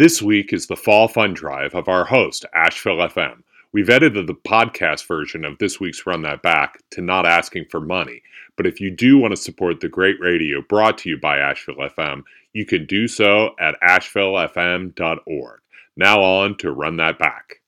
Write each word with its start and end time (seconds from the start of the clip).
This 0.00 0.22
week 0.22 0.54
is 0.54 0.66
the 0.66 0.78
Fall 0.78 1.08
Fun 1.08 1.34
Drive 1.34 1.74
of 1.74 1.86
our 1.86 2.06
host, 2.06 2.46
Asheville 2.54 3.06
FM. 3.06 3.42
We've 3.72 3.90
edited 3.90 4.26
the 4.26 4.34
podcast 4.34 5.06
version 5.06 5.44
of 5.44 5.58
this 5.58 5.78
week's 5.78 6.06
Run 6.06 6.22
That 6.22 6.40
Back 6.40 6.82
to 6.92 7.02
not 7.02 7.26
asking 7.26 7.66
for 7.70 7.80
money. 7.80 8.22
But 8.56 8.66
if 8.66 8.80
you 8.80 8.90
do 8.90 9.18
want 9.18 9.32
to 9.32 9.36
support 9.36 9.80
the 9.80 9.90
great 9.90 10.18
radio 10.18 10.62
brought 10.62 10.96
to 11.00 11.10
you 11.10 11.18
by 11.18 11.36
Asheville 11.36 11.86
FM, 11.98 12.22
you 12.54 12.64
can 12.64 12.86
do 12.86 13.08
so 13.08 13.50
at 13.60 13.78
ashevillefm.org. 13.82 15.60
Now 15.98 16.22
on 16.22 16.56
to 16.56 16.72
Run 16.72 16.96
That 16.96 17.18
Back. 17.18 17.60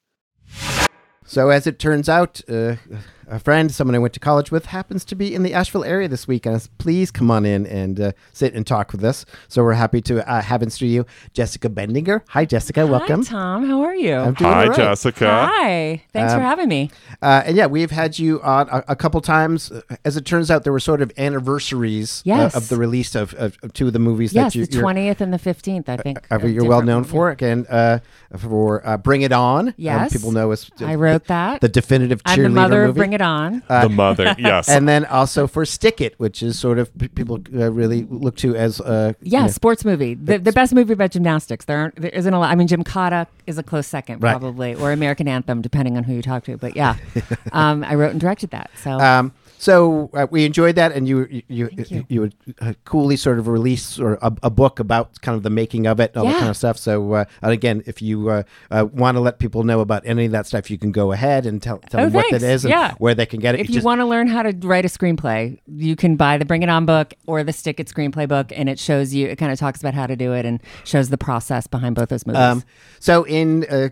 So, 1.27 1.51
as 1.51 1.67
it 1.67 1.79
turns 1.79 2.09
out, 2.09 2.41
uh, 2.49 2.77
a 3.29 3.39
friend, 3.39 3.71
someone 3.73 3.95
I 3.95 3.99
went 3.99 4.15
to 4.15 4.21
college 4.21 4.51
with, 4.51 4.67
happens 4.67 5.05
to 5.07 5.15
be 5.15 5.35
in 5.35 5.43
the 5.43 5.55
Asheville 5.55 5.85
area 5.85 6.09
this 6.09 6.27
week. 6.29 6.47
And 6.47 6.67
please 6.79 7.11
come 7.11 7.31
on 7.31 7.45
in 7.47 7.67
and 7.67 8.01
uh, 8.01 8.13
sit 8.33 8.55
and 8.55 8.67
talk 8.67 8.93
with 8.93 9.05
us. 9.05 9.25
So, 9.49 9.63
we're 9.63 9.73
happy 9.75 10.01
to 10.03 10.29
uh, 10.31 10.43
have 10.43 10.63
in 10.63 10.71
studio 10.71 11.05
Jessica 11.33 11.69
Bendinger. 11.69 12.23
Hi, 12.29 12.45
Jessica. 12.45 12.87
Welcome. 12.87 13.23
Hi, 13.25 13.31
Tom. 13.31 13.67
How 13.67 13.83
are 13.83 13.95
you? 13.95 14.15
I'm 14.15 14.35
doing 14.35 14.51
Hi, 14.53 14.63
all 14.65 14.69
right. 14.69 14.77
Jessica. 14.77 15.49
Hi. 15.51 16.03
Thanks 16.13 16.33
for 16.33 16.39
Um, 16.41 16.45
having 16.45 16.69
me. 16.69 16.91
Uh, 17.21 17.43
and 17.47 17.57
yeah, 17.57 17.67
we've 17.67 17.91
had 17.91 18.19
you 18.19 18.41
on 18.43 18.69
a, 18.71 18.85
a 18.89 18.97
couple 18.97 19.21
times. 19.21 19.71
Uh, 19.71 19.81
As 20.05 20.17
it 20.17 20.25
turns 20.25 20.51
out, 20.51 20.65
there 20.65 20.73
were 20.73 20.81
sort 20.81 21.01
of 21.03 21.11
anniversaries 21.19 22.21
uh, 22.21 22.23
Yes. 22.27 22.55
of 22.57 22.69
the 22.69 22.77
release 22.77 23.15
of, 23.15 23.35
of, 23.35 23.57
of 23.63 23.73
two 23.73 23.87
of 23.87 23.93
the 23.93 23.99
movies 23.99 24.33
Yes, 24.33 24.53
that 24.53 24.59
you, 24.59 24.67
the 24.67 24.73
you're, 24.75 24.83
20th 24.85 25.21
and 25.21 25.33
the 25.33 25.39
15th, 25.39 25.89
I 25.89 25.97
think. 25.97 26.19
uh, 26.31 26.39
you're 26.47 26.65
well 26.65 26.81
different. 26.81 26.87
known 26.87 27.05
for. 27.05 27.31
Again, 27.31 27.67
uh, 27.69 27.99
for 28.39 28.87
uh, 28.87 28.97
Bring 28.97 29.23
It 29.23 29.33
On. 29.33 29.69
Um, 29.69 29.75
Yes. 29.77 30.13
people 30.13 30.33
know 30.33 30.51
as 30.51 30.71
I 30.81 30.95
wrote 30.95 31.25
that. 31.27 31.61
the 31.61 31.69
definitive 31.69 32.23
cheerleader 32.25 32.37
I'm 32.37 32.43
the 32.43 32.49
mother 32.51 32.77
movie. 32.81 32.91
of 32.91 32.95
Bring 32.97 33.13
It 33.13 33.21
On. 33.23 33.63
the 33.69 33.89
mother, 33.89 34.35
yes. 34.39 34.69
and 34.69 34.89
then 34.89 35.05
also 35.07 35.47
for 35.47 35.65
Stick 35.65 36.01
It, 36.01 36.15
which 36.19 36.43
is 36.43 36.59
sort 36.59 36.79
of 36.79 36.91
people 37.15 37.41
uh, 37.55 37.71
really 37.73 38.05
look 38.11 38.37
to 38.37 38.55
as 38.57 38.81
uh, 38.81 39.15
you 39.23 39.33
yeah, 39.33 39.43
know, 39.43 39.49
sports 39.49 39.85
movie. 39.85 40.15
The, 40.15 40.39
the 40.39 40.53
best 40.53 40.75
movie 40.75 40.93
about 40.93 41.13
gymnastics. 41.13 41.65
There 41.65 41.79
aren't 41.79 41.97
there 41.97 42.11
isn't 42.11 42.35
a 42.35 42.39
lot. 42.39 42.51
I 42.51 42.55
mean, 42.55 42.69
Gymkata 42.69 43.27
is 43.47 43.59
a 43.59 43.63
close 43.63 43.87
second, 43.87 44.23
Right. 44.23 44.33
probably, 44.33 44.75
or 44.75 44.93
American 44.93 45.29
Anthem, 45.29 45.63
depending 45.63 45.97
on 45.97 46.05
who 46.05 46.15
you 46.15 46.23
talk 46.23 46.45
to. 46.45 46.57
But 46.57 46.77
yeah, 46.77 46.97
um, 47.53 47.85
I 47.85 47.95
wrote 47.95 48.11
and 48.13 48.21
directed 48.21 48.51
that. 48.51 48.71
So 48.83 48.91
Um, 48.93 49.33
so 49.59 50.11
uh, 50.13 50.27
we 50.29 50.45
enjoyed 50.45 50.75
that, 50.75 50.91
and 50.91 51.07
you 51.07 51.29
you 51.31 51.43
you, 51.49 51.71
you. 51.89 52.05
you. 52.09 52.21
would 52.23 52.35
uh, 52.61 52.73
coolly 52.85 53.15
sort 53.17 53.39
of 53.39 53.47
release 53.47 53.97
or 54.01 54.15
a, 54.21 54.33
a 54.43 54.51
book 54.51 54.81
about 54.81 55.21
kind 55.23 55.37
of 55.37 55.45
the 55.45 55.51
making 55.51 55.87
of 55.87 56.01
it, 56.01 56.11
and 56.15 56.17
all 56.19 56.25
that 56.27 56.39
kind 56.39 56.51
of 56.51 56.57
stuff. 56.57 56.77
So 56.79 57.13
uh, 57.13 57.25
and 57.43 57.53
again, 57.53 57.85
if 57.87 58.03
you 58.03 58.29
uh, 58.29 58.43
uh, 58.73 58.87
want 58.93 59.15
to 59.15 59.21
let 59.21 59.39
people 59.39 59.63
know 59.63 59.79
about 59.79 60.03
any 60.05 60.25
of 60.27 60.33
that 60.33 60.49
stuff, 60.49 60.69
you 60.69 60.79
can 60.79 60.91
go 60.91 61.13
ahead 61.13 61.47
and 61.47 61.63
tell 61.63 61.79
tell 61.79 62.01
Oh, 62.01 62.05
them 62.07 62.13
what 62.13 62.27
that 62.33 62.43
is 62.43 62.65
and 62.65 62.71
Yeah. 62.73 62.95
Where 63.03 63.17
they 63.17 63.27
can 63.27 63.41
get 63.41 63.57
it. 63.57 63.61
if 63.61 63.69
you 63.69 63.75
just- 63.75 63.85
want 63.85 64.01
to 64.01 64.05
learn 64.07 64.29
how 64.29 64.43
to 64.45 64.53
write 64.67 64.85
a 64.85 64.89
screenplay, 64.89 65.59
you 65.67 65.97
can 65.97 66.15
buy 66.15 66.39
the 66.39 66.45
Bring 66.45 66.63
It 66.63 66.69
On 66.69 66.87
book 66.87 67.13
or 67.27 67.43
the 67.43 67.53
Stick 67.53 67.81
It 67.81 67.89
screenplay 67.89 68.29
book, 68.29 68.53
and 68.55 68.69
it 68.69 68.79
shows 68.79 69.13
you. 69.13 69.27
It 69.27 69.37
kind 69.37 69.51
of 69.51 69.59
talks 69.59 69.81
about 69.81 69.93
how 69.95 70.07
to 70.07 70.15
do 70.15 70.33
it 70.33 70.47
and 70.47 70.63
shows 70.85 71.09
the 71.09 71.19
process 71.19 71.67
behind 71.67 71.97
both 71.97 72.11
those 72.11 72.25
movies. 72.27 72.41
Um, 72.41 72.63
so 73.01 73.25
in 73.25 73.65
uh, 73.69 73.89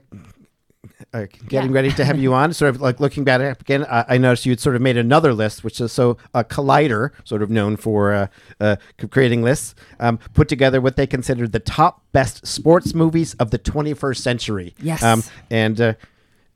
uh, 1.12 1.26
getting 1.48 1.70
Yeah. 1.70 1.74
ready 1.74 1.90
to 1.92 2.04
have 2.04 2.18
you 2.20 2.32
on, 2.34 2.52
sort 2.52 2.72
of 2.74 2.80
like 2.80 3.00
looking 3.00 3.24
back 3.24 3.60
again, 3.60 3.84
I, 3.90 4.04
I 4.10 4.18
noticed 4.18 4.46
you'd 4.46 4.60
sort 4.60 4.76
of 4.76 4.82
made 4.82 4.96
another 4.96 5.34
list, 5.34 5.64
which 5.64 5.80
is 5.80 5.90
so 5.92 6.16
uh, 6.32 6.44
Collider, 6.44 7.10
sort 7.24 7.42
of 7.42 7.50
known 7.50 7.76
for 7.76 8.12
uh, 8.12 8.26
uh, 8.60 8.76
creating 9.10 9.42
lists, 9.42 9.74
um, 9.98 10.18
put 10.34 10.48
together 10.48 10.80
what 10.80 10.94
they 10.94 11.06
considered 11.08 11.50
the 11.50 11.58
top 11.58 12.02
best 12.12 12.46
sports 12.46 12.94
movies 12.94 13.34
of 13.34 13.50
the 13.50 13.58
21st 13.58 14.18
century. 14.22 14.74
Yes. 14.80 15.02
um, 15.02 15.24
and 15.50 15.80
uh, 15.80 15.94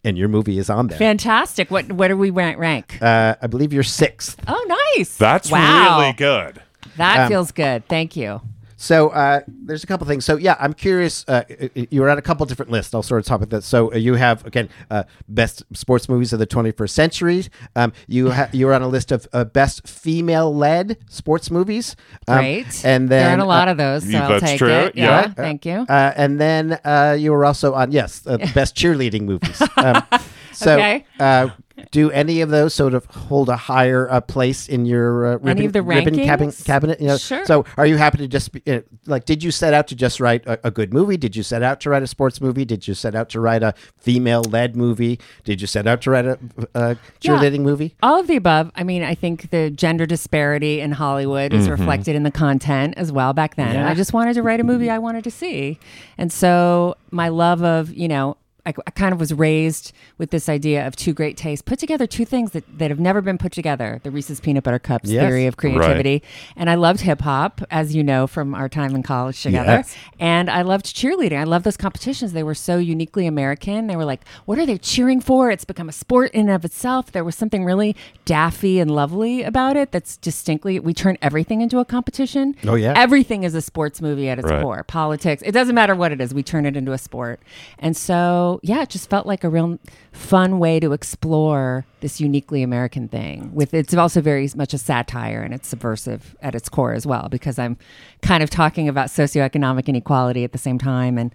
and 0.05 0.17
your 0.19 0.29
movie 0.29 0.59
is 0.59 0.71
on 0.71 0.89
there. 0.89 0.99
Fantastic. 0.99 1.71
What 1.71 1.91
what 1.93 2.09
do 2.09 2.17
we 2.17 2.31
rank? 2.31 2.59
rank? 2.59 2.99
Uh, 3.03 3.35
I 3.41 3.47
believe 3.47 3.73
you're 3.73 3.83
sixth. 3.83 4.41
Oh, 4.47 4.93
nice. 4.97 5.17
That's 5.17 5.51
wow. 5.51 5.99
really 6.01 6.13
good. 6.13 6.61
That 6.97 7.21
Um, 7.21 7.29
feels 7.29 7.51
good. 7.51 7.87
Thank 7.89 8.15
you. 8.17 8.41
So 8.77 9.09
uh, 9.11 9.41
there's 9.47 9.85
a 9.85 9.87
couple 9.87 10.07
things. 10.07 10.25
So 10.25 10.37
yeah, 10.37 10.57
I'm 10.59 10.73
curious. 10.75 11.25
Uh, 11.29 11.45
you 11.75 12.01
were 12.01 12.11
on 12.11 12.19
a 12.19 12.23
couple 12.23 12.45
different 12.47 12.71
lists. 12.73 12.95
I'll 12.95 13.03
sort 13.03 13.21
of 13.21 13.27
talk 13.27 13.37
about 13.39 13.51
that. 13.51 13.63
So 13.65 13.93
uh, 13.93 13.97
you 13.97 14.15
have 14.15 14.45
again 14.47 14.69
uh, 14.91 15.05
best 15.29 15.63
sports 15.75 16.09
movies 16.09 16.33
of 16.33 16.39
the 16.39 16.47
21st 16.47 16.91
century. 16.91 17.45
Um, 17.77 17.93
you 18.09 18.31
ha- 18.31 18.49
you 18.53 18.67
were 18.67 18.75
on 18.75 18.83
a 18.83 18.89
list 18.89 19.13
of 19.13 19.27
uh, 19.33 19.45
best 19.45 19.87
female-led 19.89 20.97
sports 21.09 21.51
movies. 21.51 21.97
Um, 22.29 22.39
Great. 22.39 22.85
And 22.85 23.09
then 23.09 23.09
there 23.09 23.29
aren't 23.31 23.43
a 23.43 23.45
lot 23.45 23.69
uh, 23.69 23.73
of 23.73 23.77
those, 23.77 24.03
so 24.05 24.11
Yeah, 24.11 24.23
I'll 24.25 24.29
that's 24.41 24.45
take 24.45 24.59
true. 24.59 24.69
it. 24.71 24.97
Yeah. 24.97 25.05
Yeah, 25.05 25.21
Uh, 25.21 25.35
thank 25.35 25.65
you. 25.67 25.87
uh, 25.89 26.13
and 26.17 26.41
then 26.41 26.79
uh, 26.85 27.17
you 27.19 27.33
were 27.33 27.45
also 27.45 27.75
on 27.75 27.93
yes, 27.93 28.23
uh, 28.27 28.37
best 28.55 28.75
cheerleading 28.77 29.23
movies. 29.23 29.63
Um, 29.77 30.03
so 30.55 30.75
Okay. 30.75 31.05
uh, 31.21 31.49
do 31.91 32.09
any 32.13 32.41
of 32.41 32.51
those 32.51 32.73
sort 32.73 32.95
of 32.95 33.05
hold 33.07 33.49
a 33.49 33.57
higher 33.57 34.09
uh, 34.09 34.21
place 34.21 34.69
in 34.69 34.87
your 34.87 35.27
uh, 35.27 35.31
ribbon, 35.33 35.49
Any 35.49 35.67
of 35.67 35.73
the 35.73 35.83
ribbon 35.83 36.15
cabin, 36.17 36.53
cabinet? 36.53 37.01
You 37.01 37.09
know? 37.09 37.17
Sure. 37.17 37.45
So 37.47 37.65
are 37.77 37.85
you 37.85 37.97
happy 37.97 38.19
to 38.19 38.29
just 38.29 38.53
be, 38.53 38.63
uh, 38.73 38.83
like? 39.07 39.25
Did 39.25 39.43
you 39.43 39.51
set 39.51 39.75
out 39.75 39.89
to 39.89 39.97
just 39.97 40.21
write 40.21 40.47
a, 40.47 40.69
a 40.69 40.71
good 40.71 40.95
movie? 40.95 41.17
Did 41.17 41.35
you 41.35 41.43
set 41.43 41.65
out 41.65 41.81
to 41.81 41.91
write 41.91 42.03
a 42.05 42.07
sports 42.07 42.41
movie? 42.41 42.65
Did 42.65 42.87
you 42.87 42.95
set 42.95 43.17
out 43.17 43.29
to 43.31 43.41
write 43.41 43.65
a 43.65 43.75
female-led 43.99 44.77
movie? 44.77 45.19
Did 45.43 45.61
you 45.61 45.67
set 45.67 45.87
out 45.89 46.01
to 46.03 46.11
write 46.11 46.27
a, 46.27 46.39
a 46.77 46.97
Yeah. 47.21 47.51
movie? 47.59 47.97
All 48.03 48.21
of 48.21 48.29
the 48.29 48.37
above. 48.37 48.71
I 48.77 48.85
mean, 48.85 49.03
I 49.03 49.15
think 49.17 49.51
the 49.51 49.71
gender 49.71 50.07
disparity 50.07 50.81
in 50.81 50.93
Hollywood 50.93 51.53
is 51.53 51.69
reflected 51.69 52.15
in 52.15 52.23
the 52.23 52.31
content 52.31 52.95
as 52.97 53.11
well 53.11 53.33
back 53.33 53.57
then. 53.57 53.69
And 53.69 53.79
Yeah. 53.81 53.91
I 53.91 53.95
just 53.95 54.13
wanted 54.13 54.35
to 54.35 54.43
write 54.43 54.61
a 54.61 54.65
movie 54.65 54.91
I 54.91 54.99
wanted 54.99 55.25
to 55.25 55.31
see. 55.31 55.81
And 56.19 56.33
so 56.33 56.95
my 57.11 57.29
love 57.29 57.65
of, 57.65 57.93
you 57.93 58.07
know, 58.07 58.37
I, 58.67 58.73
I 58.87 58.91
kind 58.91 59.13
of 59.13 59.21
was 59.21 59.33
raised 59.33 59.93
with 60.19 60.31
this 60.31 60.49
idea 60.49 60.87
of 60.87 60.97
two 60.97 61.13
great 61.13 61.37
tastes, 61.37 61.63
put 61.63 61.79
together 61.79 62.07
two 62.07 62.25
things 62.25 62.53
that, 62.53 62.65
that 62.79 62.91
have 62.91 63.01
never 63.01 63.21
been 63.21 63.39
put 63.39 63.53
together 63.53 64.01
the 64.03 64.11
Reese's 64.11 64.41
Peanut 64.41 64.65
Butter 64.65 64.79
Cups 64.79 65.11
Yes. 65.11 65.23
theory 65.23 65.47
of 65.47 65.57
creativity. 65.57 66.23
And 66.57 66.71
I 66.71 66.75
loved 66.77 67.01
hip 67.01 67.21
hop, 67.21 67.61
as 67.71 67.95
you 67.95 68.03
know 68.03 68.27
from 68.27 68.55
our 68.55 68.69
time 68.69 68.95
in 68.95 69.03
college 69.03 69.43
together. 69.43 69.73
Yes. 69.73 69.97
And 70.19 70.49
I 70.51 70.63
loved 70.63 70.87
cheerleading. 70.87 71.39
I 71.39 71.45
loved 71.45 71.65
those 71.65 71.77
competitions. 71.77 72.33
They 72.33 72.43
were 72.43 72.55
so 72.55 72.79
uniquely 72.79 73.27
American. 73.27 73.87
They 73.87 73.97
were 73.97 74.05
like, 74.05 74.23
what 74.47 74.59
are 74.59 74.67
they 74.67 74.79
cheering 74.79 75.21
for? 75.21 75.51
It's 75.51 75.65
become 75.65 75.89
a 75.89 75.93
sport 75.93 76.31
in 76.33 76.43
and 76.43 76.51
of 76.51 76.65
itself. 76.65 77.13
There 77.13 77.25
was 77.25 77.35
something 77.37 77.65
really 77.65 77.95
daffy 78.25 78.81
and 78.81 78.91
lovely 78.91 79.43
about 79.43 79.77
it 79.77 79.93
that's 79.93 80.17
distinctly, 80.17 80.79
we 80.81 80.95
turn 80.95 81.17
everything 81.23 81.61
into 81.61 81.79
a 81.79 81.85
competition. 81.85 82.55
Oh, 82.67 82.75
yeah. 82.75 82.95
Everything 82.97 83.45
is 83.45 83.55
a 83.55 83.63
sports 83.63 84.01
movie 84.01 84.29
at 84.29 84.39
its 84.39 84.49
Right. 84.51 84.63
core. 84.63 84.85
Politics, 84.85 85.43
it 85.45 85.53
doesn't 85.53 85.75
matter 85.75 85.95
what 85.95 86.13
it 86.13 86.21
is, 86.21 86.33
we 86.35 86.43
turn 86.43 86.67
it 86.67 86.77
into 86.77 86.93
a 86.93 86.99
sport. 86.99 87.41
And 87.79 87.97
so, 87.97 88.54
yeah, 88.63 88.83
it 88.83 88.89
just 88.91 89.09
felt 89.11 89.27
like 89.27 89.45
a 89.45 89.49
real 89.49 89.79
fun 90.13 90.59
way 90.59 90.81
to 90.81 90.93
explore 90.93 91.85
this 92.01 92.21
uniquely 92.21 92.63
American 92.63 93.09
thing. 93.09 93.51
With 93.55 93.75
it's 93.75 93.95
also 93.95 94.21
very 94.21 94.49
much 94.55 94.75
a 94.75 94.79
satire 94.79 95.43
and 95.43 95.53
it's 95.55 95.69
subversive 95.69 96.37
at 96.43 96.55
its 96.55 96.69
core 96.69 96.93
as 96.93 97.07
well, 97.07 97.29
because 97.31 97.59
I'm 97.59 97.77
kind 98.23 98.43
of 98.43 98.51
talking 98.51 98.89
about 98.89 99.09
socioeconomic 99.09 99.87
inequality 99.89 100.45
at 100.45 100.53
the 100.53 100.59
same 100.59 100.79
time 100.79 101.19
and 101.19 101.35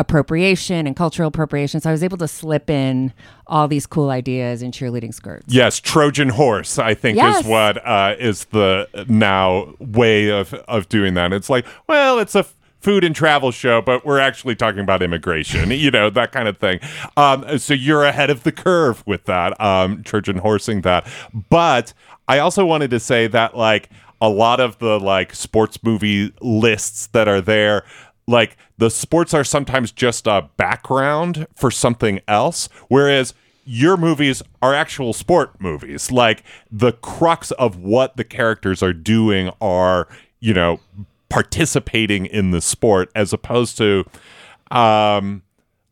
appropriation 0.00 0.86
and 0.86 0.94
cultural 0.94 1.26
appropriation. 1.28 1.80
So 1.80 1.90
I 1.90 1.92
was 1.92 2.04
able 2.04 2.18
to 2.18 2.28
slip 2.28 2.70
in 2.70 3.12
all 3.48 3.66
these 3.66 3.86
cool 3.86 4.10
ideas 4.10 4.62
in 4.62 4.70
cheerleading 4.70 5.12
skirts. 5.12 5.52
Yes, 5.52 5.80
Trojan 5.80 6.28
horse. 6.28 6.78
I 6.78 6.94
think 6.94 7.16
Yes. 7.16 7.40
is 7.40 7.46
what 7.46 7.84
uh, 7.84 8.14
is 8.18 8.44
the 8.46 8.88
now 9.08 9.74
way 9.80 10.28
of 10.30 10.54
of 10.54 10.88
doing 10.88 11.14
that. 11.14 11.32
It's 11.32 11.50
like, 11.50 11.66
well, 11.88 12.20
it's 12.20 12.34
a 12.36 12.46
food 12.80 13.04
and 13.04 13.14
travel 13.14 13.50
show, 13.50 13.82
but 13.82 14.04
we're 14.04 14.18
actually 14.18 14.54
talking 14.54 14.80
about 14.80 15.02
immigration. 15.02 15.70
you 15.78 15.90
know 15.90 16.10
that 16.10 16.32
kind 16.32 16.48
of 16.48 16.58
thing. 16.58 16.80
Um, 17.16 17.58
so 17.58 17.74
you're 17.74 18.04
ahead 18.04 18.30
of 18.30 18.42
the 18.42 18.52
curve 18.52 19.02
with 19.06 19.24
that, 19.24 19.60
um, 19.60 20.02
Trojan 20.02 20.38
horsing 20.38 20.82
that. 20.82 21.06
But 21.50 21.92
I 22.26 22.38
also 22.38 22.64
wanted 22.64 22.90
to 22.90 23.00
say 23.00 23.26
that 23.28 23.56
like 23.56 23.90
a 24.20 24.28
lot 24.28 24.60
of 24.60 24.78
the 24.78 24.98
like 24.98 25.34
sports 25.34 25.82
movie 25.82 26.32
lists 26.40 27.08
that 27.08 27.28
are 27.28 27.40
there 27.40 27.84
like 28.26 28.56
the 28.76 28.90
sports 28.90 29.32
are 29.32 29.42
sometimes 29.42 29.90
just 29.90 30.26
a 30.26 30.48
background 30.56 31.46
for 31.56 31.70
something 31.70 32.20
else 32.28 32.68
whereas 32.88 33.32
your 33.64 33.96
movies 33.96 34.42
are 34.62 34.74
actual 34.74 35.12
sport 35.12 35.60
movies 35.60 36.12
like 36.12 36.42
the 36.70 36.92
crux 36.92 37.50
of 37.52 37.76
what 37.78 38.16
the 38.16 38.24
characters 38.24 38.82
are 38.82 38.92
doing 38.92 39.50
are 39.60 40.08
you 40.40 40.52
know 40.52 40.78
participating 41.28 42.26
in 42.26 42.50
the 42.50 42.60
sport 42.60 43.10
as 43.14 43.32
opposed 43.32 43.76
to 43.78 44.04
um 44.70 45.42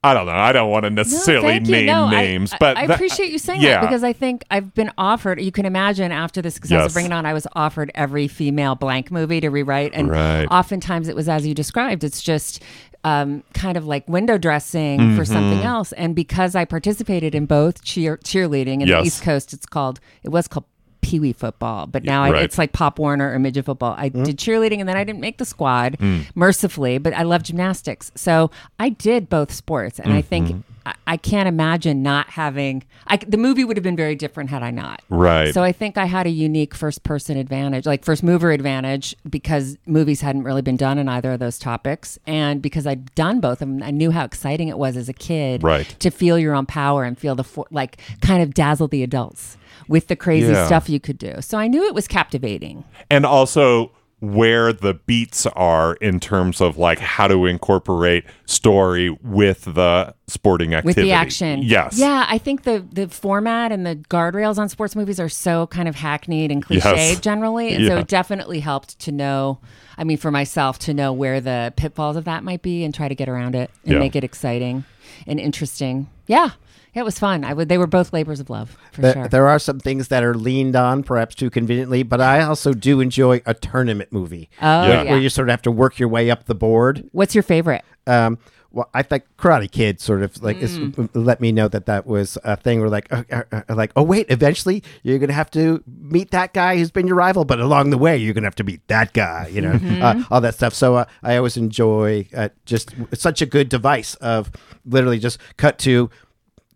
I 0.04 0.14
don't 0.14 0.26
know. 0.26 0.32
I 0.32 0.52
don't 0.52 0.70
want 0.70 0.84
to 0.84 0.90
necessarily 0.90 1.54
you. 1.54 1.60
name 1.60 1.86
No, 1.86 2.08
names, 2.08 2.52
I, 2.52 2.56
but 2.60 2.76
I 2.76 2.86
that- 2.86 2.94
appreciate 2.94 3.32
you 3.32 3.38
saying 3.38 3.60
yeah. 3.60 3.80
that 3.80 3.88
because 3.88 4.04
I 4.04 4.12
think 4.12 4.44
I've 4.52 4.72
been 4.72 4.92
offered. 4.96 5.40
You 5.40 5.50
can 5.50 5.66
imagine 5.66 6.12
after 6.12 6.40
the 6.40 6.52
success 6.52 6.70
Yes. 6.70 6.86
of 6.86 6.92
Bring 6.92 7.06
It 7.06 7.12
On, 7.12 7.26
I 7.26 7.32
was 7.32 7.48
offered 7.56 7.90
every 7.92 8.28
female 8.28 8.76
blank 8.76 9.10
movie 9.10 9.40
to 9.40 9.48
rewrite, 9.48 9.90
and 9.94 10.08
Right. 10.08 10.46
oftentimes 10.48 11.08
it 11.08 11.16
was 11.16 11.28
as 11.28 11.44
you 11.46 11.54
described. 11.54 12.04
It's 12.04 12.22
just. 12.22 12.62
Um, 13.04 13.44
kind 13.54 13.76
of 13.76 13.86
like 13.86 14.08
window 14.08 14.36
dressing 14.36 15.14
for 15.14 15.24
something 15.24 15.58
Mm-hmm. 15.58 15.66
else, 15.66 15.92
and 15.92 16.16
because 16.16 16.56
I 16.56 16.64
participated 16.64 17.36
in 17.36 17.46
both 17.46 17.84
cheer 17.84 18.16
cheerleading 18.16 18.80
in 18.82 18.88
Yes. 18.88 19.00
the 19.02 19.06
East 19.06 19.22
Coast, 19.22 19.52
it's 19.52 19.66
called 19.66 20.00
it 20.24 20.30
was 20.30 20.48
called 20.48 20.64
pee 21.06 21.20
wee 21.20 21.32
football, 21.32 21.86
but 21.86 22.02
now 22.02 22.24
I, 22.24 22.30
Right. 22.30 22.42
it's 22.42 22.58
like 22.58 22.72
Pop 22.72 22.98
Warner 22.98 23.32
or 23.32 23.38
midget 23.38 23.64
football. 23.64 23.94
I 23.96 24.08
Mm-hmm. 24.10 24.24
did 24.24 24.36
cheerleading 24.38 24.80
and 24.80 24.88
then 24.88 24.96
I 24.96 25.04
didn't 25.04 25.20
make 25.20 25.38
the 25.38 25.44
squad, 25.44 25.96
Mm. 25.98 26.24
mercifully, 26.34 26.98
but 26.98 27.12
I 27.14 27.22
love 27.22 27.42
gymnastics. 27.44 28.10
So 28.16 28.50
I 28.80 28.88
did 28.88 29.28
both 29.28 29.52
sports. 29.52 30.00
And 30.00 30.12
I 30.12 30.18
Mm-hmm. 30.22 30.28
think 30.28 30.64
I, 30.84 30.94
I 31.08 31.16
can't 31.16 31.48
imagine 31.48 32.02
not 32.02 32.28
having, 32.30 32.84
I, 33.08 33.16
the 33.16 33.36
movie 33.36 33.64
would 33.64 33.76
have 33.76 33.82
been 33.84 33.96
very 33.96 34.14
different 34.14 34.50
had 34.50 34.62
I 34.62 34.70
not. 34.70 35.02
Right. 35.08 35.52
So 35.52 35.62
I 35.64 35.72
think 35.72 35.98
I 35.98 36.04
had 36.06 36.26
a 36.26 36.30
unique 36.30 36.74
first 36.76 37.02
person 37.02 37.36
advantage, 37.36 37.86
like 37.86 38.04
first 38.04 38.22
mover 38.22 38.52
advantage, 38.52 39.14
because 39.28 39.78
movies 39.86 40.20
hadn't 40.20 40.44
really 40.44 40.62
been 40.62 40.76
done 40.76 40.98
on 40.98 41.08
either 41.08 41.32
of 41.32 41.40
those 41.40 41.58
topics. 41.58 42.18
And 42.26 42.62
because 42.62 42.86
I'd 42.86 43.12
done 43.16 43.40
both 43.40 43.60
of 43.62 43.68
them, 43.68 43.82
I 43.82 43.90
knew 43.90 44.10
how 44.12 44.24
exciting 44.24 44.68
it 44.68 44.78
was 44.78 44.96
as 44.96 45.08
a 45.08 45.12
kid 45.12 45.62
Right. 45.64 45.86
to 46.00 46.10
feel 46.10 46.38
your 46.38 46.54
own 46.54 46.66
power 46.66 47.02
and 47.04 47.18
feel 47.18 47.34
the, 47.34 47.44
for, 47.44 47.66
like, 47.70 47.98
kind 48.20 48.40
of 48.42 48.54
dazzle 48.54 48.86
the 48.88 49.02
adults 49.02 49.56
with 49.88 50.08
the 50.08 50.16
crazy 50.16 50.52
Yeah. 50.52 50.66
stuff 50.66 50.88
you 50.88 51.00
could 51.00 51.18
do. 51.18 51.34
So 51.40 51.58
I 51.58 51.66
knew 51.68 51.84
it 51.86 51.94
was 51.94 52.06
captivating. 52.08 52.84
and 53.10 53.24
also 53.26 53.92
where 54.20 54.72
the 54.72 54.94
beats 54.94 55.44
are 55.54 55.92
in 55.96 56.18
terms 56.18 56.62
of 56.62 56.78
like 56.78 56.98
how 56.98 57.28
to 57.28 57.44
incorporate 57.44 58.24
story 58.46 59.10
with 59.22 59.64
the 59.74 60.14
sporting 60.26 60.72
activity. 60.72 61.02
with 61.02 61.06
the 61.08 61.12
action. 61.12 61.60
Yes. 61.62 61.98
Yeah, 61.98 62.24
I 62.26 62.38
think 62.38 62.62
the 62.62 62.82
the 62.90 63.08
format 63.08 63.72
and 63.72 63.84
the 63.84 63.96
guardrails 63.96 64.56
on 64.56 64.70
sports 64.70 64.96
movies 64.96 65.20
are 65.20 65.28
so 65.28 65.66
kind 65.66 65.86
of 65.86 65.96
hackneyed 65.96 66.50
and 66.50 66.64
cliched 66.64 66.84
Yes. 66.96 67.20
generally, 67.30 67.74
and 67.74 67.86
so 67.86 67.98
it 67.98 68.08
definitely 68.08 68.60
helped 68.60 68.98
to 69.00 69.12
know. 69.12 69.58
I 69.98 70.04
mean, 70.04 70.16
for 70.16 70.30
myself 70.30 70.78
to 70.80 70.94
know 70.94 71.12
where 71.12 71.38
the 71.40 71.74
pitfalls 71.76 72.16
of 72.16 72.24
that 72.24 72.42
might 72.42 72.62
be 72.62 72.84
and 72.84 72.94
try 72.94 73.08
to 73.08 73.14
get 73.14 73.28
around 73.28 73.54
it 73.54 73.70
and 73.84 73.92
Yeah. 73.94 73.98
make 73.98 74.16
it 74.16 74.24
exciting 74.24 74.84
and 75.26 75.38
interesting. 75.38 76.08
Yeah. 76.26 76.50
Yeah, 76.96 77.02
it 77.02 77.04
was 77.04 77.18
fun. 77.18 77.44
I 77.44 77.52
would. 77.52 77.68
They 77.68 77.76
were 77.76 77.86
both 77.86 78.14
labors 78.14 78.40
of 78.40 78.48
love 78.48 78.74
for 78.92 79.02
There, 79.02 79.12
sure. 79.12 79.28
there 79.28 79.46
are 79.48 79.58
some 79.58 79.78
things 79.78 80.08
that 80.08 80.24
are 80.24 80.34
leaned 80.34 80.74
on, 80.74 81.02
perhaps 81.02 81.34
too 81.34 81.50
conveniently, 81.50 82.02
but 82.02 82.22
I 82.22 82.40
also 82.42 82.72
do 82.72 83.00
enjoy 83.02 83.42
a 83.44 83.52
tournament 83.52 84.12
movie. 84.14 84.48
Oh, 84.62 84.88
Yeah. 84.88 85.02
yeah. 85.02 85.10
Where 85.10 85.20
you 85.20 85.28
sort 85.28 85.48
of 85.48 85.52
have 85.52 85.62
to 85.62 85.70
work 85.70 85.98
your 85.98 86.08
way 86.08 86.30
up 86.30 86.46
the 86.46 86.54
board. 86.54 87.04
What's 87.12 87.34
your 87.34 87.42
favorite? 87.42 87.84
Um, 88.06 88.38
well, 88.72 88.88
I 88.94 89.02
think 89.02 89.24
Karate 89.38 89.70
Kid 89.70 90.00
sort 90.00 90.22
of 90.22 90.42
like 90.42 90.56
is, 90.58 90.78
Mm. 90.78 91.08
let 91.14 91.40
me 91.40 91.52
know 91.52 91.68
that 91.68 91.84
that 91.86 92.06
was 92.06 92.36
a 92.44 92.56
thing. 92.56 92.80
Where 92.80 92.88
like, 92.90 93.10
uh, 93.12 93.24
uh, 93.30 93.42
uh, 93.52 93.74
like, 93.74 93.90
oh 93.96 94.02
wait, 94.02 94.26
eventually 94.30 94.82
you're 95.02 95.18
gonna 95.18 95.32
have 95.34 95.50
to 95.52 95.82
meet 95.86 96.30
that 96.30 96.52
guy 96.54 96.76
who's 96.78 96.90
been 96.90 97.06
your 97.06 97.16
rival, 97.16 97.44
but 97.44 97.58
along 97.60 97.90
the 97.90 97.96
way 97.98 98.16
you're 98.16 98.34
gonna 98.34 98.46
have 98.46 98.54
to 98.56 98.64
meet 98.64 98.86
that 98.88 99.12
guy. 99.12 99.48
You 99.52 99.60
know, 99.60 99.72
Mm-hmm. 99.72 100.02
uh, 100.02 100.24
all 100.30 100.40
that 100.40 100.54
stuff. 100.54 100.72
So 100.72 100.94
uh, 100.96 101.04
I 101.22 101.36
always 101.36 101.56
enjoy 101.58 102.26
uh, 102.34 102.48
just 102.64 102.94
such 103.14 103.40
a 103.42 103.46
good 103.46 103.68
device 103.68 104.14
of 104.16 104.50
literally 104.86 105.18
just 105.18 105.38
cut 105.58 105.78
to. 105.80 106.08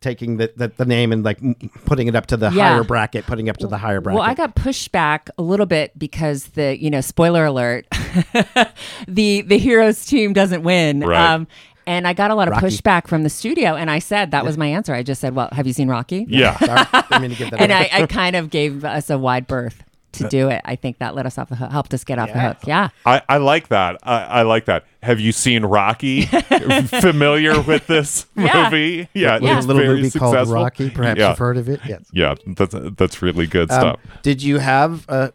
Taking 0.00 0.38
the, 0.38 0.50
the, 0.56 0.68
the 0.68 0.86
name 0.86 1.12
and 1.12 1.22
like 1.22 1.38
putting 1.84 2.06
it 2.08 2.14
up 2.16 2.24
to 2.28 2.36
the 2.38 2.50
Yeah. 2.50 2.70
higher 2.72 2.84
bracket, 2.84 3.26
putting 3.26 3.50
up 3.50 3.58
to 3.58 3.66
the 3.66 3.76
higher 3.76 4.00
bracket. 4.00 4.18
Well, 4.18 4.26
I 4.28 4.32
got 4.34 4.54
pushed 4.54 4.92
back 4.92 5.28
a 5.36 5.42
little 5.42 5.66
bit 5.66 5.98
because 5.98 6.44
the 6.54 6.80
you 6.82 6.88
know 6.88 7.02
spoiler 7.02 7.44
alert, 7.44 7.86
the 9.08 9.42
the 9.42 9.58
heroes 9.58 10.06
team 10.06 10.32
doesn't 10.32 10.62
win. 10.62 11.00
Right. 11.00 11.32
Um, 11.34 11.46
and 11.86 12.06
I 12.06 12.12
got 12.12 12.30
a 12.30 12.34
lot 12.34 12.46
of 12.48 12.52
Rocky. 12.52 12.66
pushback 12.66 13.08
from 13.08 13.24
the 13.24 13.30
studio, 13.30 13.74
and 13.74 13.90
I 13.90 13.98
said 13.98 14.30
that 14.30 14.44
was 14.44 14.56
my 14.56 14.66
answer. 14.68 14.94
I 14.94 15.02
just 15.02 15.20
said, 15.20 15.34
"Well, 15.34 15.48
have 15.52 15.66
you 15.66 15.72
seen 15.72 15.88
Rocky?" 15.88 16.24
Yeah. 16.28 16.56
Sorry, 16.58 17.20
mean 17.20 17.30
to 17.30 17.36
give 17.36 17.50
that 17.50 17.60
and. 17.60 17.72
I, 17.72 17.88
I 17.92 18.06
kind 18.06 18.36
of 18.36 18.50
gave 18.50 18.84
us 18.84 19.10
a 19.10 19.18
wide 19.18 19.46
berth 19.46 19.82
to 20.12 20.26
uh, 20.26 20.28
do 20.28 20.48
it. 20.48 20.60
I 20.64 20.76
think 20.76 20.98
that 20.98 21.14
let 21.14 21.26
us 21.26 21.36
off 21.38 21.48
the 21.48 21.56
hook, 21.56 21.70
helped 21.70 21.94
us 21.94 22.04
get 22.04 22.18
off 22.18 22.32
the 22.32 22.38
hook. 22.40 22.58
Yeah. 22.66 22.88
I, 23.06 23.22
I 23.28 23.36
like 23.38 23.68
that. 23.68 23.96
I, 24.02 24.16
I 24.22 24.42
like 24.42 24.64
that. 24.66 24.84
Have 25.02 25.18
you 25.20 25.32
seen 25.32 25.64
Rocky? 25.64 26.22
Familiar 27.00 27.60
with 27.62 27.86
this 27.86 28.26
Yeah. 28.36 28.64
movie? 28.64 29.08
Yeah, 29.14 29.38
Yeah. 29.40 29.56
it's 29.56 29.64
a 29.64 29.68
little 29.68 29.82
very 29.82 30.02
movie 30.02 30.18
called. 30.18 30.48
Rocky. 30.48 30.90
Perhaps 30.90 31.18
yeah. 31.18 31.30
you've 31.30 31.38
heard 31.38 31.56
of 31.56 31.68
it. 31.68 31.80
Yes. 31.86 32.02
Yeah, 32.12 32.34
that's 32.46 32.74
that's 32.96 33.22
really 33.22 33.46
good 33.46 33.70
Um, 33.70 33.80
stuff. 33.80 34.00
did 34.22 34.42
you 34.42 34.58
have 34.58 35.06
uh, 35.08 35.30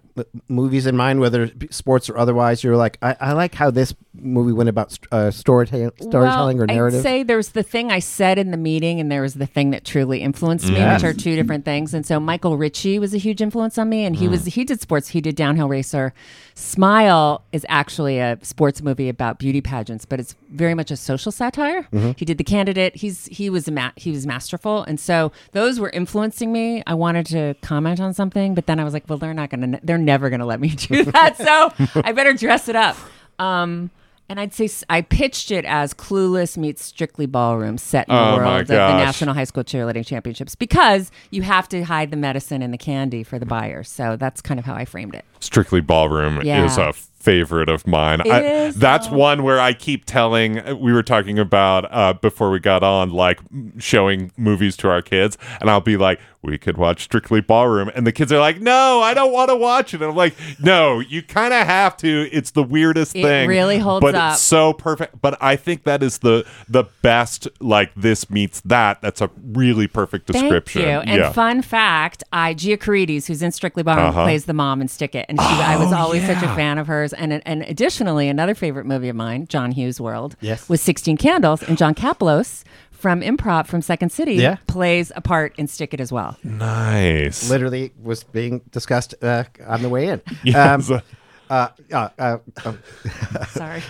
movies 0.48 0.86
in 0.86 0.96
mind, 0.96 1.20
whether 1.20 1.50
sports 1.72 2.10
or 2.10 2.18
otherwise? 2.18 2.64
You're 2.64 2.78
like, 2.78 2.98
I, 3.02 3.16
I 3.20 3.32
like 3.34 3.56
how 3.56 3.72
this 3.72 3.94
movie 4.14 4.54
went 4.54 4.70
about 4.70 4.98
uh, 5.12 5.32
storytelling, 5.32 5.92
storytelling 6.00 6.58
or 6.60 6.66
well, 6.68 6.76
narrative. 6.76 7.00
I'd 7.00 7.04
say 7.04 7.24
there's 7.24 7.50
the 7.50 7.64
thing 7.64 7.92
I 7.92 8.00
said 8.00 8.38
in 8.38 8.52
the 8.52 8.58
meeting, 8.58 9.00
and 9.00 9.12
there 9.12 9.22
was 9.24 9.34
the 9.34 9.46
thing 9.46 9.72
that 9.72 9.84
truly 9.84 10.22
influenced 10.22 10.70
me, 10.70 10.76
Yes. 10.76 11.02
which 11.04 11.10
are 11.12 11.18
two 11.18 11.36
different 11.36 11.66
things. 11.66 11.94
And 11.94 12.06
so 12.06 12.20
Michael 12.20 12.56
Ritchie 12.58 13.00
was 13.00 13.14
a 13.14 13.18
huge 13.18 13.42
influence 13.42 13.78
on 13.78 13.90
me, 13.90 14.06
and 14.06 14.16
he 14.16 14.28
was 14.28 14.46
he 14.46 14.64
did 14.64 14.80
sports. 14.80 15.10
He 15.10 15.22
did 15.22 15.36
Downhill 15.36 15.68
Racer. 15.70 16.14
Smile 16.54 17.44
is 17.52 17.66
actually 17.68 18.20
a 18.20 18.38
sports 18.42 18.82
movie 18.82 19.10
about 19.10 19.40
beauty 19.40 19.55
pageants, 19.62 20.06
but 20.06 20.20
it's 20.20 20.36
very 20.52 20.74
much 20.74 20.92
a 20.92 20.96
social 20.98 21.32
satire. 21.32 21.88
He 22.18 22.26
did 22.26 22.38
The 22.38 22.44
Candidate. 22.44 22.96
He's 22.96 23.26
he 23.28 23.50
was 23.50 23.68
a 23.68 23.72
ma- 23.72 23.92
he 23.96 24.12
was 24.12 24.26
masterful, 24.26 24.84
and 24.84 25.00
so 25.00 25.32
those 25.52 25.80
were 25.80 25.90
influencing 25.90 26.52
me. 26.52 26.84
I 26.88 26.94
wanted 26.94 27.26
to 27.28 27.56
comment 27.62 28.00
on 28.00 28.14
something, 28.14 28.56
but 28.56 28.66
then 28.68 28.80
I 28.80 28.84
was 28.84 28.94
like, 28.94 29.04
well, 29.10 29.18
they're 29.18 29.34
not 29.34 29.50
gonna, 29.50 29.80
they're 29.84 29.98
never 29.98 30.30
gonna 30.30 30.46
let 30.46 30.60
me 30.60 30.70
do 30.70 31.04
that, 31.12 31.38
so 31.38 31.74
I 32.04 32.12
better 32.12 32.34
dress 32.34 32.68
it 32.70 32.76
up. 32.76 32.98
Um, 33.40 33.92
and 34.28 34.40
I'd 34.40 34.54
say 34.56 34.68
I 34.90 35.02
pitched 35.02 35.52
it 35.52 35.66
as 35.66 35.94
Clueless 35.94 36.58
meets 36.58 36.84
Strictly 36.84 37.28
Ballroom 37.28 37.78
set 37.78 38.08
in 38.10 38.16
Oh, 38.16 38.32
the 38.32 38.38
world 38.38 38.62
of 38.62 38.68
the. 38.70 38.74
National 38.76 39.36
High 39.36 39.44
School 39.44 39.64
Cheerleading 39.64 40.04
Championships 40.04 40.56
because 40.56 41.12
you 41.30 41.44
have 41.44 41.70
to 41.70 41.84
hide 41.84 42.10
the 42.10 42.18
medicine 42.18 42.64
and 42.64 42.74
the 42.74 42.78
candy 42.80 43.22
for 43.22 43.38
the 43.38 43.46
buyers. 43.46 43.88
So 43.88 44.16
that's 44.16 44.42
kind 44.42 44.60
of 44.60 44.66
how 44.66 44.74
I 44.74 44.86
framed 44.86 45.14
it. 45.14 45.26
Strictly 45.42 45.80
Ballroom 45.80 46.42
Yeah. 46.44 46.66
is 46.66 46.76
a 46.80 46.94
favorite 47.26 47.68
of 47.70 47.86
mine. 47.88 48.22
I- 48.22 48.72
that's 48.76 49.10
one 49.10 49.44
where 49.44 49.60
I 49.60 49.74
keep 49.74 50.06
telling. 50.06 50.80
We 50.80 50.94
were 50.94 51.04
talking 51.04 51.40
about 51.40 51.92
uh, 51.92 52.14
before 52.14 52.52
we 52.52 52.60
got 52.60 52.84
on, 52.84 53.10
like 53.10 53.40
showing 53.80 54.32
movies 54.38 54.78
to 54.78 54.90
our 54.90 55.02
kids, 55.02 55.38
and 55.60 55.70
I'll 55.70 55.82
be 55.82 55.98
like, 55.98 56.20
"We 56.42 56.58
could 56.58 56.78
watch 56.78 57.04
Strictly 57.04 57.42
Ballroom," 57.42 57.90
and 57.96 58.06
the 58.06 58.12
kids 58.12 58.32
are 58.32 58.40
like, 58.40 58.62
"No, 58.62 59.02
I 59.02 59.14
don't 59.14 59.32
want 59.34 59.50
to 59.50 59.56
watch 59.56 59.94
it." 59.94 60.02
And 60.02 60.12
I'm 60.12 60.16
like, 60.16 60.36
"No, 60.62 61.00
you 61.00 61.22
kind 61.24 61.54
of 61.54 61.66
have 61.66 61.98
to. 61.98 62.30
It's 62.32 62.52
the 62.52 62.64
weirdest 62.64 63.16
It 63.16 63.24
thing. 63.24 63.50
really 63.50 63.80
holds 63.80 64.02
but 64.04 64.16
up. 64.16 64.34
it's 64.34 64.42
so 64.42 64.74
perfect. 64.74 65.22
But 65.22 65.38
I 65.42 65.56
think 65.56 65.84
that 65.84 66.04
is 66.04 66.20
the 66.20 66.46
the 66.70 66.84
best. 67.02 67.48
Like 67.60 67.92
this 67.96 68.30
meets 68.30 68.62
that. 68.62 69.02
That's 69.02 69.22
a 69.22 69.30
really 69.54 69.88
perfect 69.88 70.28
description. 70.28 70.82
Thank 70.84 71.06
you. 71.08 71.12
And 71.12 71.20
yeah. 71.22 71.32
fun 71.32 71.62
fact, 71.62 72.24
I 72.32 72.54
Gia 72.54 72.78
Carides, 72.78 73.26
who's 73.28 73.42
in 73.42 73.52
Strictly 73.52 73.82
Ballroom, 73.84 74.08
Uh-huh. 74.08 74.24
plays 74.24 74.46
the 74.46 74.54
mom 74.54 74.82
in 74.82 74.88
Stick 74.88 75.16
It, 75.16 75.26
and 75.30 75.40
she, 75.40 75.46
I 75.48 75.78
was 75.78 75.92
Oh, 75.92 75.98
always 75.98 76.26
such 76.26 76.44
a 76.44 76.54
fan 76.56 76.78
of 76.78 76.88
hers. 76.88 77.14
And 77.18 77.42
and 77.46 77.64
additionally, 77.64 78.28
another 78.30 78.56
favorite 78.56 78.86
movie 78.86 79.10
of 79.10 79.16
mine, 79.16 79.48
John 79.48 79.72
Hughes' 79.72 80.00
World, 80.02 80.36
Yes. 80.42 80.70
was 80.70 80.82
Sixteen 80.82 81.18
Candles, 81.18 81.64
and 81.64 81.78
John 81.78 81.96
Kapelos 81.96 82.64
from 82.92 83.22
Improv 83.22 83.68
from 83.68 83.82
Second 83.82 84.12
City 84.12 84.36
Yeah. 84.36 84.58
plays 84.68 85.12
a 85.16 85.22
part 85.22 85.54
in 85.58 85.68
Stick 85.68 85.94
It 85.94 86.00
as 86.00 86.12
well. 86.12 86.38
nice. 86.44 87.50
Literally 87.50 87.92
was 88.02 88.24
being 88.24 88.62
discussed 88.72 89.14
uh, 89.22 89.44
on 89.68 89.82
the 89.82 89.90
way 89.90 90.08
in. 90.08 90.22
Yes. 90.44 90.90
Um, 90.90 91.02
uh, 91.50 91.68
uh, 91.92 92.10
uh, 92.18 92.38
um, 92.66 92.80
Sorry. 93.50 93.84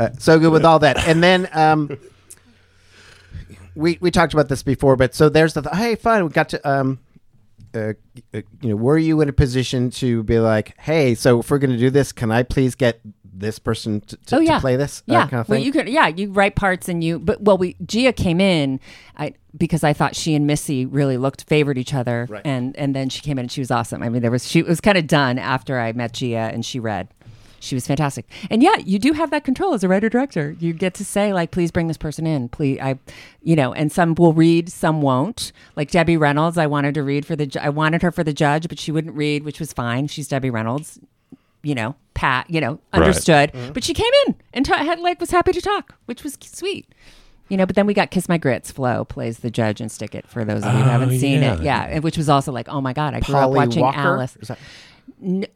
uh, 0.00 0.08
so 0.18 0.38
good 0.40 0.50
with 0.50 0.64
all 0.64 0.78
that. 0.80 1.06
And 1.06 1.22
then 1.22 1.48
um, 1.52 1.96
we 3.74 3.98
we 4.00 4.10
talked 4.10 4.32
about 4.32 4.48
this 4.48 4.62
before, 4.62 4.96
but 4.96 5.14
so 5.14 5.28
there's 5.28 5.54
the 5.54 5.62
th- 5.62 5.76
hey, 5.76 5.94
fun. 5.94 6.24
We 6.24 6.30
got 6.30 6.48
to 6.50 6.68
um, 6.68 6.98
uh, 7.76 7.92
uh, 8.34 8.42
you 8.62 8.70
know, 8.70 8.76
were 8.76 8.98
you 8.98 9.20
in 9.20 9.28
a 9.28 9.32
position 9.32 9.90
to 9.90 10.22
be 10.22 10.38
like, 10.38 10.76
hey, 10.78 11.14
so 11.14 11.40
if 11.40 11.50
we're 11.50 11.58
going 11.58 11.70
to 11.70 11.78
do 11.78 11.90
this, 11.90 12.12
can 12.12 12.30
I 12.30 12.42
please 12.42 12.74
get 12.74 13.00
this 13.38 13.58
person 13.58 14.00
to, 14.00 14.16
to, 14.16 14.36
oh 14.36 14.40
yeah. 14.40 14.54
to 14.54 14.60
play 14.60 14.76
this? 14.76 15.02
yeah. 15.06 15.26
kind 15.28 15.40
of 15.40 15.48
well 15.48 15.58
you 15.58 15.70
could 15.70 15.88
yeah 15.88 16.06
you 16.06 16.32
write 16.32 16.56
parts 16.56 16.88
and 16.88 17.04
you 17.04 17.18
but 17.18 17.42
well 17.42 17.58
we 17.58 17.76
gia 17.84 18.10
came 18.10 18.40
in 18.40 18.80
i 19.18 19.34
because 19.54 19.84
i 19.84 19.92
thought 19.92 20.16
she 20.16 20.34
and 20.34 20.46
missy 20.46 20.86
really 20.86 21.18
looked 21.18 21.44
favored 21.44 21.76
each 21.76 21.92
other. 21.92 22.26
Right. 22.30 22.40
and 22.46 22.74
and 22.76 22.96
then 22.96 23.10
she 23.10 23.20
came 23.20 23.38
in 23.38 23.44
and 23.44 23.52
she 23.52 23.60
was 23.60 23.70
awesome. 23.70 24.02
I 24.02 24.08
mean 24.08 24.22
there 24.22 24.30
was 24.30 24.48
she 24.48 24.60
it 24.60 24.66
was 24.66 24.80
kind 24.80 24.96
of 24.96 25.06
done 25.06 25.38
after 25.38 25.78
i 25.78 25.92
met 25.92 26.14
gia 26.14 26.50
and 26.52 26.64
she 26.64 26.80
read 26.80 27.08
she 27.60 27.74
was 27.74 27.86
fantastic 27.86 28.26
and 28.50 28.62
yeah 28.62 28.76
you 28.78 28.98
do 28.98 29.12
have 29.12 29.30
that 29.30 29.44
control 29.44 29.74
as 29.74 29.82
a 29.82 29.88
writer 29.88 30.08
director 30.08 30.56
you 30.58 30.72
get 30.72 30.94
to 30.94 31.04
say 31.04 31.32
like 31.32 31.50
please 31.50 31.70
bring 31.70 31.88
this 31.88 31.96
person 31.96 32.26
in 32.26 32.48
please 32.48 32.78
i 32.80 32.98
you 33.42 33.56
know 33.56 33.72
and 33.72 33.90
some 33.90 34.14
will 34.14 34.32
read 34.32 34.70
some 34.70 35.02
won't 35.02 35.52
like 35.74 35.90
debbie 35.90 36.16
reynolds 36.16 36.58
i 36.58 36.66
wanted 36.66 36.94
to 36.94 37.02
read 37.02 37.24
for 37.26 37.36
the 37.36 37.50
i 37.60 37.68
wanted 37.68 38.02
her 38.02 38.10
for 38.10 38.24
the 38.24 38.32
judge 38.32 38.68
but 38.68 38.78
she 38.78 38.92
wouldn't 38.92 39.14
read 39.14 39.44
which 39.44 39.60
was 39.60 39.72
fine 39.72 40.06
she's 40.06 40.28
debbie 40.28 40.50
reynolds 40.50 40.98
you 41.66 41.74
know, 41.74 41.96
Pat, 42.14 42.48
you 42.48 42.60
know, 42.60 42.78
understood. 42.92 43.52
Mm-hmm. 43.52 43.72
But 43.72 43.82
she 43.82 43.92
came 43.92 44.10
in 44.26 44.36
and 44.54 44.64
ta- 44.64 44.84
had 44.84 45.00
like 45.00 45.18
was 45.18 45.32
happy 45.32 45.50
to 45.50 45.60
talk, 45.60 45.96
which 46.04 46.22
was 46.22 46.38
sweet. 46.40 46.86
You 47.48 47.56
know, 47.56 47.66
but 47.66 47.74
then 47.74 47.86
we 47.86 47.94
got 47.94 48.12
Kiss 48.12 48.28
My 48.28 48.38
Grits. 48.38 48.70
Flo 48.70 49.04
plays 49.04 49.40
the 49.40 49.50
judge 49.50 49.80
and 49.80 49.90
Stick 49.90 50.14
It 50.14 50.28
for 50.28 50.44
those 50.44 50.64
of 50.64 50.72
you 50.72 50.78
who 50.78 50.88
haven't 50.88 51.10
oh, 51.10 51.18
seen 51.18 51.42
yeah. 51.42 51.54
it. 51.54 51.62
Yeah, 51.62 51.98
which 51.98 52.16
was 52.16 52.28
also 52.28 52.52
like, 52.52 52.68
oh 52.68 52.80
my 52.80 52.92
god, 52.92 53.14
I 53.14 53.20
grew 53.20 53.34
up 53.34 53.50
watching 53.50 53.82
Walker? 53.82 53.98
Alice. 53.98 54.36
That- 54.42 54.58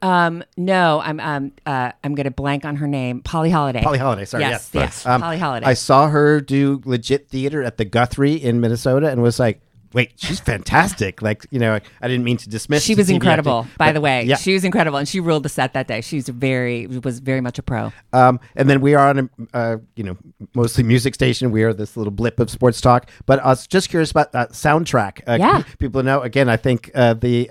um, 0.03 0.43
no, 0.57 1.01
I'm 1.01 1.21
um 1.21 1.53
uh 1.67 1.93
I'm 2.03 2.15
gonna 2.15 2.31
blank 2.31 2.65
on 2.65 2.77
her 2.77 2.87
name. 2.87 3.21
Polly 3.23 3.51
Holliday. 3.51 3.83
Polly 3.83 3.99
Holliday, 3.99 4.25
sorry, 4.25 4.45
Yes, 4.45 4.71
yes. 4.73 4.83
yes. 4.83 5.07
Um, 5.07 5.21
Polly 5.21 5.39
Holliday. 5.39 5.67
I 5.67 5.75
saw 5.75 6.09
her 6.09 6.41
do 6.41 6.81
legit 6.85 7.29
theater 7.29 7.63
at 7.63 7.77
the 7.77 7.85
Guthrie 7.85 8.35
in 8.35 8.61
Minnesota 8.61 9.11
and 9.11 9.23
was 9.23 9.39
like, 9.39 9.61
wait, 9.93 10.13
she's 10.17 10.39
fantastic. 10.41 11.21
Like, 11.31 11.45
you 11.51 11.59
know, 11.59 11.79
I 12.01 12.09
didn't 12.09 12.25
mean 12.25 12.37
to 12.39 12.49
dismiss. 12.49 12.83
she 12.85 12.95
was 12.95 13.09
TV 13.09 13.15
incredible, 13.15 13.61
acting, 13.61 13.75
by 13.77 13.89
but 13.89 13.93
the 13.95 14.01
way. 14.01 14.23
Yeah. 14.25 14.37
She 14.37 14.53
was 14.55 14.65
incredible, 14.65 14.99
and 14.99 15.07
she 15.09 15.21
ruled 15.21 15.43
the 15.43 15.49
set 15.49 15.75
that 15.75 15.87
day. 15.89 16.01
She's 16.01 16.29
very 16.29 16.87
was 16.87 17.19
very 17.19 17.41
much 17.41 17.59
a 17.59 17.63
pro. 17.63 17.93
Um, 18.13 18.41
and 18.57 18.71
then 18.71 18.81
we 18.81 18.95
are 18.95 19.09
on 19.09 19.19
a, 19.53 19.57
uh, 19.57 19.77
you 19.97 20.05
know, 20.05 20.17
mostly 20.55 20.83
music 20.85 21.15
station. 21.15 21.51
We 21.51 21.63
are 21.65 21.75
this 21.75 21.97
little 21.97 22.11
blip 22.13 22.41
of 22.41 22.51
sports 22.51 22.81
talk. 22.81 23.11
But 23.27 23.41
I 23.41 23.49
was 23.49 23.67
just 23.67 23.91
curious 23.91 24.11
about 24.13 24.35
uh, 24.35 24.47
soundtrack. 24.47 25.21
Uh, 25.27 25.37
Yeah. 25.41 25.63
People 25.79 26.03
know, 26.03 26.23
again, 26.23 26.49
I 26.49 26.57
think 26.57 26.91
uh, 26.95 27.15
the 27.15 27.51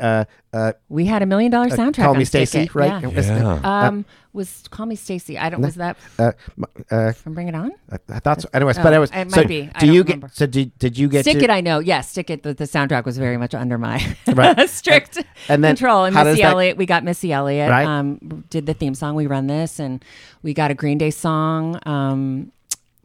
uh, 0.53 0.57
uh, 0.57 0.71
We 0.89 1.05
had 1.05 1.21
a 1.21 1.25
million 1.25 1.51
dollar 1.51 1.69
soundtrack. 1.69 2.03
Call 2.03 2.15
Me 2.15 2.25
Stacy, 2.25 2.69
right? 2.73 3.01
Yeah. 3.01 3.07
Was- 3.09 3.27
Yeah. 3.27 3.59
Um, 3.63 4.05
was 4.33 4.63
Call 4.69 4.85
Me 4.85 4.95
Stacy? 4.95 5.37
I 5.39 5.49
don't. 5.49 5.61
Was 5.61 5.75
that 5.75 5.97
uh, 6.19 6.31
uh, 6.91 7.11
from 7.13 7.33
Bring 7.33 7.47
It 7.47 7.55
On? 7.55 7.71
I, 7.91 7.97
I 8.09 8.19
thought 8.19 8.41
so. 8.41 8.49
Anyways, 8.53 8.77
Oh, 8.77 8.83
but 8.83 8.93
I 8.93 8.99
was. 8.99 9.09
it 9.11 9.15
might 9.15 9.31
so 9.31 9.43
be. 9.45 9.69
I 9.73 9.79
Do 9.79 9.85
don't 9.87 9.95
you 9.95 10.03
remember. 10.03 10.27
get? 10.27 10.35
So 10.35 10.45
did, 10.45 10.77
did 10.77 10.97
you 10.99 11.07
get? 11.09 11.23
Stick 11.25 11.39
to, 11.39 11.43
It, 11.45 11.49
I 11.49 11.61
know. 11.61 11.79
Yes, 11.79 12.11
Stick 12.11 12.29
It. 12.29 12.43
The, 12.43 12.53
the 12.53 12.65
soundtrack 12.65 13.05
was 13.05 13.17
very 13.17 13.37
much 13.37 13.55
under 13.55 13.77
my 13.79 14.15
Right. 14.27 14.69
strict 14.69 15.23
and 15.49 15.63
then 15.63 15.75
control. 15.75 16.05
And 16.05 16.15
how 16.15 16.23
Missy 16.23 16.41
that- 16.43 16.51
Elliott, 16.51 16.77
we 16.77 16.85
got 16.85 17.03
Missy 17.03 17.33
Elliott. 17.33 17.69
Right. 17.71 17.85
Um, 17.87 18.43
did 18.51 18.65
the 18.67 18.73
theme 18.75 18.93
song. 18.93 19.15
We 19.15 19.25
run 19.27 19.47
this, 19.47 19.79
and 19.79 20.03
we 20.43 20.53
got 20.53 20.69
a 20.71 20.75
Green 20.75 20.97
Day 20.99 21.09
song. 21.11 21.79
Um, 21.87 22.51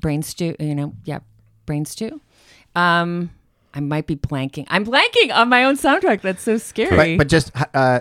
Brain 0.01 0.23
Stew. 0.23 0.55
You 0.61 0.75
know, 0.75 0.93
yeah, 1.05 1.21
Brain 1.65 1.85
Stew. 1.87 2.21
Um, 2.77 3.31
I 3.75 3.81
might 3.81 4.07
be 4.07 4.17
blanking. 4.17 4.65
I'm 4.69 4.87
blanking 4.87 5.35
on 5.35 5.49
my 5.49 5.65
own 5.65 5.77
soundtrack. 5.77 6.21
That's 6.23 6.43
so 6.43 6.57
scary. 6.59 7.17
But, 7.17 7.25
but 7.25 7.29
just. 7.29 7.51
Uh, 7.75 8.01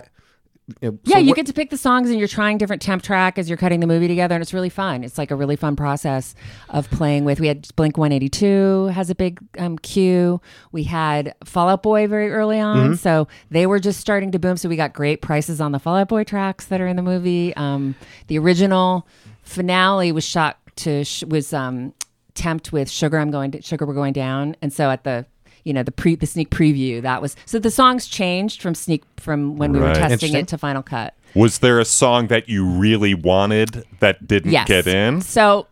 you 0.80 0.92
know, 0.92 0.98
Yeah, 1.04 1.16
so 1.16 1.18
you 1.20 1.26
what- 1.28 1.36
get 1.36 1.46
to 1.46 1.52
pick 1.52 1.68
the 1.68 1.76
songs 1.76 2.08
and 2.08 2.18
you're 2.18 2.26
trying 2.26 2.56
different 2.56 2.80
temp 2.80 3.02
track 3.02 3.36
as 3.38 3.50
you're 3.50 3.58
cutting 3.58 3.80
the 3.80 3.86
movie 3.86 4.08
together, 4.08 4.34
and 4.34 4.40
it's 4.40 4.54
really 4.54 4.70
fun. 4.70 5.04
It's 5.04 5.18
like 5.18 5.30
a 5.30 5.36
really 5.36 5.56
fun 5.56 5.76
process 5.76 6.34
of 6.70 6.88
playing 6.90 7.26
with. 7.26 7.38
We 7.38 7.48
had 7.48 7.68
Blink 7.76 7.98
182 7.98 8.86
has 8.94 9.10
a 9.10 9.14
big 9.14 9.40
um, 9.58 9.76
cue. 9.76 10.40
We 10.72 10.84
had 10.84 11.34
Fall 11.44 11.68
Out 11.68 11.82
Boy 11.82 12.06
very 12.06 12.30
early 12.32 12.60
on, 12.60 12.76
Mm-hmm. 12.78 12.94
so 12.94 13.28
they 13.50 13.66
were 13.66 13.78
just 13.78 14.00
starting 14.00 14.30
to 14.32 14.38
boom. 14.38 14.56
So 14.56 14.70
we 14.70 14.76
got 14.76 14.94
great 14.94 15.20
prices 15.20 15.60
on 15.60 15.72
the 15.72 15.78
Fall 15.78 15.96
Out 15.96 16.08
Boy 16.08 16.24
tracks 16.24 16.64
that 16.66 16.80
are 16.80 16.86
in 16.86 16.96
the 16.96 17.02
movie. 17.02 17.54
Um, 17.56 17.94
the 18.28 18.38
original 18.38 19.06
finale 19.42 20.12
was 20.12 20.24
shot 20.24 20.58
to 20.76 21.04
sh- 21.04 21.24
was 21.24 21.52
um, 21.52 21.92
temped 22.34 22.72
with 22.72 22.90
Sugar. 22.90 23.18
I'm 23.18 23.30
going 23.30 23.50
to 23.50 23.60
Sugar. 23.60 23.84
We're 23.84 23.92
going 23.92 24.14
down, 24.14 24.56
and 24.62 24.72
so 24.72 24.90
at 24.90 25.04
the 25.04 25.26
you 25.64 25.72
know 25.72 25.82
the 25.82 25.92
pre 25.92 26.14
the 26.14 26.26
sneak 26.26 26.50
preview 26.50 27.02
that 27.02 27.20
was 27.20 27.34
so 27.46 27.58
the 27.58 27.70
songs 27.70 28.06
changed 28.06 28.62
from 28.62 28.74
sneak 28.74 29.02
from 29.16 29.56
when 29.56 29.72
we 29.72 29.80
were 29.80 29.94
testing 29.94 30.34
it 30.34 30.48
to 30.48 30.58
final 30.58 30.82
cut. 30.82 31.14
Was 31.34 31.58
there 31.58 31.80
a 31.80 31.84
song 31.84 32.28
that 32.28 32.48
you 32.48 32.64
really 32.64 33.14
wanted 33.14 33.84
that 34.00 34.26
didn't 34.28 34.52
Yes. 34.52 34.68
get 34.68 34.86
in? 34.86 35.20
So 35.20 35.66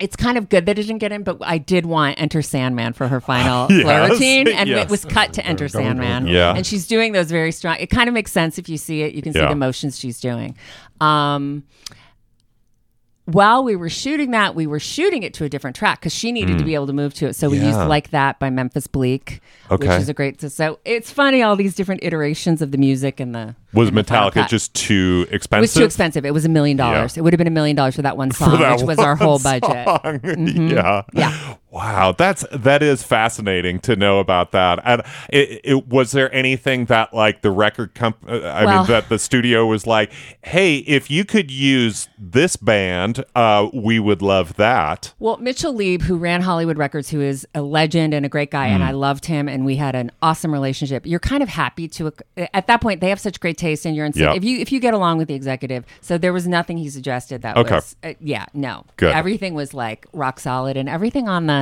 it's 0.00 0.14
kind 0.16 0.38
of 0.38 0.48
good 0.48 0.64
that 0.66 0.78
it 0.78 0.82
didn't 0.82 0.98
get 0.98 1.10
in, 1.10 1.24
but 1.24 1.38
I 1.40 1.58
did 1.58 1.84
want 1.84 2.20
Enter 2.20 2.40
Sandman 2.40 2.92
for 2.92 3.08
her 3.08 3.20
final 3.20 3.66
Yes. 3.70 3.82
floor 3.82 4.08
routine, 4.08 4.46
and 4.48 4.68
Yes. 4.68 4.84
it 4.84 4.90
was 4.90 5.04
cut 5.04 5.32
to 5.34 5.44
Enter 5.44 5.68
Sandman. 5.68 6.26
Yeah. 6.28 6.54
and 6.54 6.64
she's 6.64 6.86
doing 6.86 7.12
those 7.12 7.30
very 7.30 7.50
strong. 7.52 7.76
It 7.80 7.90
kind 7.90 8.08
of 8.08 8.14
makes 8.14 8.30
sense 8.32 8.58
if 8.58 8.68
you 8.68 8.78
see 8.78 9.02
it. 9.02 9.12
You 9.14 9.22
can 9.22 9.32
see 9.32 9.40
Yeah. 9.40 9.48
the 9.48 9.56
motions 9.56 9.98
she's 9.98 10.20
doing. 10.20 10.56
Um, 11.00 11.64
while 13.30 13.62
we 13.62 13.76
were 13.76 13.90
shooting 13.90 14.30
that, 14.30 14.54
we 14.54 14.66
were 14.66 14.80
shooting 14.80 15.22
it 15.22 15.34
to 15.34 15.44
a 15.44 15.48
different 15.50 15.76
track 15.76 16.00
because 16.00 16.14
she 16.14 16.32
needed 16.32 16.56
to 16.58 16.64
be 16.64 16.74
able 16.74 16.86
to 16.86 16.92
move 16.94 17.12
to 17.14 17.26
it. 17.26 17.36
So 17.36 17.50
we 17.50 17.58
used 17.58 17.78
Mm. 17.78 17.86
"Like 17.88 18.10
That" 18.10 18.38
by 18.38 18.48
Memphis 18.48 18.86
Bleek, 18.86 19.40
which 19.68 19.84
is 19.88 20.08
a 20.08 20.14
great. 20.14 20.40
So 20.50 20.78
it's 20.86 21.10
funny 21.10 21.42
all 21.42 21.54
these 21.54 21.74
different 21.74 22.02
iterations 22.02 22.62
of 22.62 22.70
the 22.70 22.78
music 22.78 23.20
and 23.20 23.34
the 23.34 23.54
Was 23.74 23.88
and 23.90 23.98
Metallica 23.98 24.32
cut. 24.32 24.48
just 24.48 24.72
too 24.74 25.26
expensive? 25.30 25.58
It 25.58 25.60
was 25.60 25.74
too 25.74 25.84
expensive. 25.84 26.24
It 26.24 26.32
was 26.32 26.44
a 26.46 26.48
million 26.48 26.76
dollars. 26.78 27.18
It 27.18 27.20
would 27.22 27.34
have 27.34 27.38
been 27.38 27.46
a 27.46 27.50
million 27.50 27.76
dollars 27.76 27.96
for 27.96 28.02
that 28.02 28.16
one 28.16 28.30
song, 28.32 28.58
that 28.60 28.78
which 28.78 28.86
was 28.86 28.98
our 28.98 29.14
whole 29.14 29.38
budget. 29.38 29.62
song. 29.86 30.20
Yeah. 30.70 31.02
Yeah. 31.12 31.54
Wow, 31.70 32.12
that's 32.16 32.46
that 32.50 32.82
is 32.82 33.02
fascinating 33.02 33.78
to 33.80 33.94
know 33.94 34.20
about 34.20 34.52
that. 34.52 34.78
And 34.84 35.02
it, 35.28 35.60
it 35.64 35.86
was 35.88 36.12
there 36.12 36.34
anything 36.34 36.86
that 36.86 37.12
like 37.12 37.42
the 37.42 37.50
record 37.50 37.94
comp 37.94 38.16
uh, 38.26 38.38
I 38.40 38.64
Well- 38.64 38.78
mean 38.78 38.86
that 38.86 39.10
the 39.10 39.18
studio 39.18 39.66
was 39.66 39.86
like, 39.86 40.10
"Hey, 40.42 40.76
if 40.78 41.10
you 41.10 41.26
could 41.26 41.50
use 41.50 42.08
this 42.18 42.56
band, 42.56 43.22
uh 43.34 43.68
we 43.74 43.98
would 43.98 44.22
love 44.22 44.54
that." 44.54 45.12
Well, 45.18 45.36
Mitchell 45.36 45.74
Leib, 45.74 46.00
who 46.02 46.16
ran 46.16 46.40
Hollywood 46.40 46.78
Records, 46.78 47.10
who 47.10 47.20
is 47.20 47.46
a 47.54 47.60
legend 47.60 48.14
and 48.14 48.24
a 48.24 48.30
great 48.30 48.50
guy, 48.50 48.68
and 48.68 48.82
I 48.82 48.92
loved 48.92 49.26
him, 49.26 49.46
and 49.46 49.66
we 49.66 49.76
had 49.76 49.94
an 49.94 50.10
awesome 50.22 50.52
relationship. 50.52 51.04
You're 51.06 51.20
kind 51.20 51.42
of 51.42 51.50
happy 51.50 51.86
to 51.88 52.12
at 52.54 52.66
that 52.66 52.80
point 52.80 53.02
they 53.02 53.10
have 53.10 53.20
such 53.20 53.40
great 53.40 53.58
taste, 53.58 53.84
and 53.84 53.94
you're 53.94 54.06
in. 54.06 54.12
Yeah. 54.14 54.32
If 54.34 54.42
you 54.42 54.58
if 54.58 54.72
you 54.72 54.80
get 54.80 54.94
along 54.94 55.18
with 55.18 55.28
the 55.28 55.34
executive, 55.34 55.84
so 56.00 56.16
there 56.16 56.32
was 56.32 56.48
nothing 56.48 56.78
he 56.78 56.88
suggested 56.88 57.42
that 57.42 57.58
Okay. 57.58 57.74
was 57.74 57.94
uh, 58.02 58.14
yeah 58.20 58.46
no 58.54 58.84
Good. 58.96 59.14
Everything 59.14 59.52
was 59.52 59.74
like 59.74 60.06
rock 60.14 60.40
solid, 60.40 60.78
and 60.78 60.88
everything 60.88 61.28
on 61.28 61.46
the 61.46 61.58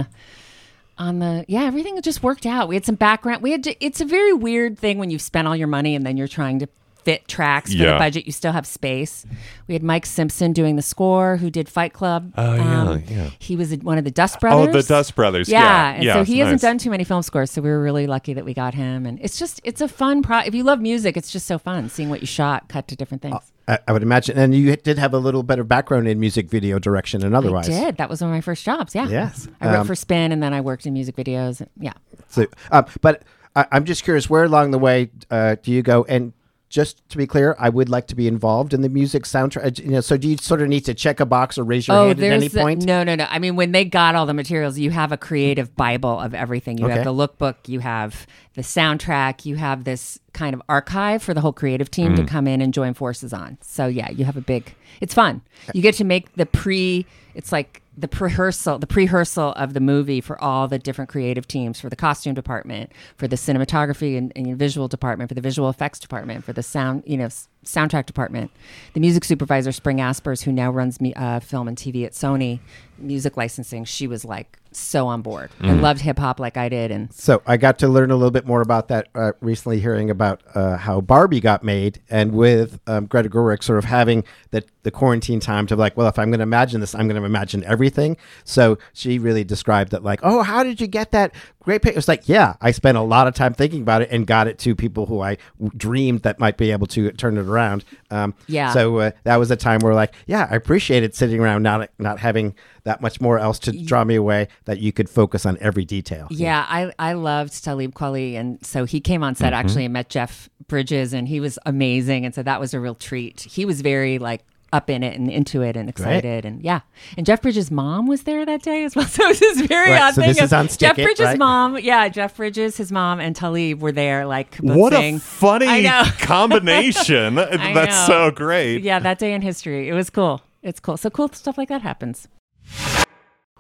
on 0.99 1.19
the 1.19 1.45
yeah 1.49 1.63
everything 1.65 2.01
just 2.03 2.23
worked 2.23 2.47
out. 2.47 2.69
We 2.69 2.75
had 2.75 2.85
some 2.85 2.95
background. 2.95 3.43
We 3.43 3.53
had 3.53 3.65
to, 3.65 3.85
it's 3.85 4.01
a 4.01 4.05
very 4.05 4.33
weird 4.33 4.79
thing 4.79 4.99
when 4.99 5.11
you've 5.11 5.23
spent 5.23 5.47
all 5.47 5.57
your 5.57 5.69
money 5.69 5.95
and 5.95 6.07
then 6.07 6.17
you're 6.17 6.29
trying 6.29 6.59
to 6.61 6.69
fit 7.07 7.29
tracks 7.29 7.71
for 7.71 7.79
Yeah. 7.79 7.93
the 7.93 7.99
budget. 7.99 8.27
You 8.27 8.33
still 8.33 8.51
have 8.51 8.67
space. 8.67 9.25
We 9.69 9.75
had 9.75 9.83
Mike 9.85 10.05
Simpson 10.05 10.53
doing 10.53 10.75
the 10.75 10.83
score, 10.83 11.37
who 11.37 11.51
did 11.51 11.69
Fight 11.69 11.93
Club. 11.93 12.33
Oh, 12.37 12.55
yeah, 12.55 12.83
Um, 12.83 13.03
yeah. 13.09 13.31
He 13.39 13.55
was 13.55 13.73
one 13.77 13.97
of 13.97 14.03
the 14.03 14.11
Dust 14.11 14.41
Brothers. 14.41 14.75
Oh, 14.75 14.81
the 14.81 14.83
Dust 14.83 15.15
Brothers. 15.15 15.49
Yeah, 15.49 15.61
Yeah. 15.63 15.91
and 15.95 16.05
yeah, 16.05 16.15
so 16.15 16.21
it's 16.23 16.29
he 16.31 16.39
hasn't 16.41 16.55
nice. 16.55 16.69
done 16.69 16.79
too 16.79 16.91
many 16.91 17.05
film 17.05 17.23
scores, 17.23 17.53
so 17.53 17.63
we 17.63 17.69
were 17.71 17.81
really 17.81 18.09
lucky 18.09 18.35
that 18.35 18.45
we 18.45 18.53
got 18.55 18.75
him. 18.75 19.07
And 19.07 19.21
it's 19.23 19.39
just 19.39 19.61
it's 19.63 19.81
a 19.81 19.87
fun 19.87 20.21
pro. 20.23 20.41
If 20.41 20.53
you 20.53 20.65
love 20.65 20.81
music, 20.81 21.17
it's 21.17 21.31
just 21.31 21.47
so 21.47 21.59
fun 21.59 21.89
seeing 21.89 22.11
what 22.11 22.21
you 22.21 22.27
shot 22.27 22.69
cut 22.69 22.89
to 22.89 22.97
different 22.97 23.23
things. 23.23 23.37
I, 23.69 23.79
I 23.87 23.93
would 23.93 24.03
imagine, 24.03 24.37
and 24.37 24.53
you 24.53 24.75
did 24.75 24.99
have 24.99 25.15
a 25.15 25.19
little 25.19 25.45
better 25.45 25.63
background 25.65 26.09
in 26.09 26.19
music 26.19 26.51
video 26.51 26.81
direction 26.81 27.25
and 27.25 27.37
otherwise. 27.37 27.69
I 27.69 27.73
did. 27.85 27.97
That 27.99 28.11
was 28.11 28.21
one 28.21 28.31
of 28.31 28.35
my 28.37 28.41
first 28.41 28.65
jobs. 28.65 28.95
Yeah. 28.97 29.09
Yes. 29.09 29.47
I 29.61 29.67
wrote 29.69 29.81
Um, 29.83 29.87
for 29.87 29.95
Spin, 29.95 30.33
and 30.33 30.43
then 30.43 30.53
I 30.53 30.61
worked 30.61 30.87
in 30.87 30.93
music 30.93 31.15
videos. 31.17 31.65
Yeah. 31.79 31.93
So, 32.29 32.47
uh, 32.73 32.83
but 33.01 33.23
I, 33.55 33.67
I'm 33.73 33.85
just 33.85 34.03
curious, 34.05 34.29
where 34.29 34.43
along 34.45 34.73
the 34.73 34.79
way 34.79 35.11
uh, 35.31 35.55
do 35.63 35.71
you 35.71 35.83
go? 35.83 36.05
And 36.09 36.33
just 36.69 37.09
to 37.11 37.17
be 37.17 37.27
clear, 37.27 37.55
I 37.59 37.69
would 37.69 37.89
like 37.89 38.09
to 38.09 38.17
be 38.17 38.27
involved 38.27 38.75
in 38.75 38.81
the 38.83 38.89
music 38.89 39.23
soundtrack. 39.23 39.79
You 39.79 39.91
know, 39.93 40.01
so 40.01 40.17
do 40.17 40.29
you 40.29 40.37
sort 40.37 40.61
of 40.63 40.69
need 40.69 40.85
to 40.87 40.95
check 40.95 41.21
a 41.21 41.27
box 41.27 41.59
or 41.59 41.65
raise 41.65 41.87
your 41.87 41.97
hand 41.97 42.19
at 42.23 42.33
any 42.33 42.49
the- 42.49 42.61
point? 42.61 42.85
no, 42.85 43.05
no, 43.05 43.15
no. 43.15 43.27
I 43.31 43.39
mean, 43.39 43.55
when 43.57 43.73
they 43.73 43.85
got 43.85 44.15
all 44.17 44.27
the 44.27 44.35
materials, 44.35 44.79
you 44.79 44.91
have 44.91 45.13
a 45.13 45.17
creative 45.17 45.75
bible 45.77 46.19
of 46.19 46.35
everything. 46.35 46.79
You 46.79 46.87
Okay. 46.87 46.95
have 46.97 47.05
the 47.05 47.13
lookbook, 47.15 47.55
you 47.69 47.81
have 47.81 48.27
the 48.55 48.63
soundtrack, 48.63 49.45
you 49.47 49.57
have 49.57 49.85
this 49.85 50.19
kind 50.33 50.55
of 50.55 50.63
archive 50.69 51.23
for 51.23 51.35
the 51.35 51.41
whole 51.41 51.53
creative 51.53 51.91
team 51.91 52.13
Mm. 52.13 52.17
to 52.17 52.25
come 52.25 52.47
in 52.47 52.61
and 52.61 52.75
join 52.75 52.95
forces 52.95 53.33
on. 53.33 53.59
So 53.61 53.87
yeah, 53.87 54.11
you 54.11 54.25
have 54.25 54.37
a 54.37 54.41
big. 54.43 54.75
It's 55.01 55.15
fun. 55.15 55.43
You 55.73 55.83
get 55.83 55.95
to 55.97 56.05
make 56.05 56.35
the 56.35 56.47
pre. 56.47 57.07
It's 57.35 57.53
like 57.53 57.83
the 57.97 58.09
rehearsal, 58.21 58.79
the 58.79 58.87
pre-rehearsal 58.87 59.53
of 59.53 59.73
the 59.73 59.81
movie 59.81 60.21
for 60.21 60.41
all 60.43 60.69
the 60.69 60.79
different 60.79 61.09
creative 61.09 61.49
teams, 61.49 61.81
for 61.81 61.89
the 61.89 61.97
costume 61.97 62.35
department, 62.35 62.93
for 63.17 63.27
the 63.27 63.37
cinematography 63.37 64.19
and, 64.19 64.33
and 64.37 64.57
visual 64.59 64.89
department, 64.89 65.31
for 65.31 65.35
the 65.35 65.41
visual 65.41 65.69
effects 65.69 65.99
department, 65.99 66.45
for 66.45 66.53
the 66.53 66.63
sound, 66.63 67.03
you 67.07 67.17
know, 67.17 67.29
soundtrack 67.67 68.07
department. 68.07 68.51
The 68.95 69.01
music 69.01 69.25
supervisor, 69.25 69.73
Spring 69.73 69.99
Aspers, 69.99 70.43
who 70.43 70.53
now 70.53 70.71
runs 70.71 71.01
me, 71.01 71.13
uh, 71.15 71.41
film 71.41 71.69
and 71.69 71.77
TV 71.77 72.07
at 72.07 72.13
Sony, 72.13 72.61
music 72.99 73.37
licensing, 73.37 73.85
she 73.85 74.07
was 74.07 74.25
like 74.25 74.59
so 74.73 75.07
on 75.07 75.23
board 75.23 75.51
and 75.61 75.81
loved 75.81 76.03
hip 76.03 76.19
hop 76.19 76.39
like 76.39 76.59
I 76.59 76.69
did. 76.69 76.91
And 76.91 77.11
So 77.13 77.43
I 77.47 77.57
got 77.57 77.79
to 77.79 77.89
learn 77.89 78.11
a 78.11 78.17
little 78.17 78.31
bit 78.31 78.47
more 78.47 78.61
about 78.61 78.89
that 78.89 79.09
uh, 79.15 79.33
recently, 79.41 79.81
hearing 79.81 80.11
about 80.11 80.43
uh, 80.55 80.77
how 80.77 81.01
Barbie 81.01 81.41
got 81.41 81.65
made, 81.65 82.01
and 82.11 82.33
with 82.33 82.79
um, 82.87 83.07
Greta 83.07 83.31
Gerwig 83.31 83.63
sort 83.63 83.79
of 83.79 83.87
having 83.87 84.23
the 84.51 84.63
the 84.83 84.91
quarantine 84.91 85.41
time 85.41 85.67
to 85.67 85.77
like, 85.77 85.97
well, 85.97 86.09
if 86.09 86.19
I'm 86.19 86.31
going 86.31 86.39
to 86.41 86.45
imagine 86.45 86.81
this, 86.81 86.95
I'm 86.95 87.09
going 87.09 87.21
to 87.21 87.27
imagine 87.27 87.65
everything. 87.65 88.17
So 88.45 88.79
she 88.93 89.19
really 89.19 89.45
described 89.45 89.91
that 89.93 90.05
like, 90.05 90.21
oh, 90.23 90.43
how 90.43 90.63
did 90.63 90.81
you 90.81 90.87
get 90.87 91.11
that 91.13 91.35
great 91.67 91.83
picture? 91.83 91.99
It's 91.99 92.09
like, 92.09 92.29
yeah, 92.29 92.55
I 92.63 92.71
spent 92.71 92.97
a 92.97 93.03
lot 93.03 93.27
of 93.27 93.35
time 93.35 93.53
thinking 93.53 93.83
about 93.83 94.01
it 94.01 94.09
and 94.11 94.27
got 94.27 94.47
it 94.47 94.59
to 94.61 94.75
people 94.75 95.05
who 95.07 95.21
I 95.21 95.37
w- 95.59 95.77
dreamed 95.77 96.23
that 96.23 96.39
might 96.39 96.57
be 96.57 96.71
able 96.71 96.87
to 96.87 97.11
turn 97.13 97.37
it 97.37 97.45
around. 97.47 97.85
Um, 98.11 98.35
Yeah. 98.47 98.73
So 98.73 98.99
uh, 98.99 99.11
that 99.25 99.37
was 99.37 99.51
a 99.51 99.57
time 99.57 99.81
where 99.81 99.93
like, 99.93 100.15
yeah, 100.27 100.47
I 100.49 100.55
appreciated 100.55 101.15
sitting 101.15 101.41
around 101.41 101.63
not 101.65 101.91
not 101.99 102.21
having 102.21 102.55
that 102.85 103.01
much 103.01 103.21
more 103.21 103.37
else 103.39 103.59
to 103.59 103.73
draw 103.73 104.05
me 104.05 104.15
away 104.15 104.47
that 104.65 104.79
you 104.79 104.93
could 104.93 105.11
focus 105.11 105.45
on 105.45 105.59
every 105.61 105.85
detail. 105.85 106.29
Yeah, 106.31 106.65
I, 106.69 106.93
I 107.01 107.15
loved 107.15 107.65
Talib 107.65 107.95
Kweli. 107.95 108.35
And 108.35 108.65
so 108.65 108.85
he 108.85 109.01
came 109.01 109.25
on 109.25 109.35
set 109.35 109.53
actually 109.53 109.85
and 109.85 109.93
met 109.93 110.09
Jeff 110.09 110.49
Bridges, 110.69 111.13
and 111.13 111.27
he 111.27 111.41
was 111.41 111.59
amazing. 111.67 112.25
And 112.25 112.33
so 112.33 112.45
that 112.45 112.61
was 112.61 112.75
a 112.75 112.81
real 112.81 112.95
treat. 112.95 113.41
He 113.41 113.65
was 113.65 113.81
very 113.81 114.19
like 114.21 114.45
up 114.77 114.89
in 114.91 115.03
it 115.03 115.19
and 115.19 115.31
into 115.31 115.63
it 115.63 115.77
and 115.77 115.89
excited. 115.89 116.45
And 116.45 116.63
yeah. 116.63 116.81
And 117.17 117.25
Jeff 117.27 117.43
Bridges' 117.43 117.71
mom 117.71 118.07
was 118.07 118.23
there 118.25 118.45
that 118.47 118.63
day 118.63 118.85
as 118.85 118.95
well. 118.95 119.07
So 119.17 119.25
it 119.25 119.29
was 119.29 119.41
this 119.41 119.61
very 119.63 119.91
Right, 119.93 120.03
odd 120.03 120.15
so 120.15 120.21
thing. 120.23 120.29
this 120.31 120.39
of 120.39 120.45
is 120.45 120.53
on 120.53 120.65
Jeff 120.67 120.73
Stick 120.73 120.99
It, 120.99 121.05
Bridges' 121.05 121.25
right? 121.27 121.39
mom. 121.39 121.79
Yeah, 121.79 122.09
Jeff 122.09 122.37
Bridges, 122.37 122.77
his 122.77 122.93
mom, 122.93 123.19
and 123.21 123.35
Talib 123.35 123.81
were 123.81 123.93
there 123.93 124.27
like 124.27 124.57
What 124.57 124.93
a 124.93 125.19
funny 125.19 125.89
combination. 126.21 127.35
That's 127.37 128.09
know. 128.09 128.29
so 128.29 128.31
great. 128.31 128.83
Yeah, 128.83 128.99
that 128.99 129.19
day 129.19 129.33
in 129.33 129.43
history. 129.43 129.89
It 129.89 129.95
was 129.95 130.11
cool. 130.11 130.43
It's 130.63 130.81
cool. 130.81 130.97
So 130.97 131.09
cool 131.11 131.29
stuff 131.33 131.57
like 131.57 131.69
that 131.69 131.83
happens. 131.83 132.29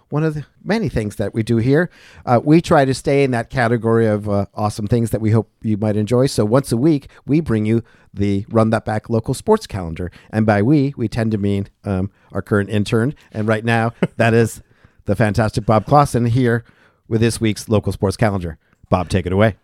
One 0.09 0.23
of 0.23 0.35
the 0.35 0.47
many 0.63 0.89
things 0.89 1.17
that 1.17 1.35
we 1.35 1.43
do 1.43 1.57
here. 1.57 1.91
Uh, 2.25 2.41
we 2.43 2.61
try 2.61 2.85
to 2.85 2.95
stay 2.95 3.25
in 3.25 3.31
that 3.33 3.51
category 3.51 4.07
of 4.07 4.29
uh, 4.29 4.47
awesome 4.55 4.87
things 4.87 5.11
that 5.11 5.21
we 5.21 5.31
hope 5.31 5.51
you 5.63 5.77
might 5.77 5.97
enjoy. 5.97 6.27
So 6.27 6.45
once 6.45 6.71
a 6.73 6.77
week, 6.77 7.09
we 7.27 7.41
bring 7.41 7.67
you 7.67 7.83
the 8.15 8.47
Run 8.49 8.71
That 8.71 8.85
Back 8.85 9.11
local 9.11 9.35
sports 9.35 9.67
calendar. 9.67 10.11
And 10.31 10.47
by 10.47 10.63
we, 10.63 10.95
we 10.97 11.09
tend 11.09 11.33
to 11.33 11.39
mean 11.39 11.69
um, 11.85 12.11
our 12.33 12.43
current 12.43 12.71
intern. 12.71 13.15
And 13.33 13.49
right 13.49 13.65
now, 13.65 13.93
that 14.17 14.35
is 14.35 14.63
the 15.05 15.17
fantastic 15.17 15.67
Bob 15.67 15.87
Clausen 15.87 16.27
here 16.27 16.65
with 17.09 17.21
this 17.21 17.41
week's 17.41 17.69
local 17.69 17.93
sports 17.93 18.17
calendar. 18.17 18.59
Bob, 18.89 19.09
take 19.09 19.27
it 19.27 19.33
away. 19.33 19.57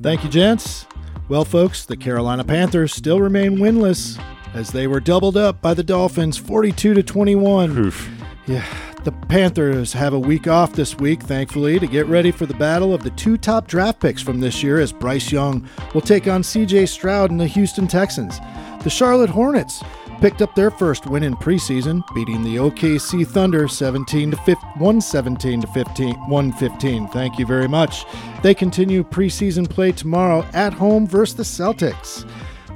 Thank 0.00 0.24
you, 0.24 0.30
gents. 0.30 0.86
Well, 1.28 1.44
folks, 1.44 1.86
the 1.86 1.96
Carolina 1.96 2.44
Panthers 2.44 2.92
still 2.94 3.20
remain 3.20 3.56
winless 3.56 4.20
as 4.52 4.70
they 4.70 4.86
were 4.86 5.00
doubled 5.00 5.36
up 5.36 5.60
by 5.60 5.74
the 5.74 5.82
Dolphins 5.82 6.36
42 6.36 6.94
to 6.94 7.02
21. 7.02 7.78
Oof. 7.78 8.10
Yeah, 8.46 8.64
The 9.04 9.12
Panthers 9.12 9.92
have 9.92 10.14
a 10.14 10.18
week 10.18 10.48
off 10.48 10.72
this 10.72 10.96
week, 10.96 11.22
thankfully, 11.22 11.78
to 11.78 11.86
get 11.86 12.06
ready 12.06 12.30
for 12.30 12.46
the 12.46 12.54
battle 12.54 12.94
of 12.94 13.02
the 13.02 13.10
two 13.10 13.36
top 13.36 13.66
draft 13.66 14.00
picks 14.00 14.22
from 14.22 14.40
this 14.40 14.62
year 14.62 14.80
as 14.80 14.94
Bryce 14.94 15.30
Young 15.30 15.68
will 15.92 16.00
take 16.00 16.26
on 16.26 16.40
CJ 16.40 16.88
Stroud 16.88 17.30
and 17.30 17.38
the 17.38 17.46
Houston 17.46 17.86
Texans. 17.86 18.38
The 18.82 18.88
Charlotte 18.88 19.28
Hornets 19.28 19.82
picked 20.22 20.40
up 20.40 20.54
their 20.54 20.70
first 20.70 21.04
win 21.06 21.22
in 21.22 21.36
preseason, 21.36 22.02
beating 22.14 22.42
the 22.42 22.56
OKC 22.56 23.26
Thunder 23.26 23.68
17 23.68 24.30
to 24.30 24.38
15, 24.38 24.56
117 24.78 25.60
to 25.60 25.66
15, 25.66 26.14
115. 26.14 27.08
Thank 27.08 27.38
you 27.38 27.44
very 27.44 27.68
much. 27.68 28.06
They 28.42 28.54
continue 28.54 29.04
preseason 29.04 29.68
play 29.68 29.92
tomorrow 29.92 30.46
at 30.54 30.72
home 30.72 31.06
versus 31.06 31.36
the 31.36 31.42
Celtics. 31.42 32.26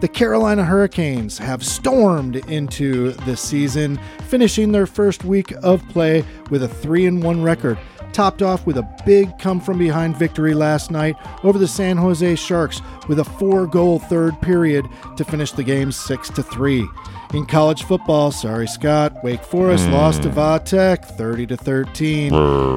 The 0.01 0.07
Carolina 0.07 0.65
Hurricanes 0.65 1.39
have 1.39 1.65
stormed 1.65 2.37
into 2.49 3.11
the 3.25 3.37
season, 3.37 3.99
finishing 4.29 4.71
their 4.71 4.87
first 4.87 5.25
week 5.25 5.53
of 5.65 5.87
play 5.89 6.25
with 6.51 6.63
a 6.63 6.69
3 6.69 7.07
and 7.07 7.21
1 7.21 7.43
record, 7.43 7.77
topped 8.13 8.41
off 8.41 8.65
with 8.65 8.79
a 8.79 8.89
big 9.05 9.37
come 9.41 9.61
from 9.61 9.77
behind 9.77 10.17
victory 10.17 10.55
last 10.55 10.93
night 10.93 11.17
over 11.43 11.59
the 11.59 11.67
San 11.67 11.97
Jose 11.97 12.37
Sharks 12.37 12.81
with 13.09 13.19
a 13.19 13.25
4-goal 13.25 13.99
third 13.99 14.41
period 14.41 14.87
to 15.17 15.25
finish 15.25 15.51
the 15.51 15.65
game 15.65 15.91
6 15.91 16.31
to 16.31 16.45
3. 16.45 16.89
In 17.35 17.45
college 17.45 17.83
football, 17.83 18.31
sorry 18.31 18.69
Scott, 18.69 19.25
Wake 19.25 19.43
Forest 19.43 19.87
hmm. 19.87 19.95
lost 19.95 20.23
to 20.23 20.29
Va 20.29 20.63
Tech 20.65 21.05
30 21.05 21.49
to 21.49 21.57
13 21.57 22.33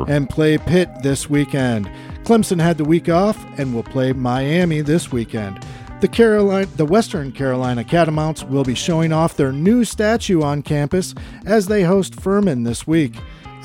and 0.10 0.28
play 0.28 0.58
Pitt 0.58 0.90
this 1.04 1.30
weekend. 1.30 1.86
Clemson 2.24 2.60
had 2.60 2.78
the 2.78 2.84
week 2.84 3.10
off 3.10 3.38
and 3.60 3.76
will 3.76 3.84
play 3.84 4.12
Miami 4.12 4.82
this 4.82 5.12
weekend. 5.12 5.64
The 6.02 6.08
Carolina, 6.08 6.66
the 6.78 6.86
Western 6.86 7.32
Carolina 7.32 7.84
Catamounts 7.84 8.44
will 8.44 8.64
be 8.64 8.74
showing 8.74 9.14
off 9.14 9.38
their 9.38 9.52
new 9.52 9.86
statue 9.86 10.42
on 10.42 10.64
campus 10.64 11.14
as 11.46 11.68
they 11.68 11.84
host 11.84 12.20
Furman 12.20 12.64
this 12.64 12.88
week. 12.88 13.14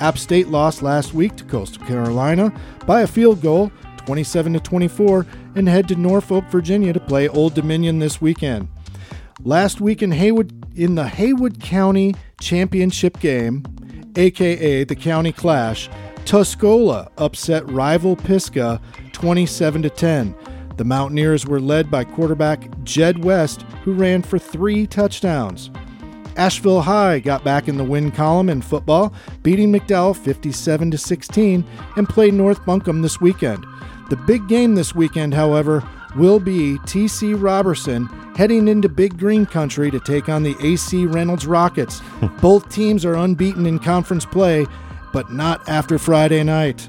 App 0.01 0.19
State 0.19 0.49
lost 0.49 0.83
last 0.83 1.15
week 1.15 1.35
to 1.37 1.45
Coastal 1.45 1.87
Carolina 1.87 2.53
by 2.85 3.01
a 3.01 3.07
field 3.07 3.41
goal, 3.41 3.73
27 4.05 4.53
to 4.53 4.61
24, 4.61 5.25
and 5.55 5.67
head 5.67 5.89
to 5.89 5.97
Norfolk, 5.97 6.45
Virginia 6.51 6.93
to 6.93 7.01
play 7.01 7.27
Old 7.27 7.55
Dominion 7.55 8.01
this 8.01 8.21
weekend. 8.21 8.69
Last 9.43 9.81
week 9.81 10.03
in 10.03 10.13
Haywood 10.13 10.53
in 10.77 10.95
the 10.95 11.09
Haywood 11.09 11.63
County 11.63 12.15
Championship 12.39 13.19
game, 13.19 13.65
aka 14.15 14.85
the 14.85 14.95
County 14.95 15.33
Clash, 15.33 15.89
Tuscola 16.27 17.11
upset 17.17 17.67
rival 17.71 18.15
Pisgah 18.15 18.79
27 19.13 19.81
to 19.81 19.89
10. 19.89 20.35
The 20.77 20.85
Mountaineers 20.85 21.47
were 21.47 21.61
led 21.61 21.91
by 21.91 22.05
quarterback 22.05 22.69
Jed 22.85 23.25
West, 23.25 23.63
who 23.83 23.93
ran 23.93 24.23
for 24.23 24.39
three 24.39 24.87
touchdowns. 24.87 25.71
Asheville 26.37 26.83
High 26.83 27.21
got 27.21 27.45
back 27.45 27.67
in 27.67 27.79
the 27.79 27.85
win 27.85 28.11
column 28.13 28.51
in 28.51 28.61
football, 28.61 29.15
beating 29.43 29.73
McDowell 29.73 30.15
57 30.15 30.91
to 30.91 30.99
16, 30.99 31.65
and 31.97 32.09
played 32.09 32.35
North 32.35 32.65
Buncombe 32.67 33.01
this 33.01 33.21
weekend. 33.21 33.65
The 34.11 34.17
big 34.17 34.47
game 34.49 34.75
this 34.75 34.95
weekend, 34.95 35.33
however, 35.33 35.83
will 36.15 36.39
be 36.39 36.79
TC 36.85 37.41
Robertson 37.41 38.07
heading 38.37 38.69
into 38.69 38.89
Big 38.89 39.19
Green 39.19 39.47
Country 39.47 39.91
to 39.91 39.99
take 39.99 40.29
on 40.29 40.43
the 40.43 40.57
AC 40.63 41.07
Reynolds 41.07 41.47
Rockets. 41.47 42.03
Both 42.41 42.69
teams 42.69 43.05
are 43.05 43.15
unbeaten 43.15 43.67
in 43.67 43.79
conference 43.79 44.27
play, 44.27 44.67
but 45.13 45.33
not 45.33 45.67
after 45.69 45.99
Friday 45.99 46.43
night. 46.43 46.89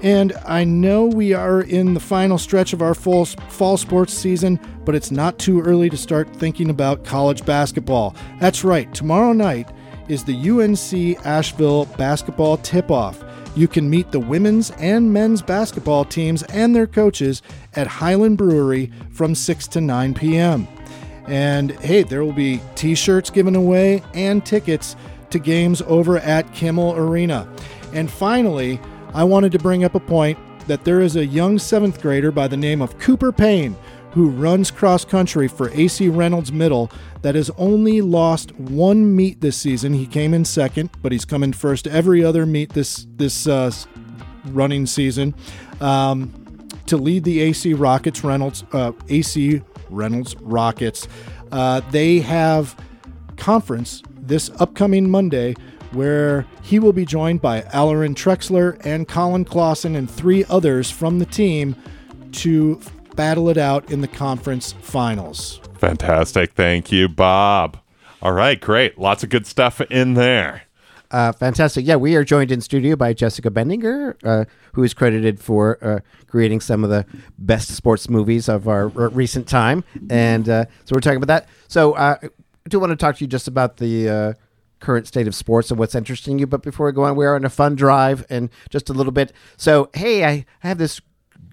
And 0.00 0.32
I 0.46 0.64
know 0.64 1.06
we 1.06 1.32
are 1.32 1.62
in 1.62 1.94
the 1.94 2.00
final 2.00 2.38
stretch 2.38 2.72
of 2.72 2.82
our 2.82 2.94
fall, 2.94 3.26
fall 3.26 3.76
sports 3.76 4.12
season, 4.12 4.60
but 4.84 4.94
it's 4.94 5.10
not 5.10 5.38
too 5.38 5.60
early 5.60 5.90
to 5.90 5.96
start 5.96 6.34
thinking 6.36 6.70
about 6.70 7.04
college 7.04 7.44
basketball. 7.44 8.14
That's 8.40 8.62
right, 8.62 8.92
tomorrow 8.94 9.32
night 9.32 9.70
is 10.08 10.24
the 10.24 10.34
UNC 10.34 11.26
Asheville 11.26 11.84
basketball 11.96 12.58
tip 12.58 12.90
off. 12.90 13.22
You 13.56 13.66
can 13.66 13.90
meet 13.90 14.12
the 14.12 14.20
women's 14.20 14.70
and 14.72 15.12
men's 15.12 15.42
basketball 15.42 16.04
teams 16.04 16.44
and 16.44 16.76
their 16.76 16.86
coaches 16.86 17.42
at 17.74 17.86
Highland 17.86 18.38
Brewery 18.38 18.92
from 19.10 19.34
6 19.34 19.66
to 19.68 19.80
9 19.80 20.14
p.m. 20.14 20.68
And 21.26 21.72
hey, 21.80 22.04
there 22.04 22.24
will 22.24 22.32
be 22.32 22.60
t 22.74 22.94
shirts 22.94 23.30
given 23.30 23.56
away 23.56 24.02
and 24.14 24.46
tickets 24.46 24.96
to 25.30 25.38
games 25.38 25.82
over 25.82 26.18
at 26.18 26.54
Kimmel 26.54 26.94
Arena. 26.96 27.52
And 27.92 28.10
finally, 28.10 28.80
I 29.14 29.24
wanted 29.24 29.52
to 29.52 29.58
bring 29.58 29.84
up 29.84 29.94
a 29.94 30.00
point 30.00 30.38
that 30.66 30.84
there 30.84 31.00
is 31.00 31.16
a 31.16 31.24
young 31.24 31.58
seventh 31.58 32.00
grader 32.00 32.30
by 32.30 32.46
the 32.46 32.56
name 32.56 32.82
of 32.82 32.98
Cooper 32.98 33.32
Payne 33.32 33.76
who 34.12 34.30
runs 34.30 34.70
cross 34.70 35.04
country 35.04 35.48
for 35.48 35.70
AC 35.70 36.08
Reynolds 36.08 36.50
Middle 36.50 36.90
that 37.22 37.34
has 37.34 37.50
only 37.56 38.00
lost 38.00 38.54
one 38.56 39.14
meet 39.14 39.40
this 39.40 39.56
season. 39.56 39.92
He 39.92 40.06
came 40.06 40.34
in 40.34 40.44
second, 40.44 40.90
but 41.02 41.12
he's 41.12 41.24
come 41.24 41.42
in 41.42 41.52
first 41.52 41.86
every 41.86 42.24
other 42.24 42.46
meet 42.46 42.70
this 42.70 43.06
this 43.16 43.46
uh, 43.46 43.70
running 44.46 44.86
season 44.86 45.34
um, 45.80 46.32
to 46.86 46.96
lead 46.96 47.24
the 47.24 47.40
AC 47.40 47.74
Rockets 47.74 48.24
Reynolds 48.24 48.64
uh, 48.72 48.92
AC 49.08 49.62
Reynolds 49.90 50.36
Rockets. 50.36 51.06
Uh, 51.52 51.80
they 51.90 52.20
have 52.20 52.76
conference 53.36 54.02
this 54.20 54.50
upcoming 54.58 55.08
Monday 55.08 55.54
where 55.92 56.46
he 56.62 56.78
will 56.78 56.92
be 56.92 57.04
joined 57.04 57.40
by 57.40 57.64
Aaron 57.72 58.14
Trexler 58.14 58.80
and 58.84 59.08
Colin 59.08 59.44
Clausen 59.44 59.96
and 59.96 60.10
three 60.10 60.44
others 60.46 60.90
from 60.90 61.18
the 61.18 61.26
team 61.26 61.76
to 62.32 62.80
battle 63.16 63.48
it 63.48 63.56
out 63.58 63.90
in 63.90 64.00
the 64.00 64.08
conference 64.08 64.72
finals. 64.72 65.60
Fantastic. 65.78 66.52
Thank 66.52 66.92
you, 66.92 67.08
Bob. 67.08 67.78
All 68.20 68.32
right, 68.32 68.60
great. 68.60 68.98
Lots 68.98 69.22
of 69.22 69.30
good 69.30 69.46
stuff 69.46 69.80
in 69.80 70.14
there. 70.14 70.62
Uh, 71.10 71.32
fantastic. 71.32 71.86
Yeah, 71.86 71.96
we 71.96 72.16
are 72.16 72.24
joined 72.24 72.52
in 72.52 72.60
studio 72.60 72.94
by 72.94 73.14
Jessica 73.14 73.50
Bendinger, 73.50 74.16
uh, 74.24 74.44
who 74.74 74.82
is 74.82 74.92
credited 74.92 75.40
for 75.40 75.78
uh, 75.82 76.00
creating 76.26 76.60
some 76.60 76.84
of 76.84 76.90
the 76.90 77.06
best 77.38 77.74
sports 77.74 78.10
movies 78.10 78.48
of 78.48 78.68
our 78.68 78.92
r- 78.94 79.08
recent 79.08 79.48
time. 79.48 79.84
And 80.10 80.48
uh, 80.48 80.66
so 80.84 80.94
we're 80.94 81.00
talking 81.00 81.16
about 81.16 81.28
that. 81.28 81.48
So 81.68 81.94
uh, 81.94 82.18
I 82.22 82.28
do 82.68 82.78
want 82.78 82.90
to 82.90 82.96
talk 82.96 83.16
to 83.16 83.24
you 83.24 83.28
just 83.28 83.48
about 83.48 83.78
the 83.78 84.08
uh, 84.08 84.32
current 84.80 85.06
state 85.06 85.26
of 85.26 85.34
sports 85.34 85.70
and 85.70 85.78
what's 85.78 85.94
interesting 85.94 86.38
you. 86.38 86.46
But 86.46 86.62
before 86.62 86.86
we 86.86 86.92
go 86.92 87.04
on, 87.04 87.16
we 87.16 87.26
are 87.26 87.34
on 87.34 87.44
a 87.44 87.50
fun 87.50 87.74
drive 87.74 88.24
and 88.30 88.50
just 88.70 88.90
a 88.90 88.92
little 88.92 89.12
bit. 89.12 89.32
So, 89.56 89.90
hey, 89.94 90.24
I, 90.24 90.46
I 90.62 90.68
have 90.68 90.78
this 90.78 91.00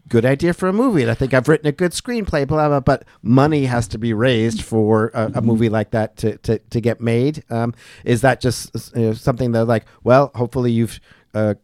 good 0.08 0.26
idea 0.26 0.54
for 0.54 0.70
a 0.70 0.74
movie 0.74 1.02
and 1.02 1.10
I 1.10 1.16
think 1.16 1.34
I've 1.34 1.48
written 1.48 1.68
a 1.68 1.72
good 1.72 1.92
screenplay, 1.92 2.48
blah, 2.48 2.68
blah, 2.68 2.80
but 2.80 3.06
money 3.24 3.66
has 3.66 3.88
to 3.90 3.98
be 3.98 4.14
raised 4.14 4.62
for 4.62 5.10
a, 5.14 5.32
a 5.36 5.42
movie 5.42 5.70
like 5.70 5.92
that 5.92 6.16
to, 6.18 6.38
to, 6.40 6.60
to 6.60 6.82
get 6.82 7.02
made. 7.02 7.44
Um, 7.50 7.74
is 8.04 8.22
that 8.22 8.40
just 8.40 8.72
you 8.96 9.08
know, 9.08 9.14
something 9.14 9.52
that 9.54 9.66
like, 9.66 9.86
well, 10.04 10.32
hopefully 10.36 10.72
you've, 10.72 11.00
uh, 11.34 11.56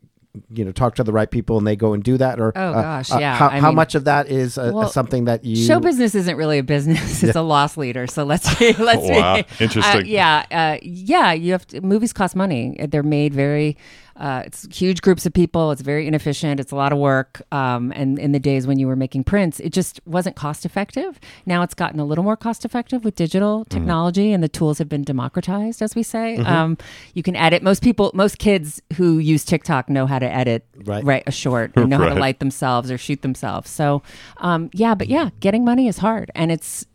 you 0.54 0.64
know, 0.64 0.72
talk 0.72 0.96
to 0.96 1.04
the 1.04 1.12
right 1.12 1.30
people 1.30 1.58
and 1.58 1.68
they 1.68 1.76
go 1.76 1.94
and 1.94 2.04
do 2.04 2.18
that, 2.18 2.40
or 2.40 2.54
Oh, 2.56 2.70
uh, 2.70 2.82
gosh, 2.82 3.12
uh, 3.12 3.18
yeah. 3.20 3.36
how, 3.36 3.48
I 3.50 3.60
how 3.60 3.68
mean- 3.70 3.76
much 3.76 3.96
of 3.96 4.06
that 4.06 4.28
is 4.30 4.58
uh, 4.58 4.72
Well, 4.74 4.88
something 4.90 5.26
that 5.26 5.44
you 5.44 5.66
Show 5.66 5.80
business 5.82 6.16
isn't 6.16 6.36
really 6.38 6.60
a 6.60 6.64
business; 6.64 7.22
it's 7.24 7.36
a 7.36 7.42
loss 7.42 7.76
leader. 7.76 8.08
So 8.08 8.24
let's 8.24 8.54
be, 8.56 8.72
let's 8.80 9.02
Wow, 9.10 9.36
be, 9.38 9.44
interesting. 9.60 10.02
Uh, 10.02 10.06
yeah, 10.06 10.46
uh, 10.52 10.78
yeah. 10.82 11.34
You 11.34 11.52
have 11.52 11.68
to, 11.68 11.82
movies 11.82 12.14
cost 12.14 12.36
money. 12.36 12.78
They're 12.90 13.04
made 13.04 13.34
very. 13.34 13.76
Uh, 14.22 14.44
it's 14.46 14.68
huge 14.78 15.02
groups 15.02 15.26
of 15.26 15.34
people. 15.34 15.72
It's 15.72 15.82
very 15.82 16.06
inefficient. 16.08 16.60
It's 16.60 16.72
a 16.72 16.76
lot 16.76 16.94
of 16.94 17.00
work. 17.00 17.42
Um, 17.52 17.92
and 17.96 18.20
in 18.20 18.32
the 18.34 18.40
days 18.40 18.68
when 18.68 18.78
you 18.78 18.86
were 18.86 18.96
making 18.96 19.24
prints, 19.24 19.60
it 19.60 19.72
just 19.74 20.00
wasn't 20.06 20.36
cost 20.36 20.64
effective. 20.64 21.20
Now 21.48 21.64
it's 21.64 21.74
gotten 21.74 22.00
a 22.00 22.06
little 22.06 22.24
more 22.24 22.38
cost 22.38 22.64
effective 22.64 23.04
with 23.04 23.16
digital 23.16 23.42
Mm-hmm. 23.66 23.78
technology, 23.80 24.32
and 24.32 24.44
the 24.44 24.48
tools 24.50 24.78
have 24.78 24.88
been 24.88 25.04
democratized, 25.04 25.82
as 25.82 25.96
we 25.96 26.04
say. 26.04 26.38
Um, 26.38 26.78
you 27.16 27.24
can 27.24 27.36
edit. 27.36 27.64
Most 27.64 27.82
people, 27.82 28.12
most 28.14 28.38
kids 28.38 28.80
who 28.98 29.18
use 29.18 29.44
TikTok 29.44 29.90
know 29.90 30.06
how 30.06 30.20
to 30.20 30.32
edit, 30.32 30.66
Right. 30.86 31.04
write 31.04 31.24
a 31.26 31.32
short, 31.32 31.72
and 31.76 31.90
know 31.90 31.98
how 31.98 32.10
to 32.10 32.16
light 32.16 32.40
themselves 32.40 32.92
or 32.92 32.98
shoot 33.00 33.24
themselves. 33.24 33.70
So, 33.72 34.04
um, 34.38 34.70
yeah, 34.74 34.94
but 34.94 35.08
yeah, 35.08 35.32
getting 35.40 35.66
money 35.66 35.88
is 35.88 35.98
hard, 35.98 36.30
and 36.36 36.52
it's 36.52 36.86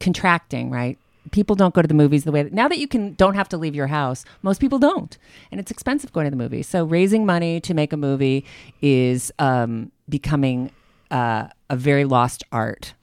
contracting, 0.00 0.70
right? 0.70 0.98
People 1.30 1.56
don't 1.56 1.74
go 1.74 1.82
to 1.82 1.88
the 1.88 1.94
movies 1.94 2.24
the 2.24 2.32
way 2.32 2.42
that, 2.42 2.52
now 2.52 2.68
that 2.68 2.78
you 2.78 2.88
can 2.88 3.14
don't 3.14 3.34
have 3.34 3.48
to 3.50 3.56
leave 3.56 3.74
your 3.74 3.86
house. 3.86 4.24
Most 4.42 4.60
people 4.60 4.78
don't, 4.78 5.16
and 5.50 5.60
it's 5.60 5.70
expensive 5.70 6.12
going 6.12 6.24
to 6.24 6.30
the 6.30 6.36
movies. 6.36 6.68
So 6.68 6.84
raising 6.84 7.26
money 7.26 7.60
to 7.60 7.74
make 7.74 7.92
a 7.92 7.96
movie 7.96 8.44
is 8.80 9.32
um, 9.38 9.92
becoming 10.08 10.70
uh, 11.10 11.48
a 11.68 11.76
very 11.76 12.04
lost 12.04 12.44
art. 12.52 12.94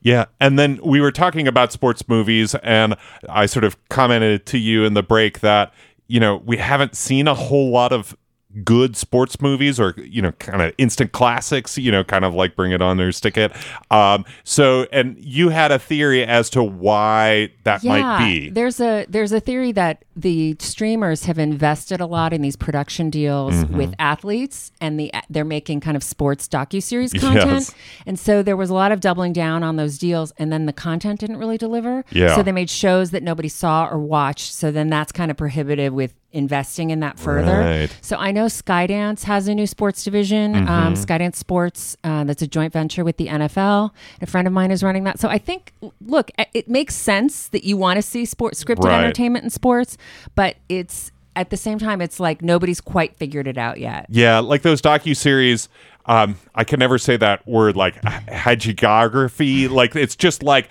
Yeah. 0.00 0.26
And 0.40 0.58
then 0.58 0.78
we 0.84 1.00
were 1.00 1.12
talking 1.12 1.48
about 1.48 1.72
sports 1.72 2.08
movies, 2.08 2.54
and 2.62 2.96
I 3.28 3.46
sort 3.46 3.64
of 3.64 3.76
commented 3.88 4.46
to 4.46 4.58
you 4.58 4.84
in 4.84 4.94
the 4.94 5.02
break 5.02 5.40
that, 5.40 5.72
you 6.06 6.20
know, 6.20 6.36
we 6.44 6.56
haven't 6.56 6.94
seen 6.94 7.26
a 7.26 7.34
whole 7.34 7.70
lot 7.70 7.92
of 7.92 8.16
good 8.64 8.96
sports 8.96 9.40
movies 9.40 9.80
or 9.80 9.94
you 9.98 10.20
know 10.20 10.32
kind 10.32 10.60
of 10.60 10.72
instant 10.76 11.12
classics 11.12 11.78
you 11.78 11.90
know 11.90 12.04
kind 12.04 12.24
of 12.24 12.34
like 12.34 12.54
bring 12.54 12.70
it 12.72 12.82
on 12.82 13.00
or 13.00 13.10
stick 13.10 13.36
it 13.38 13.50
um 13.90 14.24
so 14.44 14.86
and 14.92 15.16
you 15.18 15.48
had 15.48 15.72
a 15.72 15.78
theory 15.78 16.22
as 16.24 16.50
to 16.50 16.62
why 16.62 17.50
that 17.64 17.82
might 17.82 18.18
be 18.18 18.50
There's 18.50 18.78
a 18.80 19.06
there's 19.08 19.32
a 19.32 19.40
theory 19.40 19.72
that 19.72 20.04
the 20.14 20.56
streamers 20.58 21.24
have 21.24 21.38
invested 21.38 22.00
a 22.00 22.06
lot 22.06 22.32
in 22.34 22.42
these 22.42 22.56
production 22.56 23.08
deals 23.10 23.54
Mm-hmm. 23.54 23.76
with 23.76 23.94
athletes, 23.98 24.72
and 24.80 24.98
the 25.00 25.10
they're 25.30 25.44
making 25.44 25.80
kind 25.80 25.96
of 25.96 26.02
sports 26.02 26.46
docu 26.48 26.82
series 26.82 27.12
content, 27.12 27.46
Yes. 27.50 27.74
and 28.06 28.18
so 28.18 28.42
there 28.42 28.56
was 28.56 28.70
a 28.70 28.74
lot 28.74 28.92
of 28.92 29.00
doubling 29.00 29.32
down 29.32 29.62
on 29.62 29.76
those 29.76 29.96
deals, 29.98 30.32
and 30.38 30.52
then 30.52 30.66
the 30.66 30.72
content 30.72 31.20
didn't 31.20 31.36
really 31.38 31.56
deliver. 31.58 32.04
Yeah. 32.10 32.34
So 32.34 32.42
they 32.42 32.52
made 32.52 32.68
shows 32.70 33.10
that 33.12 33.22
nobody 33.22 33.48
saw 33.48 33.88
or 33.88 33.98
watched. 33.98 34.52
So 34.52 34.70
then 34.70 34.90
that's 34.90 35.12
kind 35.12 35.30
of 35.30 35.36
prohibitive 35.36 35.92
with 35.92 36.14
investing 36.32 36.90
in 36.90 37.00
that 37.00 37.18
further. 37.18 37.58
Right. 37.60 37.96
So 38.00 38.16
I 38.16 38.32
know 38.32 38.46
Skydance 38.46 39.24
has 39.24 39.48
a 39.48 39.54
new 39.54 39.66
sports 39.66 40.04
division, 40.04 40.54
Mm-hmm. 40.54 40.68
um, 40.68 40.94
Skydance 40.94 41.36
Sports, 41.36 41.96
uh, 42.04 42.24
that's 42.24 42.42
a 42.42 42.46
joint 42.46 42.72
venture 42.72 43.04
with 43.04 43.16
the 43.16 43.28
NFL. 43.28 43.90
A 44.20 44.26
friend 44.26 44.46
of 44.46 44.52
mine 44.52 44.70
is 44.70 44.82
running 44.82 45.04
that. 45.04 45.18
So 45.18 45.28
I 45.28 45.38
think, 45.38 45.72
look, 46.00 46.30
it- 46.38 46.48
it 46.54 46.68
makes 46.68 46.94
sense 46.94 47.48
that 47.48 47.64
you 47.64 47.76
want 47.76 47.96
to 47.96 48.02
see 48.02 48.24
sports 48.24 48.62
scripted 48.62 48.84
Right. 48.84 48.98
entertainment 49.04 49.44
in 49.44 49.50
sports, 49.50 49.96
but 50.34 50.56
it's 50.68 51.10
at 51.34 51.48
the 51.50 51.56
same 51.56 51.78
time, 51.78 52.00
it's 52.02 52.20
like 52.20 52.42
nobody's 52.42 52.80
quite 52.80 53.16
figured 53.16 53.46
it 53.48 53.56
out 53.56 53.78
yet. 53.80 54.04
Yeah, 54.10 54.40
like 54.40 54.60
those 54.62 54.82
docu 54.82 55.16
series. 55.16 55.68
Um, 56.04 56.36
I 56.54 56.64
can 56.64 56.78
never 56.78 56.98
say 56.98 57.16
that 57.16 57.46
word 57.48 57.76
like 57.76 58.02
hagiography. 58.02 59.70
Like 59.70 59.94
it's 59.96 60.16
just 60.16 60.42
like 60.42 60.68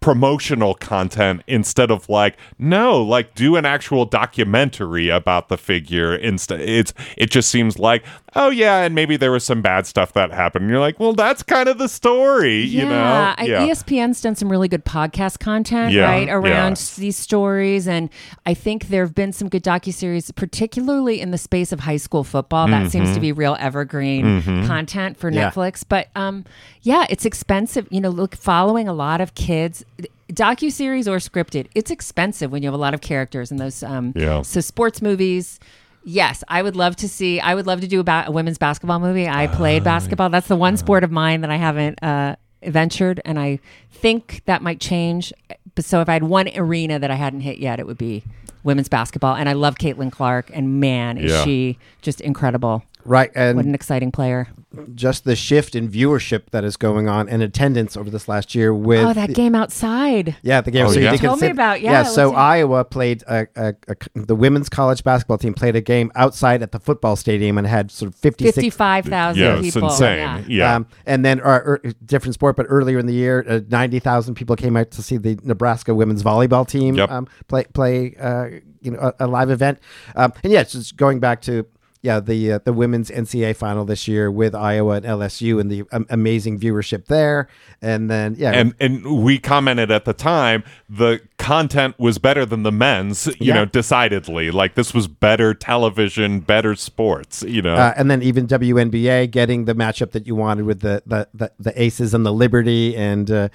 promotional 0.00 0.74
content 0.74 1.42
instead 1.46 1.90
of 1.90 2.08
like 2.08 2.36
no 2.58 3.02
like 3.02 3.34
do 3.34 3.56
an 3.56 3.66
actual 3.66 4.06
documentary 4.06 5.10
about 5.10 5.48
the 5.50 5.58
figure 5.58 6.14
instead 6.16 6.58
it's 6.62 6.94
it 7.18 7.30
just 7.30 7.50
seems 7.50 7.78
like 7.78 8.02
oh 8.34 8.48
yeah 8.48 8.80
and 8.82 8.94
maybe 8.94 9.18
there 9.18 9.30
was 9.30 9.44
some 9.44 9.60
bad 9.60 9.86
stuff 9.86 10.14
that 10.14 10.32
happened 10.32 10.62
and 10.62 10.70
you're 10.70 10.80
like 10.80 10.98
well 10.98 11.12
that's 11.12 11.42
kind 11.42 11.68
of 11.68 11.76
the 11.76 11.88
story 11.88 12.60
you 12.62 12.82
know 12.84 13.34
I- 13.36 13.44
E 13.44 13.48
ESPN's 13.70 14.20
done 14.22 14.34
some 14.36 14.50
really 14.50 14.68
good 14.68 14.84
podcast 14.84 15.38
content, 15.38 15.92
Yeah, 15.92 16.04
right, 16.04 16.28
around 16.28 16.78
yeah. 16.78 17.00
these 17.00 17.16
stories, 17.16 17.86
and 17.86 18.08
I 18.46 18.54
think 18.54 18.88
there 18.88 19.04
have 19.04 19.14
been 19.14 19.32
some 19.32 19.48
good 19.48 19.62
docu-series 19.62 20.30
particularly 20.32 21.20
in 21.20 21.30
the 21.30 21.38
space 21.38 21.72
of 21.72 21.80
high 21.80 21.96
school 21.98 22.24
football. 22.24 22.66
That 22.68 22.90
seems 22.90 23.06
Mm-hmm. 23.08 23.14
to 23.14 23.20
be 23.20 23.32
real 23.32 23.56
evergreen 23.60 24.42
content 24.66 25.16
for 25.16 25.30
Yeah. 25.30 25.50
Netflix. 25.50 25.84
But 25.88 26.08
um, 26.16 26.44
yeah, 26.82 27.06
it's 27.10 27.24
expensive. 27.24 27.86
You 27.90 28.00
know, 28.00 28.10
look, 28.10 28.34
following 28.36 28.88
a 28.88 28.92
lot 28.92 29.20
of 29.20 29.34
kids. 29.34 29.84
Docuseries 30.32 31.06
or 31.06 31.16
scripted 31.18 31.66
it's 31.74 31.90
expensive 31.90 32.50
when 32.52 32.62
you 32.62 32.66
have 32.68 32.74
a 32.74 32.78
lot 32.82 32.94
of 32.94 33.00
characters 33.00 33.50
in 33.50 33.56
those 33.56 33.82
um 33.82 34.12
Yeah. 34.16 34.42
so 34.42 34.60
sports 34.60 35.02
movies 35.02 35.58
Yes, 36.02 36.42
I 36.48 36.62
would 36.62 36.76
love 36.76 36.96
to 36.96 37.08
see. 37.10 37.40
I 37.40 37.54
would 37.54 37.66
love 37.66 37.82
to 37.82 37.86
do 37.86 38.00
about 38.00 38.26
a 38.28 38.30
women's 38.30 38.56
basketball 38.56 39.00
movie. 39.00 39.28
I 39.28 39.48
played 39.48 39.84
basketball. 39.84 40.30
That's 40.30 40.48
the 40.48 40.56
one 40.56 40.78
sport 40.78 41.04
of 41.04 41.10
mine 41.10 41.42
that 41.42 41.50
I 41.50 41.56
haven't 41.56 42.02
uh, 42.02 42.36
ventured, 42.62 43.20
and 43.26 43.38
I 43.38 43.58
think 43.90 44.40
that 44.46 44.62
might 44.62 44.80
change. 44.80 45.30
But 45.74 45.84
so 45.84 46.00
if 46.00 46.08
I 46.08 46.14
had 46.14 46.22
one 46.22 46.48
arena 46.56 46.98
that 46.98 47.10
I 47.10 47.16
hadn't 47.16 47.42
hit 47.42 47.58
yet, 47.58 47.78
it 47.80 47.86
would 47.86 47.98
be 47.98 48.24
women's 48.64 48.88
basketball. 48.88 49.36
And 49.36 49.46
I 49.46 49.52
love 49.52 49.74
Caitlin 49.74 50.10
Clark, 50.10 50.50
and 50.54 50.80
man, 50.80 51.18
is 51.18 51.32
Yeah. 51.32 51.44
she 51.44 51.78
just 52.00 52.22
incredible! 52.22 52.82
Right, 53.04 53.30
and 53.34 53.56
What 53.56 53.66
an 53.66 53.74
exciting 53.74 54.10
player! 54.10 54.48
Just 54.94 55.24
the 55.24 55.34
shift 55.34 55.74
in 55.74 55.88
viewership 55.88 56.42
that 56.52 56.62
is 56.62 56.76
going 56.76 57.08
on 57.08 57.28
and 57.28 57.42
attendance 57.42 57.96
over 57.96 58.08
this 58.08 58.28
last 58.28 58.54
year 58.54 58.72
with 58.72 59.04
Oh, 59.04 59.12
that 59.12 59.32
game 59.34 59.54
outside. 59.56 60.36
Yeah, 60.42 60.60
the 60.60 60.70
game. 60.70 60.86
Oh, 60.86 60.92
so 60.92 61.00
yeah? 61.00 61.10
did 61.10 61.20
Told 61.20 61.40
me 61.40 61.48
about- 61.50 61.80
yeah, 61.80 62.04
so 62.04 62.26
let's- 62.28 62.38
Iowa 62.38 62.84
played 62.84 63.22
a, 63.26 63.48
a, 63.56 63.74
a, 63.88 63.96
the 64.14 64.36
women's 64.36 64.68
college 64.68 65.02
basketball 65.02 65.38
team 65.38 65.54
played 65.54 65.74
a 65.74 65.80
game 65.80 66.12
outside 66.14 66.62
at 66.62 66.70
the 66.70 66.78
football 66.78 67.16
stadium 67.16 67.58
and 67.58 67.66
had 67.66 67.90
sort 67.90 68.12
of 68.12 68.18
56 68.20 68.54
Fifty-five 68.54 69.06
thousand 69.06 69.42
yeah 69.42 69.58
it's 69.58 69.74
people. 69.74 69.88
insane 69.90 70.18
Yeah. 70.18 70.42
yeah, 70.46 70.76
Um, 70.76 70.86
and 71.04 71.24
then, 71.24 71.40
uh, 71.40 71.44
er, 71.66 71.82
different 72.04 72.34
sport, 72.34 72.54
but 72.54 72.66
earlier 72.68 72.98
in 73.00 73.06
the 73.06 73.14
year, 73.14 73.44
uh, 73.48 73.60
ninety 73.68 73.98
thousand 73.98 74.34
people 74.36 74.54
came 74.54 74.76
out 74.76 74.92
to 74.92 75.02
see 75.02 75.16
the 75.16 75.36
Nebraska 75.42 75.94
women's 75.94 76.22
volleyball 76.22 76.66
team 76.66 76.94
Yep. 76.94 77.10
um, 77.10 77.26
play 77.48 77.64
play 77.74 78.14
uh, 78.20 78.46
you 78.80 78.92
know 78.92 78.98
a, 79.18 79.24
a 79.24 79.26
live 79.26 79.50
event. 79.50 79.78
Um, 80.14 80.32
and 80.44 80.52
yeah, 80.52 80.60
it's 80.60 80.72
just 80.72 80.96
going 80.96 81.18
back 81.18 81.42
to 81.42 81.66
yeah 82.02 82.18
the 82.20 82.52
uh, 82.52 82.58
the 82.64 82.72
women's 82.72 83.10
NCAA 83.10 83.54
final 83.56 83.84
this 83.84 84.08
year 84.08 84.30
with 84.30 84.54
Iowa 84.54 84.94
and 84.96 85.04
LSU 85.06 85.60
and 85.60 85.70
the 85.70 85.84
um, 85.92 86.06
amazing 86.10 86.58
viewership 86.58 87.06
there. 87.06 87.48
And 87.82 88.10
then 88.10 88.34
yeah, 88.38 88.52
and 88.52 88.74
and 88.80 89.22
we 89.22 89.38
commented 89.38 89.90
at 89.90 90.04
the 90.04 90.12
time 90.14 90.64
the 90.88 91.20
content 91.38 91.98
was 91.98 92.18
better 92.18 92.44
than 92.46 92.62
the 92.62 92.72
men's 92.72 93.26
you 93.26 93.34
Yeah. 93.48 93.54
know 93.54 93.64
decidedly 93.64 94.50
like 94.50 94.74
this 94.74 94.92
was 94.94 95.08
better 95.08 95.54
television 95.54 96.40
better 96.40 96.74
sports 96.74 97.42
you 97.42 97.62
know 97.62 97.74
Uh, 97.76 97.94
and 97.96 98.10
then 98.10 98.22
even 98.22 98.46
WNBA 98.46 99.30
getting 99.30 99.64
the 99.64 99.74
matchup 99.74 100.10
that 100.12 100.26
you 100.26 100.34
wanted 100.34 100.64
with 100.66 100.80
the 100.80 101.02
the, 101.06 101.28
the, 101.34 101.50
the 101.58 101.82
Aces 101.82 102.12
and 102.14 102.24
the 102.26 102.32
Liberty 102.32 102.94
and 102.96 103.30
uh, 103.30 103.48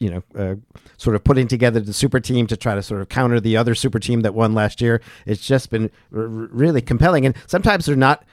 you 0.00 0.10
know 0.10 0.22
uh, 0.36 0.56
sort 0.96 1.14
of 1.14 1.22
putting 1.22 1.46
together 1.46 1.78
the 1.78 1.92
super 1.92 2.18
team 2.18 2.48
to 2.48 2.56
try 2.56 2.74
to 2.74 2.82
sort 2.82 3.00
of 3.00 3.08
counter 3.08 3.38
the 3.38 3.56
other 3.56 3.76
super 3.76 4.00
team 4.00 4.22
that 4.22 4.34
won 4.34 4.52
last 4.54 4.80
year. 4.80 5.00
It's 5.26 5.46
just 5.46 5.70
been 5.70 5.90
r- 6.12 6.26
really 6.26 6.82
compelling, 6.82 7.24
and 7.24 7.36
sometimes 7.46 7.86
they're 7.86 7.94
not. 7.94 8.24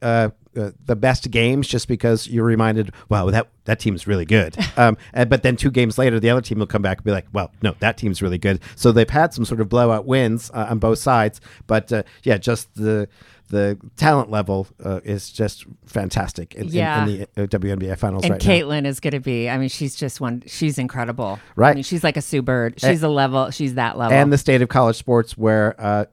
Uh, 0.00 0.30
uh, 0.56 0.70
the 0.86 0.94
best 0.94 1.30
games 1.32 1.66
just 1.66 1.88
because 1.88 2.28
you're 2.28 2.44
reminded, 2.44 2.92
wow, 3.08 3.28
that 3.28 3.48
that 3.64 3.80
team's 3.80 4.06
really 4.06 4.24
good. 4.24 4.56
Um, 4.76 4.96
and, 5.12 5.30
but 5.30 5.44
then 5.44 5.56
two 5.56 5.70
games 5.70 5.98
later, 5.98 6.18
the 6.18 6.30
other 6.30 6.40
team 6.40 6.58
will 6.58 6.66
come 6.66 6.82
back 6.82 6.98
and 6.98 7.04
be 7.04 7.12
like, 7.12 7.26
well, 7.32 7.52
no, 7.62 7.76
that 7.78 7.96
team's 7.96 8.20
really 8.20 8.38
good. 8.38 8.60
So 8.74 8.90
they've 8.90 9.08
had 9.08 9.32
some 9.32 9.44
sort 9.44 9.60
of 9.60 9.68
blowout 9.68 10.04
wins 10.04 10.50
uh, 10.52 10.66
on 10.68 10.80
both 10.80 10.98
sides. 10.98 11.40
But 11.68 11.92
uh, 11.92 12.02
yeah, 12.24 12.38
just 12.38 12.74
the 12.74 13.08
the 13.48 13.78
talent 13.96 14.30
level 14.30 14.66
uh, 14.84 15.00
is 15.04 15.30
just 15.30 15.64
fantastic 15.86 16.54
in, 16.54 16.62
in- 16.66 16.68
Yeah. 16.72 17.06
in, 17.06 17.26
the 17.34 17.42
uh, 17.42 17.46
WNBA 17.46 17.96
finals 17.98 18.24
And 18.24 18.32
right 18.32 18.44
now. 18.44 18.50
Caitlin 18.50 18.86
is 18.86 19.00
going 19.00 19.12
to 19.12 19.20
be. 19.20 19.48
I 19.50 19.58
mean, 19.58 19.68
she's 19.68 19.94
just 19.94 20.20
one. 20.20 20.42
She's 20.46 20.78
incredible. 20.78 21.38
Right. 21.56 21.70
I 21.70 21.74
mean, 21.74 21.82
she's 21.84 22.02
like 22.02 22.16
a 22.16 22.22
Sue 22.22 22.42
Bird. 22.42 22.80
She's 22.80 23.02
a 23.02 23.08
level. 23.08 23.50
She's 23.50 23.74
that 23.74 23.98
level. 23.98 24.16
and 24.16 24.32
the 24.32 24.38
state 24.38 24.62
of 24.62 24.68
college 24.68 24.96
sports 24.96 25.36
where 25.36 25.74
uh, 25.78 26.06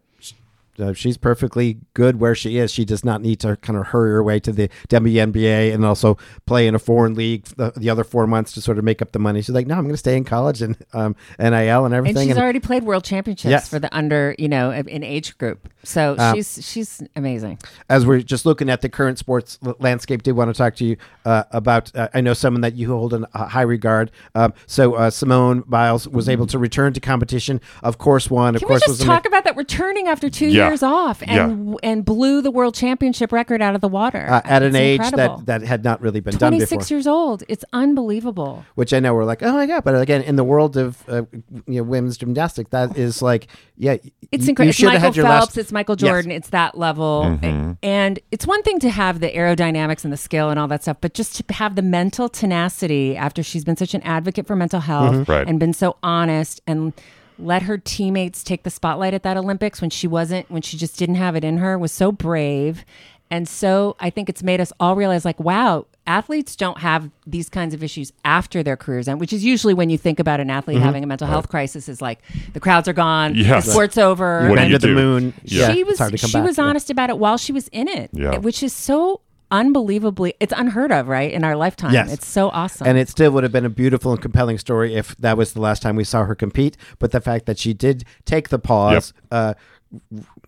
uh, 0.80 0.94
she's 0.94 1.18
perfectly 1.18 1.78
good 1.94 2.20
where 2.20 2.34
she 2.34 2.58
is. 2.58 2.72
She 2.72 2.86
does 2.86 3.04
not 3.06 3.22
need 3.22 3.40
to 3.42 3.56
kind 3.58 3.78
of 3.78 3.88
hurry 3.88 4.12
her 4.12 4.24
way 4.24 4.40
to 4.40 4.52
the 4.52 4.70
WNBA 4.90 5.74
and 5.74 5.86
also 5.86 6.18
play 6.46 6.66
in 6.66 6.74
a 6.76 6.80
foreign 6.80 7.14
league 7.14 7.44
the, 7.58 7.72
the 7.76 7.90
other 7.90 8.04
four 8.04 8.26
months 8.26 8.54
to 8.54 8.62
sort 8.62 8.78
of 8.78 8.84
make 8.84 9.02
up 9.02 9.12
the 9.12 9.20
money. 9.20 9.42
She's 9.42 9.54
like, 9.54 9.68
no, 9.68 9.76
I'm 9.76 9.82
going 9.84 9.94
to 9.94 9.98
stay 9.98 10.16
in 10.18 10.24
college 10.24 10.62
and 10.62 10.78
um, 10.94 11.16
NIL 11.38 11.86
and 11.86 11.94
everything. 11.94 12.22
and 12.24 12.30
she's 12.30 12.38
already 12.38 12.60
played 12.60 12.84
world 12.84 13.04
championships 13.04 13.50
Yes. 13.52 13.70
for 13.70 13.80
the 13.80 13.96
under, 13.96 14.34
you 14.40 14.48
know, 14.50 14.72
in 14.72 15.04
age 15.04 15.38
group. 15.38 15.70
So 15.84 16.16
Um, 16.20 16.36
she's 16.36 16.60
she's 16.66 17.04
amazing. 17.16 17.58
as 17.90 18.06
we're 18.06 18.22
just 18.22 18.46
looking 18.46 18.70
at 18.70 18.82
the 18.82 18.90
current 18.90 19.18
sports 19.18 19.58
l- 19.66 19.76
landscape, 19.80 20.22
did 20.24 20.34
want 20.34 20.54
to 20.54 20.58
talk 20.58 20.76
to 20.76 20.86
you 20.86 20.98
uh, 21.26 21.44
about. 21.52 21.92
Uh, 21.96 22.08
I 22.14 22.22
know 22.22 22.34
someone 22.34 22.62
that 22.62 22.76
you 22.76 22.88
hold 22.90 23.14
in 23.14 23.26
uh, 23.34 23.48
high 23.48 23.62
regard. 23.64 24.12
Um, 24.36 24.54
so 24.68 24.94
uh, 24.94 25.10
Simone 25.10 25.62
Biles 25.68 26.08
was 26.08 26.30
able 26.30 26.46
to 26.48 26.60
return 26.60 26.94
to 26.94 27.00
competition. 27.00 27.60
Of 27.82 27.98
course, 27.98 28.30
one. 28.30 28.56
Of 28.56 28.62
Can 28.62 28.68
we 28.68 28.74
course, 28.74 28.82
just 28.82 28.90
was 28.90 29.02
ama- 29.02 29.14
talk 29.16 29.26
about 29.26 29.44
that 29.46 29.56
returning 29.58 30.08
after 30.08 30.30
two 30.30 30.48
Yeah. 30.48 30.68
years 30.68 30.84
off 30.84 31.24
and 31.26 31.78
and 31.82 32.06
blew 32.06 32.42
the 32.42 32.52
world 32.52 32.76
championship 32.76 33.32
record 33.32 33.62
out 33.62 33.74
of 33.76 33.82
the 33.82 33.88
water 33.88 34.28
uh, 34.30 34.42
at 34.46 34.62
an 34.64 34.76
age 34.76 35.02
incredible. 35.02 35.38
that, 35.38 35.62
that 35.62 35.68
had 35.68 35.84
not 35.84 36.00
really 36.02 36.20
been 36.20 36.34
done 36.38 36.52
Twenty 36.52 36.60
before. 36.64 36.80
six 36.80 36.92
years 36.92 37.08
old. 37.08 37.44
It's 37.48 37.66
unbelievable. 37.74 38.66
which 38.76 38.94
I 38.94 39.00
know 39.00 39.14
we're 39.14 39.26
like, 39.26 39.44
oh 39.44 39.54
my 39.54 39.66
god, 39.66 39.84
but 39.84 40.00
again, 40.00 40.22
in 40.22 40.36
the 40.36 40.44
world 40.44 40.78
of 40.78 41.04
uh, 41.10 41.24
you 41.68 41.78
know 41.78 41.84
women's 41.84 42.18
gymnastics, 42.18 42.70
that 42.72 42.98
is 42.98 43.22
like, 43.22 43.48
yeah, 43.78 43.98
It's 44.32 44.48
incredible. 44.48 44.68
You 44.68 44.74
should 44.74 44.90
have 44.92 45.02
Michael 45.02 45.06
had 45.08 45.16
your 45.16 45.26
Phelps. 45.26 45.58
last. 45.58 45.71
It's 45.72 45.74
Michael 45.74 45.96
Yes. 45.98 46.10
Jordan. 46.10 46.32
It's 46.32 46.50
that 46.50 46.78
level. 46.78 47.24
Mm-hmm. 47.42 47.72
And 47.82 48.20
it's 48.30 48.46
one 48.46 48.62
thing 48.62 48.78
to 48.80 48.90
have 48.90 49.22
the 49.22 49.30
aerodynamics 49.30 50.04
and 50.04 50.12
the 50.12 50.18
skill 50.18 50.50
and 50.50 50.60
all 50.60 50.68
that 50.68 50.82
stuff, 50.82 50.98
but 51.00 51.14
just 51.14 51.38
to 51.48 51.54
have 51.54 51.76
the 51.76 51.82
mental 51.82 52.28
tenacity 52.28 53.16
after 53.16 53.42
she's 53.42 53.64
been 53.64 53.78
such 53.78 53.94
an 53.94 54.02
advocate 54.02 54.46
for 54.46 54.58
mental 54.58 54.82
health 54.82 54.92
Mm-hmm. 55.16 55.32
Right. 55.32 55.48
and 55.48 55.62
been 55.62 55.72
so 55.74 55.96
honest 56.04 56.60
and 56.68 56.92
let 57.40 57.62
her 57.64 57.78
teammates 57.78 58.44
take 58.44 58.64
the 58.64 58.70
spotlight 58.70 59.14
at 59.14 59.24
that 59.24 59.38
Olympics 59.38 59.80
when 59.80 59.90
she 59.90 60.08
wasn't, 60.08 60.52
when 60.52 60.62
she 60.62 60.76
just 60.78 61.00
didn't 61.00 61.16
have 61.16 61.38
it 61.38 61.44
in 61.46 61.58
her, 61.60 61.78
was 61.78 61.94
so 61.94 62.12
brave. 62.12 62.84
And 63.32 63.48
so 63.48 63.96
I 64.02 64.10
think 64.10 64.28
it's 64.28 64.44
made 64.44 64.60
us 64.60 64.74
all 64.78 64.98
realize 64.98 65.24
like, 65.24 65.40
wow, 65.40 65.86
athletes 66.12 66.56
don't 66.56 66.80
have 66.80 67.10
these 67.26 67.50
kinds 67.50 67.74
of 67.74 67.82
issues 67.84 68.12
after 68.26 68.62
their 68.64 68.76
careers 68.78 69.08
end, 69.08 69.20
which 69.20 69.34
is 69.34 69.44
usually 69.44 69.74
when 69.74 69.90
you 69.90 69.98
think 69.98 70.20
about 70.20 70.40
an 70.40 70.50
athlete 70.50 70.78
Mm-hmm. 70.78 70.86
having 70.86 71.04
a 71.04 71.08
mental 71.08 71.28
health 71.28 71.48
crisis 71.50 71.88
is 71.90 72.02
like 72.02 72.20
the 72.54 72.60
crowds 72.60 72.88
are 72.88 72.94
gone, 72.94 73.36
Yes. 73.36 73.66
the 73.66 73.72
sport's 73.72 73.98
over. 73.98 74.48
What 74.50 74.56
do 74.56 74.62
and 74.62 74.70
you 74.70 74.76
Under 74.76 74.78
the 74.80 74.88
do? 74.88 74.96
moon. 74.96 75.34
Yeah, 75.44 75.74
she 75.74 75.84
was 75.84 75.98
hard 76.00 76.12
to 76.12 76.18
come 76.18 76.30
she 76.30 76.38
back. 76.38 76.46
was 76.48 76.58
Yeah. 76.58 76.64
honest 76.66 76.90
about 76.90 77.10
it 77.10 77.18
while 77.18 77.38
she 77.38 77.52
was 77.52 77.68
in 77.70 77.88
it, 77.88 78.10
Yeah. 78.14 78.38
which 78.38 78.62
is 78.64 78.74
so 78.74 79.22
unbelievably 79.52 80.34
it's 80.40 80.54
unheard 80.56 80.92
of, 80.92 81.08
right? 81.08 81.32
In 81.32 81.44
our 81.44 81.56
lifetime, 81.56 81.94
Yes. 81.94 82.12
it's 82.14 82.26
so 82.28 82.50
awesome. 82.50 82.88
And 82.88 82.98
it 82.98 83.10
still 83.10 83.32
would 83.32 83.44
have 83.44 83.52
been 83.52 83.66
a 83.66 83.70
beautiful 83.70 84.12
and 84.14 84.22
compelling 84.22 84.58
story 84.58 84.96
if 84.96 85.16
that 85.18 85.36
was 85.38 85.54
the 85.54 85.62
last 85.62 85.82
time 85.82 85.96
we 85.96 86.04
saw 86.06 86.24
her 86.26 86.36
compete. 86.36 86.78
But 87.00 87.12
the 87.12 87.20
fact 87.22 87.46
that 87.48 87.58
she 87.60 87.74
did 87.74 88.04
take 88.26 88.50
the 88.50 88.60
pause, 88.60 89.14
uh, 89.30 89.54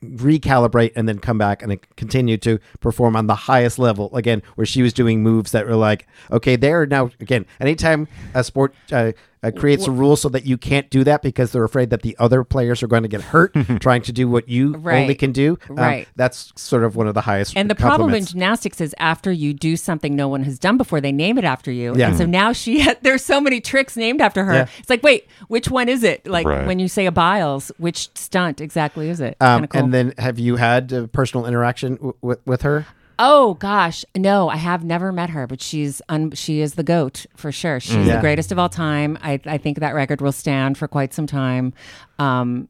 recalibrate, 0.04 0.92
and 0.96 1.08
then 1.08 1.20
come 1.20 1.38
back 1.38 1.62
and 1.62 1.80
continue 1.96 2.38
to 2.38 2.60
perform 2.80 3.16
on 3.16 3.28
the 3.28 3.36
highest 3.36 3.80
level 3.80 4.16
again, 4.16 4.42
where 4.56 4.66
she 4.66 4.82
was 4.82 4.94
doing 4.94 5.24
moves 5.24 5.52
that 5.52 5.66
were 5.66 5.76
like, 5.76 6.08
okay, 6.32 6.56
there 6.56 6.86
now 6.86 7.10
again. 7.20 7.46
Anytime 7.60 8.08
a 8.34 8.44
sport 8.44 8.76
uh, 8.92 9.14
uh, 9.44 9.52
creates 9.52 9.88
a 9.88 9.92
rule 9.92 10.16
so 10.16 10.30
that 10.30 10.46
you 10.46 10.58
can't 10.58 10.90
do 10.90 11.04
that 11.04 11.22
because 11.22 11.52
they're 11.52 11.64
afraid 11.64 11.90
that 11.90 12.02
the 12.02 12.16
other 12.20 12.44
players 12.44 12.82
are 12.82 12.88
going 12.88 13.04
to 13.04 13.10
get 13.10 13.22
hurt 13.22 13.54
trying 13.82 14.02
to 14.02 14.12
do 14.12 14.28
what 14.28 14.48
you 14.50 14.76
Right. 14.78 15.02
only 15.02 15.16
can 15.16 15.32
do, 15.32 15.58
um, 15.70 15.76
Right. 15.76 16.08
That's 16.16 16.52
sort 16.56 16.84
of 16.84 16.96
one 16.96 17.08
of 17.08 17.14
the 17.14 17.22
highest. 17.22 17.56
and 17.58 17.70
the 17.70 17.76
problem 17.76 18.14
in 18.14 18.26
gymnastics 18.26 18.80
is 18.82 18.96
after 19.00 19.32
you 19.32 19.54
do 19.54 19.76
something 19.76 20.16
no 20.16 20.28
one 20.28 20.44
has 20.44 20.58
done 20.60 20.78
before, 20.78 21.02
they 21.02 21.12
name 21.12 21.38
it 21.38 21.44
after 21.44 21.72
you. 21.72 21.94
Yeah. 21.96 22.10
And 22.10 22.18
so 22.18 22.26
now 22.26 22.54
she 22.54 22.80
had, 22.80 22.98
there's 23.04 23.24
so 23.24 23.42
many 23.42 23.60
tricks 23.62 23.98
named 23.98 24.22
after 24.22 24.44
her. 24.46 24.54
Yeah. 24.54 24.68
It's 24.80 24.90
like, 24.90 25.04
wait, 25.04 25.28
which 25.48 25.70
one 25.70 25.90
is 25.90 26.04
it? 26.04 26.26
Like 26.28 26.46
Right. 26.48 26.66
when 26.66 26.80
you 26.80 26.88
say 26.88 27.06
a 27.06 27.12
Biles, 27.12 27.72
which 27.78 28.10
stunt 28.18 28.62
exactly 28.62 29.10
is 29.10 29.20
it? 29.20 29.36
Um, 29.42 29.68
cool. 29.68 29.82
And 29.82 29.94
then, 29.94 30.14
have 30.18 30.40
you 30.40 30.56
had 30.56 30.94
uh, 30.94 31.08
personal 31.08 31.46
interaction 31.46 31.96
w- 31.96 32.14
w- 32.22 32.40
with 32.46 32.62
her? 32.64 32.86
Oh 33.20 33.54
gosh, 33.56 34.04
no, 34.16 34.50
I 34.50 34.56
have 34.56 34.84
never 34.84 35.12
met 35.12 35.30
her, 35.30 35.46
but 35.48 35.62
she's 35.62 36.02
un- 36.10 36.32
she 36.32 36.62
is 36.62 36.74
the 36.76 36.84
goat 36.84 37.26
for 37.36 37.52
sure. 37.52 37.80
She's 37.80 38.08
Yeah. 38.08 38.16
the 38.16 38.22
greatest 38.22 38.52
of 38.52 38.58
all 38.60 38.70
time. 38.70 39.18
I, 39.22 39.40
I 39.46 39.58
think 39.58 39.80
that 39.80 39.94
record 39.94 40.20
will 40.22 40.32
stand 40.32 40.78
for 40.78 40.88
quite 40.88 41.14
some 41.14 41.28
time. 41.28 41.74
Um, 42.20 42.68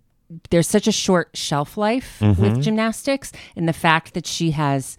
there's 0.50 0.68
such 0.68 0.88
a 0.88 0.92
short 0.92 1.30
shelf 1.34 1.78
life 1.78 2.20
with 2.22 2.62
gymnastics, 2.62 3.32
and 3.56 3.68
the 3.70 3.74
fact 3.74 4.14
that 4.16 4.26
she 4.26 4.52
has 4.52 4.98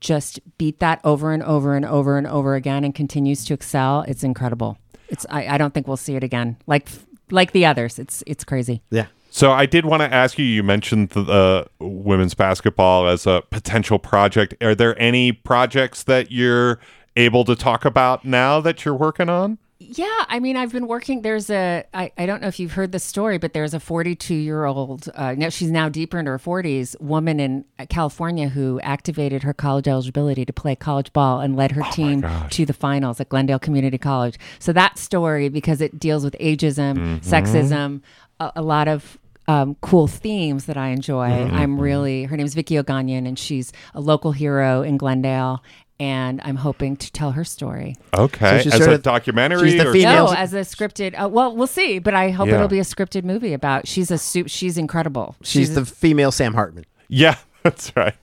just 0.00 0.38
beat 0.58 0.78
that 0.80 1.00
over 1.04 1.32
and 1.32 1.42
over 1.42 1.74
and 1.76 1.86
over 1.86 2.18
and 2.18 2.26
over 2.26 2.54
again 2.54 2.84
and 2.84 2.94
continues 2.94 3.44
to 3.46 3.54
excel, 3.54 4.02
it's 4.06 4.22
incredible. 4.22 4.76
It's 5.08 5.24
I, 5.30 5.46
I 5.54 5.58
don't 5.58 5.72
think 5.72 5.86
we'll 5.88 5.96
see 5.96 6.16
it 6.16 6.22
again. 6.24 6.56
Like 6.66 6.88
like 7.30 7.52
the 7.52 7.64
others, 7.66 7.98
it's 7.98 8.22
it's 8.26 8.44
crazy. 8.44 8.82
Yeah. 8.90 9.06
So 9.34 9.50
I 9.50 9.66
did 9.66 9.84
want 9.84 10.00
to 10.00 10.14
ask 10.14 10.38
you. 10.38 10.44
You 10.44 10.62
mentioned 10.62 11.08
the 11.08 11.22
uh, 11.24 11.64
women's 11.84 12.34
basketball 12.34 13.08
as 13.08 13.26
a 13.26 13.42
potential 13.50 13.98
project. 13.98 14.54
Are 14.62 14.76
there 14.76 14.96
any 14.96 15.32
projects 15.32 16.04
that 16.04 16.30
you're 16.30 16.78
able 17.16 17.44
to 17.46 17.56
talk 17.56 17.84
about 17.84 18.24
now 18.24 18.60
that 18.60 18.84
you're 18.84 18.94
working 18.94 19.28
on? 19.28 19.58
Yeah, 19.80 20.24
I 20.28 20.38
mean, 20.38 20.56
I've 20.56 20.70
been 20.70 20.86
working. 20.86 21.22
There's 21.22 21.50
a, 21.50 21.84
I, 21.92 22.12
I 22.16 22.26
don't 22.26 22.42
know 22.42 22.46
if 22.46 22.60
you've 22.60 22.74
heard 22.74 22.92
the 22.92 23.00
story, 23.00 23.38
but 23.38 23.54
there's 23.54 23.74
a 23.74 23.80
42 23.80 24.34
year 24.34 24.66
old, 24.66 25.08
uh, 25.16 25.34
now 25.36 25.48
she's 25.48 25.72
now 25.72 25.88
deeper 25.88 26.20
in 26.20 26.26
her 26.26 26.38
40s, 26.38 26.98
woman 27.00 27.40
in 27.40 27.64
California 27.88 28.48
who 28.48 28.78
activated 28.82 29.42
her 29.42 29.52
college 29.52 29.88
eligibility 29.88 30.44
to 30.44 30.52
play 30.52 30.76
college 30.76 31.12
ball 31.12 31.40
and 31.40 31.56
led 31.56 31.72
her 31.72 31.82
team 31.90 32.24
to 32.50 32.64
the 32.64 32.72
finals 32.72 33.20
at 33.20 33.30
Glendale 33.30 33.58
Community 33.58 33.98
College. 33.98 34.38
So 34.60 34.72
that 34.74 34.96
story, 34.96 35.48
because 35.48 35.80
it 35.80 35.98
deals 35.98 36.22
with 36.22 36.36
ageism, 36.38 37.18
sexism, 37.18 38.00
a, 38.38 38.52
a 38.56 38.62
lot 38.62 38.86
of 38.86 39.18
um, 39.48 39.76
cool 39.80 40.06
themes 40.06 40.66
that 40.66 40.76
I 40.76 40.88
enjoy. 40.88 41.24
I'm 41.24 41.78
really, 41.80 42.24
her 42.24 42.36
name's 42.36 42.54
Vicky 42.54 42.74
Oganyan, 42.76 43.26
and 43.28 43.38
she's 43.38 43.72
a 43.94 44.00
local 44.00 44.32
hero 44.32 44.82
in 44.82 44.96
Glendale. 44.96 45.62
And 46.00 46.40
I'm 46.44 46.56
hoping 46.56 46.96
to 46.96 47.12
tell 47.12 47.30
her 47.30 47.44
story. 47.44 47.94
Okay, 48.12 48.62
she's 48.62 48.74
as 48.74 48.82
sort 48.82 48.94
a 48.94 48.98
documentary. 48.98 49.70
she's 49.70 49.80
the 49.80 49.88
or 49.88 49.92
female- 49.92 50.26
No, 50.26 50.32
as 50.32 50.52
a 50.52 50.60
scripted. 50.62 51.14
Uh, 51.18 51.28
well, 51.28 51.54
we'll 51.54 51.68
see, 51.68 52.00
but 52.00 52.14
I 52.14 52.30
hope 52.30 52.48
Yeah. 52.48 52.56
it'll 52.56 52.66
be 52.68 52.80
a 52.80 52.84
scripted 52.84 53.22
movie 53.22 53.52
about. 53.52 53.86
She's 53.86 54.10
a 54.10 54.18
soup. 54.18 54.48
She's 54.48 54.76
incredible. 54.76 55.36
She's 55.42 55.76
the 55.76 55.84
female 55.84 56.32
Sam 56.32 56.54
Hartman. 56.54 56.84
Yeah, 57.06 57.36
that's 57.64 57.96
right. 57.96 58.14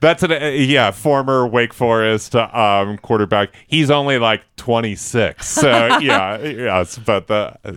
That's 0.00 0.22
an 0.22 0.32
uh, 0.32 0.46
yeah 0.46 0.90
former 0.90 1.46
Wake 1.46 1.74
Forest 1.74 2.34
um, 2.34 2.96
quarterback. 2.98 3.50
He's 3.66 3.90
only 3.90 4.18
like 4.18 4.42
26. 4.56 5.46
So 5.46 5.68
yeah, 6.00 6.38
yes, 6.42 6.98
but 6.98 7.26
the 7.26 7.56
uh, 7.64 7.72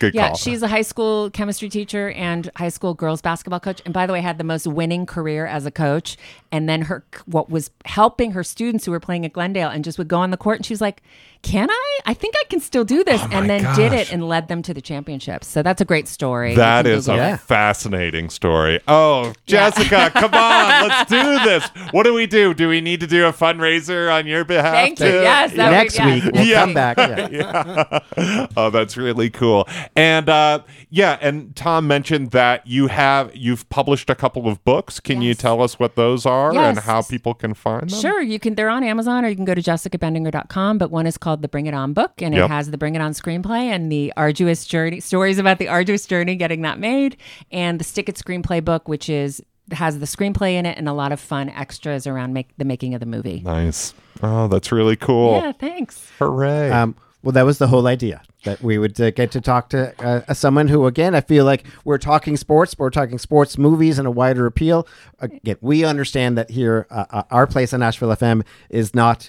good 0.00 0.14
Yeah, 0.14 0.28
call. 0.28 0.36
she's 0.36 0.62
a 0.62 0.68
high 0.68 0.82
school 0.82 1.30
chemistry 1.30 1.68
teacher 1.68 2.10
and 2.10 2.50
high 2.56 2.68
school 2.70 2.94
girls 2.94 3.22
basketball 3.22 3.60
coach. 3.60 3.80
And 3.84 3.94
by 3.94 4.06
the 4.06 4.12
way, 4.12 4.20
had 4.20 4.38
the 4.38 4.44
most 4.44 4.66
winning 4.66 5.06
career 5.06 5.46
as 5.46 5.64
a 5.64 5.70
coach. 5.70 6.16
And 6.50 6.68
then 6.68 6.82
her, 6.82 7.04
what 7.26 7.48
was 7.48 7.70
helping 7.84 8.32
her 8.32 8.42
students 8.42 8.84
who 8.84 8.90
were 8.90 9.00
playing 9.00 9.24
at 9.24 9.32
Glendale 9.32 9.68
and 9.68 9.84
just 9.84 9.96
would 9.98 10.08
go 10.08 10.18
on 10.18 10.30
the 10.30 10.36
court 10.36 10.58
and 10.58 10.66
she 10.66 10.72
was 10.72 10.80
like, 10.80 11.02
"Can 11.42 11.70
I? 11.70 11.98
I 12.06 12.14
think 12.14 12.34
I 12.38 12.44
can 12.50 12.60
still 12.60 12.84
do 12.84 13.02
this." 13.04 13.22
and 13.30 13.48
then 13.50 13.74
did 13.76 13.92
it 13.92 14.12
and 14.12 14.26
led 14.28 14.48
them 14.48 14.62
to 14.62 14.72
the 14.74 14.80
championships. 14.80 15.46
So 15.46 15.62
that's 15.62 15.80
a 15.80 15.84
great 15.84 16.08
story. 16.08 16.54
That 16.54 16.86
is 16.86 17.06
That 17.06 17.18
a 17.18 17.34
it. 17.34 17.40
Fascinating 17.40 18.30
story. 18.30 18.80
Oh, 18.88 19.26
Yeah. 19.26 19.32
Jessica, 19.70 20.10
come 20.14 20.34
on, 20.34 20.88
let's 20.88 21.10
do 21.10 21.22
this. 21.44 21.64
What 21.92 22.04
do 22.04 22.14
we 22.14 22.26
do? 22.26 22.54
Do 22.54 22.68
we 22.68 22.80
need 22.80 23.00
to 23.00 23.06
do 23.06 23.26
a 23.26 23.32
fundraiser 23.32 24.12
on 24.12 24.26
your 24.26 24.44
behalf? 24.44 24.74
Thank 24.74 25.00
you. 25.00 25.06
Yes, 25.06 25.52
that 25.54 25.68
would- 25.70 25.76
Next 25.76 25.98
yeah. 25.98 26.06
week 26.14 26.24
we'll 26.32 26.44
Yeah. 26.46 26.60
come 26.64 26.74
back. 26.74 26.96
Yeah. 27.30 27.98
oh, 28.56 28.70
that's 28.70 28.96
really 28.96 29.30
cool. 29.30 29.68
And 29.94 30.28
uh, 30.28 30.60
yeah, 30.90 31.18
and 31.20 31.54
Tom 31.56 31.86
mentioned 31.86 32.30
that 32.30 32.66
you 32.66 32.86
have 32.88 33.34
you've 33.34 33.68
published 33.68 34.08
a 34.10 34.14
couple 34.14 34.48
of 34.48 34.62
books. 34.64 35.00
Can 35.00 35.22
you 35.22 35.34
tell 35.34 35.62
us 35.62 35.78
what 35.78 35.96
those 35.96 36.24
are 36.26 36.54
and 36.56 36.78
how 36.78 37.02
people 37.02 37.34
can 37.34 37.54
find 37.54 37.90
them? 37.90 38.00
Sure, 38.00 38.20
you 38.22 38.38
can. 38.38 38.54
They're 38.54 38.68
on 38.70 38.82
Amazon, 38.84 39.24
or 39.24 39.28
you 39.28 39.36
can 39.36 39.44
go 39.44 39.54
to 39.54 39.60
jessicabendinger.com. 39.62 40.78
But 40.78 40.90
one 40.90 41.06
is 41.06 41.18
called 41.18 41.35
the 41.42 41.48
Bring 41.48 41.66
It 41.66 41.74
On 41.74 41.92
book, 41.92 42.20
and 42.22 42.34
Yep. 42.34 42.44
it 42.44 42.48
has 42.52 42.70
the 42.70 42.78
Bring 42.78 42.94
It 42.94 43.00
On 43.00 43.12
screenplay 43.12 43.64
and 43.64 43.90
the 43.90 44.12
arduous 44.16 44.64
journey 44.64 45.00
stories 45.00 45.38
about 45.38 45.58
the 45.58 45.68
arduous 45.68 46.06
journey 46.06 46.36
getting 46.36 46.62
that 46.62 46.78
made, 46.78 47.16
and 47.50 47.78
the 47.80 47.84
Stick 47.84 48.08
It 48.08 48.16
screenplay 48.16 48.64
book, 48.64 48.88
which 48.88 49.08
is 49.08 49.42
has 49.72 49.98
the 49.98 50.06
screenplay 50.06 50.52
in 50.52 50.64
it 50.64 50.78
and 50.78 50.88
a 50.88 50.92
lot 50.92 51.10
of 51.10 51.18
fun 51.18 51.48
extras 51.48 52.06
around 52.06 52.32
make 52.32 52.56
the 52.56 52.64
making 52.64 52.94
of 52.94 53.00
the 53.00 53.06
movie. 53.06 53.40
Nice. 53.44 53.94
Oh, 54.22 54.46
that's 54.46 54.70
really 54.70 54.94
cool. 54.94 55.32
Yeah, 55.40 55.50
thanks. 55.52 56.08
Hooray. 56.20 56.70
Um, 56.70 56.94
well, 57.24 57.32
that 57.32 57.42
was 57.44 57.58
the 57.58 57.66
whole 57.66 57.88
idea 57.88 58.22
that 58.44 58.62
we 58.62 58.78
would 58.78 59.00
uh, 59.00 59.10
get 59.10 59.32
to 59.32 59.40
talk 59.40 59.68
to 59.70 59.92
uh, 60.28 60.32
someone 60.34 60.68
who, 60.68 60.86
again, 60.86 61.16
I 61.16 61.20
feel 61.20 61.44
like 61.44 61.64
we're 61.84 61.98
talking 61.98 62.36
sports, 62.36 62.74
but 62.76 62.84
we're 62.84 62.90
talking 62.90 63.18
sports 63.18 63.58
movies 63.58 63.98
and 63.98 64.06
a 64.06 64.10
wider 64.12 64.46
appeal. 64.46 64.86
Again, 65.18 65.56
we 65.60 65.84
understand 65.84 66.38
that 66.38 66.50
here, 66.52 66.86
uh, 66.88 67.06
uh, 67.10 67.22
our 67.32 67.48
place 67.48 67.74
on 67.74 67.82
Asheville 67.82 68.10
FM 68.10 68.44
is 68.70 68.94
not 68.94 69.28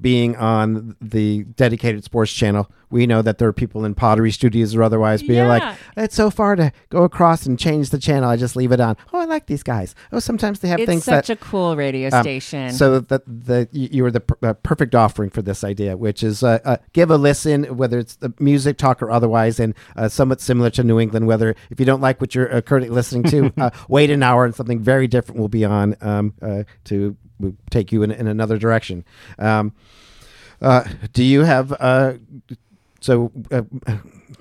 being 0.00 0.36
on 0.36 0.96
the 1.00 1.44
dedicated 1.44 2.04
sports 2.04 2.32
channel. 2.32 2.70
We 2.90 3.06
know 3.06 3.22
that 3.22 3.38
there 3.38 3.48
are 3.48 3.52
people 3.52 3.84
in 3.84 3.94
pottery 3.94 4.30
studios 4.30 4.74
or 4.74 4.82
otherwise 4.82 5.22
being 5.22 5.44
Yeah. 5.44 5.48
like, 5.48 5.78
it's 5.96 6.14
so 6.14 6.30
far 6.30 6.56
to 6.56 6.72
go 6.88 7.02
across 7.02 7.44
and 7.46 7.58
change 7.58 7.90
the 7.90 7.98
channel. 7.98 8.30
I 8.30 8.36
just 8.36 8.56
leave 8.56 8.72
it 8.72 8.80
on. 8.80 8.96
Oh, 9.12 9.20
I 9.20 9.24
like 9.26 9.46
these 9.46 9.62
guys. 9.62 9.94
Oh, 10.12 10.18
sometimes 10.18 10.60
they 10.60 10.68
have 10.68 10.78
things. 10.78 10.88
It's 10.88 10.90
things 10.90 11.04
such 11.04 11.26
that 11.26 11.32
a 11.34 11.44
cool 11.44 11.76
radio 11.76 12.08
um, 12.12 12.22
station. 12.22 12.72
So 12.72 13.00
that 13.00 13.22
the 13.26 13.68
you 13.72 13.88
you 13.92 14.02
were 14.02 14.10
the 14.10 14.20
per- 14.20 14.48
uh, 14.48 14.54
perfect 14.54 14.94
offering 14.94 15.30
for 15.30 15.42
this 15.42 15.64
idea, 15.64 15.96
which 15.96 16.22
is 16.22 16.42
uh, 16.42 16.58
uh, 16.64 16.76
give 16.92 17.10
a 17.10 17.16
listen, 17.16 17.76
whether 17.76 17.98
it's 17.98 18.16
the 18.16 18.32
music 18.38 18.78
talk 18.78 19.02
or 19.02 19.10
otherwise, 19.10 19.60
and 19.60 19.74
uh, 19.96 20.08
somewhat 20.08 20.40
similar 20.40 20.70
to 20.70 20.82
New 20.82 20.98
England. 20.98 21.26
Whether 21.26 21.54
if 21.70 21.78
you 21.80 21.86
don't 21.86 22.00
like 22.00 22.20
what 22.20 22.34
you're 22.34 22.54
uh, 22.54 22.60
currently 22.60 22.90
listening 22.90 23.24
to, 23.24 23.52
uh, 23.62 23.70
wait 23.88 24.10
an 24.10 24.22
hour 24.22 24.44
and 24.44 24.54
something 24.54 24.80
very 24.80 25.06
different 25.06 25.40
will 25.40 25.48
be 25.48 25.64
on 25.64 25.96
um, 26.00 26.34
uh, 26.40 26.62
to 26.84 27.16
take 27.70 27.92
you 27.92 28.02
in, 28.02 28.10
in 28.10 28.26
another 28.26 28.58
direction. 28.58 29.04
Um, 29.38 29.72
uh, 30.60 30.84
do 31.12 31.22
you 31.22 31.42
have 31.44 31.72
uh, 31.78 32.14
so? 33.00 33.30
Uh, 33.50 33.62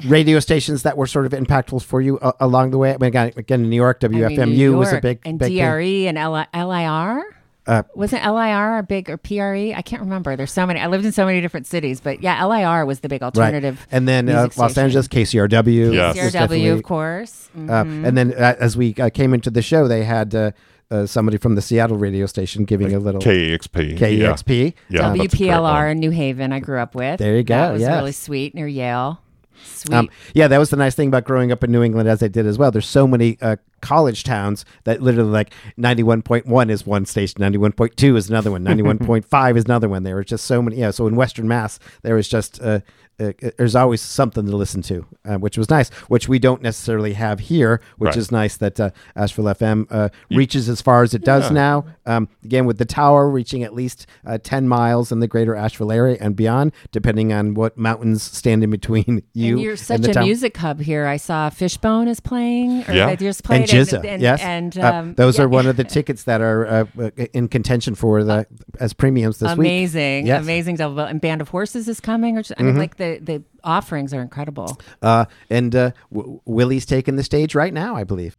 Radio 0.06 0.40
stations 0.40 0.84
that 0.84 0.96
were 0.98 1.08
sort 1.08 1.26
of 1.26 1.32
impactful 1.32 1.82
for 1.84 2.02
you 2.02 2.20
uh, 2.20 2.32
along 2.40 2.70
the 2.72 2.78
way. 2.78 2.92
I 2.94 2.98
mean, 2.98 3.08
again, 3.08 3.32
again, 3.36 3.62
in 3.64 3.70
New 3.70 3.76
York, 3.76 4.00
I 4.04 4.08
mean, 4.10 4.22
WFMU 4.22 4.48
New 4.56 4.78
was 4.78 4.94
a 4.94 5.02
big, 5.02 5.20
and 5.26 5.40
big 5.40 5.48
thing. 5.58 5.58
DRE 5.58 6.08
and 6.08 6.18
L- 6.18 6.46
LIR. 6.54 7.34
Uh, 7.66 7.84
Wasn't 7.96 8.24
LIR 8.24 8.78
a 8.78 8.84
big 8.84 9.10
or 9.10 9.18
PRE? 9.18 9.74
I 9.76 9.82
can't 9.84 10.02
remember. 10.02 10.36
There's 10.36 10.52
so 10.52 10.66
many. 10.68 10.80
I 10.80 10.88
lived 10.88 11.04
in 11.04 11.12
so 11.12 11.26
many 11.26 11.42
different 11.42 11.68
cities, 11.68 12.00
but 12.00 12.22
yeah, 12.22 12.44
LIR 12.46 12.86
was 12.86 13.00
the 13.02 13.10
big 13.10 13.24
alternative. 13.24 13.86
And 13.92 14.08
then 14.08 14.30
uh, 14.30 14.44
Los 14.56 14.72
station. 14.74 14.84
Angeles, 14.84 15.08
KCRW. 15.08 15.94
Yes. 15.94 16.16
was 16.16 16.26
CRW, 16.26 16.32
definitely- 16.32 16.68
of 16.70 16.84
course. 16.84 17.50
Mhm. 17.58 17.70
Uh, 17.70 18.08
and 18.08 18.18
then 18.18 18.34
uh, 18.34 18.56
as 18.60 18.78
we 18.78 18.94
uh, 18.96 19.10
came 19.10 19.34
into 19.34 19.50
the 19.50 19.62
show, 19.62 19.88
they 19.88 20.04
had 20.04 20.54
uh, 20.90 21.06
somebody 21.06 21.38
from 21.38 21.56
the 21.56 21.62
Seattle 21.62 21.98
radio 21.98 22.26
station 22.26 22.66
giving 22.66 22.94
a 22.94 23.00
little 23.00 23.22
KEXP. 23.22 23.98
KEXP. 23.98 24.74
Yeah. 24.90 25.12
That's 25.14 25.34
a 25.34 25.38
great 25.38 25.50
one. 25.50 25.62
WPLR 25.62 25.92
in 25.92 26.00
New 26.00 26.12
Haven, 26.12 26.54
I 26.54 26.60
grew 26.60 26.80
up 26.80 26.96
with. 26.96 27.20
There 27.20 27.36
you 27.36 27.44
go, 27.44 27.56
That 27.56 27.72
was 27.74 27.82
yes. 27.82 27.96
really 27.96 28.12
sweet 28.12 28.56
near 28.56 28.68
Yale. 28.68 29.22
Sweet. 29.64 29.96
Um, 29.96 30.10
yeah, 30.34 30.48
that 30.48 30.60
was 30.60 30.70
the 30.70 30.78
nice 30.78 30.94
thing 30.96 31.08
about 31.08 31.24
growing 31.24 31.52
up 31.52 31.64
in 31.64 31.72
New 31.72 31.82
England, 31.82 32.08
as 32.08 32.22
I 32.22 32.28
did 32.28 32.46
as 32.46 32.58
well. 32.60 32.70
There's 32.72 32.88
so 32.88 33.08
many 33.08 33.38
uh, 33.42 33.56
college 33.82 34.24
towns 34.24 34.66
that 34.84 35.02
literally 35.02 35.32
like 35.32 35.52
91.1 35.80 36.70
is 36.70 36.86
one 36.86 37.06
station, 37.06 37.42
91.2 37.42 38.16
is 38.16 38.30
another 38.30 38.52
one, 38.52 38.64
91.5 38.64 39.58
is 39.58 39.66
another 39.66 39.90
one. 39.90 40.04
There 40.04 40.16
were 40.16 40.24
just 40.24 40.46
so 40.46 40.62
many. 40.62 40.78
Yeah, 40.78 40.92
so 40.92 41.08
in 41.08 41.16
Western 41.16 41.48
Mass, 41.48 41.80
there 42.04 42.16
was 42.16 42.28
just 42.28 42.62
uh, 42.62 42.82
uh, 43.20 43.32
there's 43.58 43.76
always 43.76 44.02
something 44.02 44.46
to 44.46 44.56
listen 44.56 44.82
to, 44.84 45.06
uh, 45.26 45.38
which 45.38 45.58
was 45.58 45.70
nice. 45.70 45.90
Which 46.08 46.28
we 46.30 46.40
don't 46.40 46.62
necessarily 46.62 47.14
have 47.14 47.40
here, 47.40 47.82
which 47.98 48.10
Right. 48.10 48.18
is 48.18 48.32
nice 48.32 48.58
that 48.58 48.80
uh, 48.80 48.92
Asheville 49.16 49.46
FM 49.46 49.88
uh, 49.90 50.10
reaches 50.30 50.70
as 50.70 50.82
far 50.82 51.04
as 51.04 51.14
it 51.14 51.24
does 51.24 51.46
Yeah. 51.46 51.54
now. 51.54 51.86
Um, 52.06 52.30
again, 52.46 52.66
with 52.66 52.78
the 52.78 52.86
tower 52.86 53.30
reaching 53.30 53.64
at 53.64 53.74
least 53.74 54.06
uh, 54.26 54.38
10 54.42 54.68
miles 54.68 55.12
in 55.12 55.20
the 55.20 55.28
greater 55.28 55.56
Asheville 55.56 55.92
area 55.92 56.18
and 56.22 56.36
beyond, 56.36 56.72
depending 56.92 57.34
on 57.34 57.54
what 57.56 57.78
mountains 57.78 58.22
stand 58.24 58.64
in 58.64 58.70
between 58.70 59.24
you 59.34 59.54
and 59.54 59.62
you're 59.62 59.76
such 59.76 60.02
the 60.02 60.12
a 60.12 60.14
town. 60.14 60.24
music 60.26 60.56
hub 60.58 60.80
here. 60.82 61.06
I 61.08 61.18
saw 61.18 61.50
Fishbone 61.50 62.08
is 62.08 62.20
playing. 62.20 62.84
Or 62.88 62.94
Yeah. 62.94 63.08
they 63.08 63.16
just 63.16 63.44
played 63.44 63.62
and 63.62 63.70
Jizza, 63.70 64.06
and, 64.06 64.22
yes, 64.22 64.42
and 64.42 64.78
Uh, 64.78 64.94
um, 64.94 65.14
those 65.16 65.38
yeah. 65.38 65.46
are 65.46 65.50
one 65.50 65.66
of 65.66 65.76
the 65.76 65.84
tickets 65.98 66.24
that 66.24 66.42
are 66.42 66.68
uh, 66.68 66.86
uh, 67.02 67.10
in 67.34 67.48
contention 67.48 67.96
for 67.96 68.24
the 68.24 68.46
as 68.80 68.94
premiums 68.94 69.40
this 69.40 69.50
week. 69.58 69.68
amazing, 69.68 70.28
Yes. 70.28 70.44
amazing 70.44 70.76
double 70.76 70.96
bill. 70.96 71.06
And 71.06 71.20
Band 71.20 71.42
of 71.42 71.50
Horses 71.50 71.88
is 71.88 72.00
coming. 72.00 72.38
Or 72.38 72.42
just, 72.44 72.60
I 72.60 72.64
mean, 72.64 72.78
like 72.78 72.98
the 72.98 73.07
the 73.16 73.44
offerings 73.64 74.14
are 74.14 74.22
incredible. 74.22 74.80
Uh, 75.02 75.26
and 75.50 75.76
uh, 75.76 75.92
w- 76.14 76.40
Willie's 76.46 76.86
taking 76.86 77.16
the 77.16 77.24
stage 77.24 77.56
right 77.56 77.74
now, 77.74 77.96
I 77.96 78.04
believe. 78.04 78.38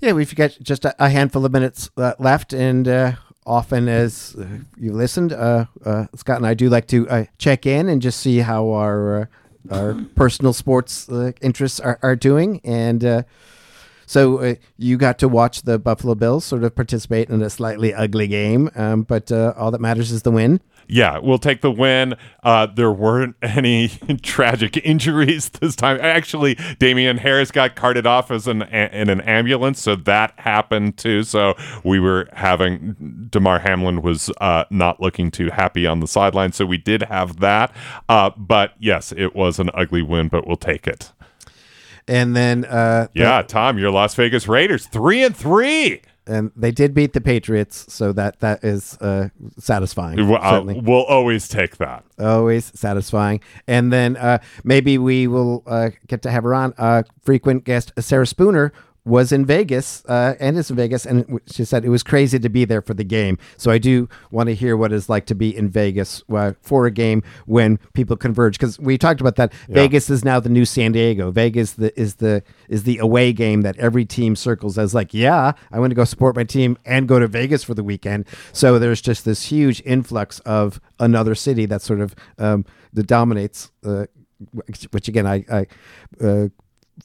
Yeah, 0.00 0.12
we've 0.12 0.34
got 0.34 0.56
just 0.62 0.84
a, 0.84 1.08
handful 1.08 1.44
of 1.44 1.52
minutes 1.52 1.90
uh, 1.96 2.14
left, 2.18 2.52
and 2.54 2.88
uh, 2.88 3.12
often 3.44 3.86
as 3.86 4.34
uh, 4.38 4.46
you 4.78 4.92
listened, 4.92 5.32
uh, 5.32 5.66
Scott 6.14 6.38
and 6.38 6.46
I 6.46 6.54
do 6.54 6.70
like 6.70 6.86
to 6.88 7.26
check 7.36 7.66
in 7.66 7.88
and 7.88 8.00
just 8.00 8.20
see 8.20 8.38
how 8.38 8.70
our 8.70 9.28
our 9.70 9.94
personal 10.16 10.54
sports 10.54 11.06
interests 11.42 11.80
are, 11.80 11.98
are 12.02 12.16
doing, 12.16 12.60
and. 12.64 13.24
So 14.10 14.38
uh, 14.38 14.54
you 14.76 14.96
got 14.96 15.20
to 15.20 15.28
watch 15.28 15.62
the 15.62 15.78
Buffalo 15.78 16.16
Bills 16.16 16.44
sort 16.44 16.64
of 16.64 16.74
participate 16.74 17.30
in 17.30 17.42
a 17.42 17.48
slightly 17.48 17.94
ugly 17.94 18.26
game, 18.26 18.68
um, 18.74 19.02
but 19.02 19.30
uh, 19.30 19.54
all 19.56 19.70
that 19.70 19.80
matters 19.80 20.10
is 20.10 20.22
the 20.22 20.32
win. 20.32 20.60
Yeah, 20.88 21.18
we'll 21.18 21.38
take 21.38 21.60
the 21.60 21.70
win. 21.70 22.16
Uh, 22.42 22.66
there 22.66 22.90
weren't 22.90 23.36
any 23.42 23.86
tragic 24.20 24.76
injuries 24.78 25.48
this 25.50 25.76
time. 25.76 26.00
Actually, 26.00 26.56
Damien 26.80 27.18
Harris 27.18 27.52
got 27.52 27.76
carted 27.76 28.04
off 28.04 28.32
as 28.32 28.48
an 28.48 28.62
a- 28.62 28.90
in 28.92 29.10
an 29.10 29.20
ambulance, 29.20 29.80
so 29.80 29.94
that 29.94 30.34
happened 30.38 30.96
too. 30.96 31.22
So 31.22 31.54
we 31.84 32.00
were 32.00 32.28
having 32.32 33.28
Damar 33.30 33.60
Hamlin 33.60 34.02
was 34.02 34.28
uh, 34.40 34.64
not 34.70 35.00
looking 35.00 35.30
too 35.30 35.50
happy 35.50 35.86
on 35.86 36.00
the 36.00 36.08
sideline, 36.08 36.50
so 36.50 36.66
we 36.66 36.78
did 36.78 37.02
have 37.04 37.38
that. 37.38 37.72
Uh, 38.08 38.30
but 38.36 38.72
yes, 38.80 39.12
it 39.16 39.36
was 39.36 39.60
an 39.60 39.70
ugly 39.72 40.02
win, 40.02 40.26
but 40.26 40.48
we'll 40.48 40.56
take 40.56 40.88
it. 40.88 41.12
And 42.10 42.36
then 42.36 42.64
uh, 42.66 43.06
Yeah, 43.14 43.40
Tom, 43.42 43.78
your 43.78 43.90
Las 43.90 44.14
Vegas 44.14 44.46
Raiders 44.48 44.86
three 44.86 45.22
and 45.24 45.34
three. 45.36 46.02
and 46.26 46.52
they 46.54 46.70
did 46.70 46.92
beat 46.94 47.12
the 47.12 47.20
Patriots, 47.20 47.92
so 47.92 48.12
that 48.12 48.38
that 48.40 48.62
is 48.62 48.96
uh, 49.00 49.28
satisfying. 49.58 50.28
Well, 50.28 50.42
uh, 50.42 50.62
we'll 50.62 51.04
always 51.04 51.48
take 51.48 51.78
that. 51.78 52.04
Always 52.18 52.70
satisfying. 52.78 53.40
And 53.66 53.92
then 53.92 54.16
uh, 54.16 54.38
maybe 54.62 54.98
we 54.98 55.26
will 55.26 55.62
uh, 55.66 55.90
get 56.06 56.22
to 56.22 56.30
have 56.30 56.44
her 56.44 56.54
on. 56.54 56.74
Uh, 56.76 57.02
frequent 57.22 57.64
guest 57.64 57.92
Sarah 57.98 58.26
Spooner 58.26 58.72
was 59.10 59.32
in 59.32 59.44
Vegas 59.44 60.04
uh, 60.06 60.34
and 60.38 60.56
is 60.56 60.70
in 60.70 60.76
Vegas, 60.76 61.04
and 61.04 61.40
she 61.46 61.64
said 61.64 61.84
it 61.84 61.88
was 61.88 62.02
crazy 62.02 62.38
to 62.38 62.48
be 62.48 62.64
there 62.64 62.80
for 62.80 62.94
the 62.94 63.04
game. 63.04 63.36
So 63.56 63.70
I 63.70 63.78
do 63.78 64.08
want 64.30 64.48
to 64.48 64.54
hear 64.54 64.76
what 64.76 64.92
it's 64.92 65.08
like 65.08 65.26
to 65.26 65.34
be 65.34 65.54
in 65.54 65.68
Vegas 65.68 66.22
uh, 66.32 66.52
for 66.62 66.86
a 66.86 66.90
game 66.90 67.22
when 67.46 67.78
people 67.92 68.16
converge. 68.16 68.58
Because 68.58 68.78
we 68.78 68.96
talked 68.96 69.20
about 69.20 69.36
that. 69.36 69.52
Vegas 69.68 70.08
is 70.08 70.24
now 70.24 70.40
the 70.40 70.48
new 70.48 70.64
San 70.64 70.92
Diego. 70.92 71.30
Vegas 71.30 71.72
the, 71.72 71.98
is 72.00 72.16
the 72.16 72.42
is 72.68 72.84
the 72.84 72.98
away 72.98 73.32
game 73.32 73.62
that 73.62 73.76
every 73.78 74.04
team 74.04 74.36
circles 74.36 74.78
as 74.78 74.94
like, 74.94 75.12
yeah, 75.12 75.52
I 75.72 75.80
want 75.80 75.90
to 75.90 75.96
go 75.96 76.04
support 76.04 76.36
my 76.36 76.44
team 76.44 76.78
and 76.84 77.08
go 77.08 77.18
to 77.18 77.26
Vegas 77.26 77.64
for 77.64 77.74
the 77.74 77.84
weekend. 77.84 78.26
So 78.52 78.78
there's 78.78 79.02
just 79.02 79.24
this 79.24 79.46
huge 79.46 79.82
influx 79.84 80.38
of 80.40 80.80
another 81.00 81.34
city 81.34 81.66
that 81.66 81.82
sort 81.82 82.00
of 82.00 82.14
um, 82.38 82.64
that 82.92 83.06
dominates. 83.06 83.70
Uh, 83.84 84.06
which, 84.52 84.84
which 84.84 85.06
again, 85.06 85.26
I, 85.26 85.44
I 85.52 85.66
uh, 86.24 86.48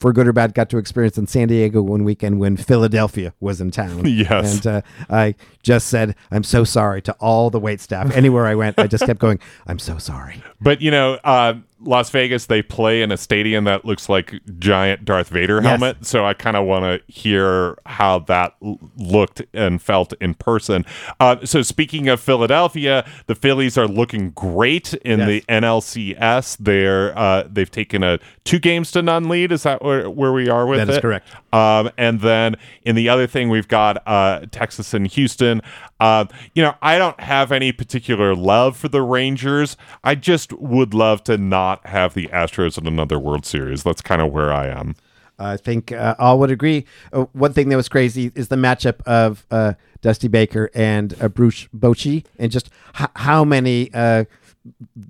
for 0.00 0.12
good 0.12 0.26
or 0.26 0.32
bad, 0.32 0.54
got 0.54 0.70
to 0.70 0.78
experience 0.78 1.18
in 1.18 1.26
San 1.26 1.48
Diego 1.48 1.82
one 1.82 2.04
weekend 2.04 2.40
when 2.40 2.56
Philadelphia 2.56 3.32
was 3.40 3.60
in 3.60 3.70
town. 3.70 4.04
Yes. 4.16 4.56
and 4.56 4.66
uh, 4.66 4.80
I 5.10 5.34
just 5.62 5.88
said, 5.88 6.14
"I'm 6.30 6.42
so 6.44 6.64
sorry" 6.64 7.02
to 7.02 7.12
all 7.14 7.50
the 7.50 7.60
wait 7.60 7.80
staff. 7.80 8.14
Anywhere 8.16 8.46
I 8.46 8.54
went, 8.54 8.78
I 8.78 8.86
just 8.86 9.04
kept 9.04 9.20
going, 9.20 9.38
"I'm 9.66 9.78
so 9.78 9.98
sorry." 9.98 10.42
But 10.60 10.80
you 10.80 10.90
know, 10.90 11.14
uh, 11.24 11.54
Las 11.80 12.08
Vegas, 12.10 12.46
they 12.46 12.62
play 12.62 13.02
in 13.02 13.12
a 13.12 13.16
stadium 13.16 13.64
that 13.64 13.84
looks 13.84 14.08
like 14.08 14.40
giant 14.58 15.04
Darth 15.04 15.28
Vader 15.28 15.56
Yes. 15.56 15.66
helmet. 15.66 16.06
So 16.06 16.24
I 16.24 16.32
kind 16.34 16.56
of 16.56 16.64
want 16.64 16.84
to 16.84 17.12
hear 17.12 17.76
how 17.84 18.20
that 18.20 18.54
l- 18.62 18.78
looked 18.96 19.42
and 19.52 19.80
felt 19.82 20.14
in 20.20 20.34
person. 20.34 20.84
Uh, 21.20 21.36
so 21.44 21.60
speaking 21.62 22.08
of 22.08 22.20
Philadelphia, 22.20 23.04
the 23.26 23.34
Phillies 23.34 23.76
are 23.76 23.86
looking 23.86 24.30
great 24.30 24.94
in 24.94 25.18
Yes. 25.20 25.28
the 25.28 25.44
NLCS. 25.48 26.56
They're 26.58 27.16
uh, 27.18 27.44
they've 27.50 27.70
taken 27.70 28.02
a 28.02 28.18
two 28.44 28.58
games 28.58 28.90
to 28.92 29.02
none 29.02 29.28
lead. 29.28 29.52
Is 29.52 29.64
that 29.64 29.82
where, 29.82 30.08
where 30.08 30.32
we 30.32 30.48
are 30.48 30.66
with 30.66 30.78
That 30.78 30.88
is 30.90 30.96
it? 30.96 31.02
correct. 31.02 31.28
Um, 31.52 31.90
and 31.98 32.20
then 32.20 32.56
in 32.82 32.94
the 32.96 33.08
other 33.08 33.26
thing, 33.26 33.48
we've 33.48 33.68
got 33.68 34.02
uh, 34.06 34.46
Texas 34.50 34.94
and 34.94 35.06
Houston. 35.06 35.62
Uh, 35.98 36.26
you 36.54 36.62
know, 36.62 36.74
I 36.82 36.98
don't 36.98 37.18
have 37.20 37.52
any 37.52 37.72
particular 37.72 38.34
love 38.34 38.76
for 38.76 38.88
the 38.88 39.02
Rangers. 39.02 39.76
I 40.04 40.14
just 40.14 40.52
would 40.52 40.92
love 40.92 41.24
to 41.24 41.38
not 41.38 41.86
have 41.86 42.14
the 42.14 42.28
Astros 42.28 42.76
in 42.76 42.86
another 42.86 43.18
World 43.18 43.46
Series. 43.46 43.82
That's 43.82 44.02
kind 44.02 44.20
of 44.20 44.32
where 44.32 44.52
I 44.52 44.66
am. 44.68 44.94
I 45.38 45.56
think 45.56 45.92
uh, 45.92 46.14
all 46.18 46.38
would 46.38 46.50
agree. 46.50 46.86
Uh, 47.12 47.24
one 47.32 47.52
thing 47.52 47.68
that 47.68 47.76
was 47.76 47.88
crazy 47.88 48.32
is 48.34 48.48
the 48.48 48.56
matchup 48.56 49.02
of 49.02 49.46
uh, 49.50 49.74
Dusty 50.00 50.28
Baker 50.28 50.70
and 50.74 51.14
uh, 51.20 51.28
Bruce 51.28 51.68
Bochy, 51.76 52.24
and 52.38 52.50
just 52.50 52.70
h- 52.98 53.08
how 53.16 53.44
many 53.44 53.90
uh, 53.92 54.24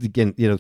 again, 0.03 0.35
you 0.37 0.49
know, 0.49 0.59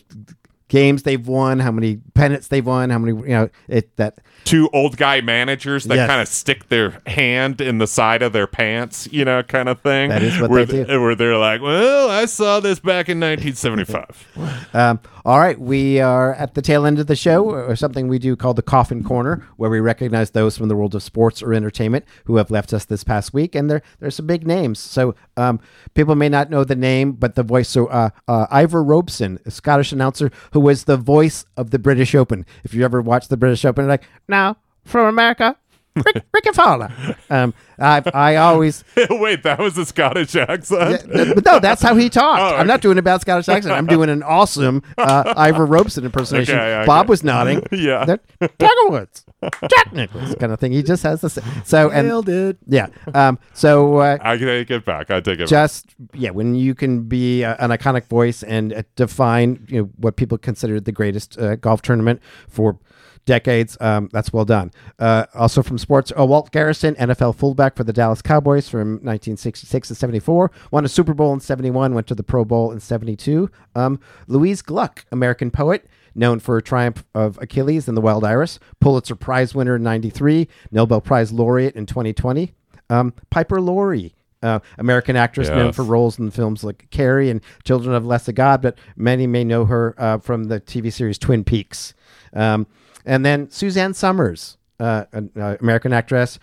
games 0.69 1.03
they've 1.05 1.27
won, 1.27 1.59
how 1.61 1.71
many 1.71 1.99
pennants 2.15 2.49
they've 2.49 2.67
won, 2.67 2.91
how 2.91 2.99
many, 2.99 3.17
you 3.21 3.29
know, 3.29 3.49
it 3.69 3.95
that 3.97 4.19
Two 4.45 4.69
old 4.73 4.97
guy 4.97 5.21
managers 5.21 5.85
that 5.85 5.97
Yes. 5.97 6.09
kind 6.09 6.21
of 6.21 6.29
stick 6.29 6.69
their 6.69 7.01
hand 7.07 7.61
in 7.61 7.79
the 7.79 7.87
side 7.87 8.23
of 8.23 8.33
their 8.33 8.47
pants, 8.47 9.09
you 9.11 9.25
know, 9.25 9.43
kind 9.43 9.69
of 9.69 9.81
thing. 9.81 10.09
That 10.11 10.23
is 10.23 10.41
what 10.41 10.51
where 10.51 10.65
they 10.65 10.85
do. 10.85 11.01
Where 11.01 11.15
they're 11.17 11.37
like, 11.37 11.61
well, 11.63 12.09
I 12.11 12.27
saw 12.27 12.61
this 12.61 12.79
back 12.79 13.09
in 13.09 13.19
1975. 13.21 14.29
Um, 14.75 15.01
all 15.25 15.39
right, 15.39 15.59
we 15.59 16.01
are 16.01 16.35
at 16.35 16.55
the 16.55 16.61
tail 16.63 16.85
end 16.87 16.99
of 16.99 17.07
the 17.07 17.17
show, 17.17 17.45
or 17.51 17.75
something 17.77 18.09
we 18.09 18.19
do 18.19 18.37
called 18.37 18.57
the 18.57 18.63
Coffin 18.63 19.03
Corner, 19.03 19.47
where 19.57 19.71
we 19.71 19.81
recognize 19.81 20.31
those 20.33 20.57
from 20.59 20.69
the 20.69 20.77
world 20.77 20.95
of 20.95 21.03
sports 21.03 21.43
or 21.43 21.55
entertainment 21.55 22.05
who 22.27 22.37
have 22.37 22.51
left 22.51 22.73
us 22.75 22.85
this 22.85 23.03
past 23.03 23.33
week, 23.33 23.55
and 23.55 23.71
there 23.71 23.81
there's 23.99 24.15
some 24.15 24.27
big 24.27 24.47
names. 24.47 24.79
So 24.79 25.15
um, 25.37 25.59
people 25.95 26.15
may 26.15 26.29
not 26.29 26.51
know 26.51 26.63
the 26.63 26.77
name, 26.77 27.13
but 27.13 27.35
the 27.37 27.43
voice. 27.43 27.69
So 27.71 27.87
uh, 27.87 28.11
uh, 28.29 28.47
Ivor 28.51 28.85
Robeson, 28.85 29.39
a 29.47 29.51
Scottish 29.51 29.93
announcer 29.93 30.31
who 30.57 30.61
was 30.61 30.85
the 30.85 30.97
voice 30.97 31.45
of 31.59 31.69
the 31.69 31.79
British 31.79 32.15
Open. 32.15 32.47
If 32.65 32.73
you 32.73 32.83
ever 32.83 33.03
watched 33.03 33.29
the 33.29 33.37
British 33.37 33.63
Open, 33.67 33.87
like 33.87 34.05
now 34.27 34.57
from 34.87 35.05
America. 35.07 35.55
Rick, 35.95 36.25
Rickie 36.33 36.53
Fowler. 36.53 36.91
Um, 37.29 37.53
I, 37.79 38.03
I 38.15 38.37
always 38.37 38.83
Wait, 39.11 39.43
that 39.43 39.59
was 39.59 39.77
a 39.77 39.85
Scottish 39.85 40.35
accent? 40.35 41.11
yeah, 41.15 41.35
but 41.35 41.45
no, 41.45 41.59
that's 41.61 41.83
how 41.83 41.95
he 41.95 42.09
talked. 42.23 42.41
Oh, 42.41 42.57
I'm 42.57 42.67
not 42.67 42.81
doing 42.81 42.97
a 42.97 43.03
bad 43.03 43.21
Scottish 43.21 43.51
accent. 43.51 43.75
I'm 43.75 43.87
doing 43.87 44.09
an 44.09 44.23
awesome 44.23 44.83
uh, 44.97 45.35
Ivor 45.37 45.67
Robson 45.67 46.07
impersonation. 46.07 46.55
Okay, 46.55 46.75
okay. 46.77 46.87
Bob 46.87 47.11
was 47.11 47.23
nodding. 47.23 47.63
Yeah. 47.71 48.17
Tiger 48.41 48.89
Woods, 48.89 49.26
Jack 49.43 49.93
Nicklaus, 49.93 50.35
kind 50.37 50.53
of 50.53 50.59
thing. 50.59 50.73
He 50.73 50.83
just 50.83 51.03
has 51.03 51.21
this. 51.21 51.39
So 51.65 51.91
and 51.91 52.09
Nailed 52.09 52.29
it. 52.29 52.59
yeah. 52.67 52.89
Um. 53.15 53.39
So 53.53 53.99
uh, 53.99 54.19
I 54.23 54.37
take 54.37 54.71
it 54.71 54.85
back. 54.85 55.11
I 55.11 55.21
take 55.21 55.35
it 55.35 55.41
back. 55.41 55.49
just 55.49 55.95
yeah, 56.15 56.31
when 56.31 56.55
you 56.55 56.75
can 56.75 57.03
be 57.03 57.45
uh, 57.45 57.57
an 57.59 57.71
iconic 57.71 58.07
voice 58.07 58.43
and 58.43 58.73
uh, 58.73 58.83
define 58.97 59.67
you 59.69 59.83
know 59.83 59.91
what 59.97 60.17
people 60.17 60.39
consider 60.39 60.81
the 60.81 60.93
greatest 60.93 61.39
uh, 61.39 61.57
golf 61.57 61.83
tournament 61.83 62.21
for 62.49 62.79
decades, 63.27 63.77
um, 63.81 64.09
that's 64.13 64.33
well 64.33 64.45
done. 64.45 64.71
Uh, 64.99 65.27
also 65.35 65.63
from 65.63 65.77
sports, 65.79 66.13
uh, 66.19 66.25
Walt 66.25 66.51
Garrison, 66.53 66.95
NFL 66.95 67.35
fullback 67.35 67.77
for 67.77 67.85
the 67.85 67.93
Dallas 67.93 68.23
Cowboys 68.23 68.69
from 68.69 68.93
1966 69.03 69.89
to 69.89 69.95
74, 69.97 70.51
won 70.71 70.85
a 70.85 70.89
Super 70.89 71.13
Bowl 71.13 71.33
in 71.35 71.41
71, 71.41 71.93
went 71.93 72.07
to 72.07 72.15
the 72.15 72.23
Pro 72.23 72.45
Bowl 72.45 72.71
in 72.71 72.79
72. 72.81 73.51
Um, 73.75 73.99
Louise 74.29 74.63
Gluck, 74.63 75.05
American 75.11 75.51
poet. 75.51 75.87
Known 76.17 76.41
for 76.41 76.57
a 76.57 76.63
Triumph 76.63 77.05
of 77.15 77.39
Achilles 77.43 77.89
and 77.89 77.97
The 77.97 78.01
Wild 78.01 78.25
Iris, 78.25 78.59
Pulitzer 78.81 79.15
Prize 79.15 79.55
winner 79.55 79.77
in 79.77 79.83
93, 79.83 80.49
Nobel 80.71 81.01
Prize 81.01 81.31
laureate 81.31 81.77
in 81.77 81.85
2020. 81.85 82.55
Um, 82.89 83.13
Piper 83.31 83.61
Laurie, 83.61 84.15
uh, 84.43 84.61
American 84.79 85.15
actress 85.17 85.49
known 85.49 85.73
for 85.73 85.83
roles 85.83 86.19
in 86.19 86.31
films 86.31 86.65
like 86.65 86.89
Carrie 86.91 87.31
and 87.31 87.41
Children 87.65 87.95
of 87.95 88.07
Less 88.07 88.29
of 88.29 88.35
God, 88.35 88.63
but 88.63 88.79
many 88.97 89.27
may 89.27 89.45
know 89.45 89.67
her 89.67 89.95
uh, 89.99 90.19
from 90.19 90.45
the 90.45 90.61
TV 90.61 90.93
series 90.93 91.19
Twin 91.19 91.45
Peaks. 91.45 91.95
Um, 92.33 92.67
and 93.05 93.25
then 93.25 93.51
Suzanne 93.51 93.93
Somers, 93.95 94.57
uh, 94.81 95.05
an 95.13 95.31
uh, 95.37 95.57
American 95.61 95.93
actress. 95.93 96.39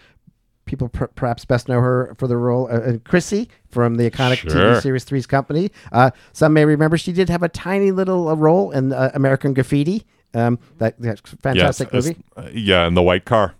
People 0.73 0.89
per- 0.89 1.05
perhaps 1.09 1.45
best 1.45 1.69
know 1.69 1.79
her 1.81 2.15
for 2.17 2.27
the 2.27 2.35
role 2.35 2.65
uh, 2.65 2.77
uh, 2.79 2.97
Chrissy 3.05 3.47
from 3.69 3.97
the 3.97 4.09
iconic 4.09 4.37
Sure. 4.37 4.49
TV 4.73 4.81
series 4.81 5.03
Three's 5.03 5.27
Company. 5.27 5.69
Uh, 5.91 6.09
some 6.31 6.51
may 6.53 6.65
remember 6.65 6.97
she 6.97 7.11
did 7.11 7.29
have 7.29 7.43
a 7.43 7.47
tiny 7.47 7.91
little 7.91 8.27
uh, 8.27 8.33
role 8.33 8.71
in 8.71 8.91
uh, 8.91 9.11
American 9.13 9.53
Graffiti. 9.53 10.03
Um, 10.33 10.57
that, 10.79 10.99
that 11.01 11.19
fantastic 11.27 11.89
yes, 11.93 12.05
movie. 12.07 12.23
uh, 12.35 12.49
yeah, 12.51 12.87
in 12.87 12.95
the 12.95 13.03
white 13.03 13.23
car. 13.25 13.53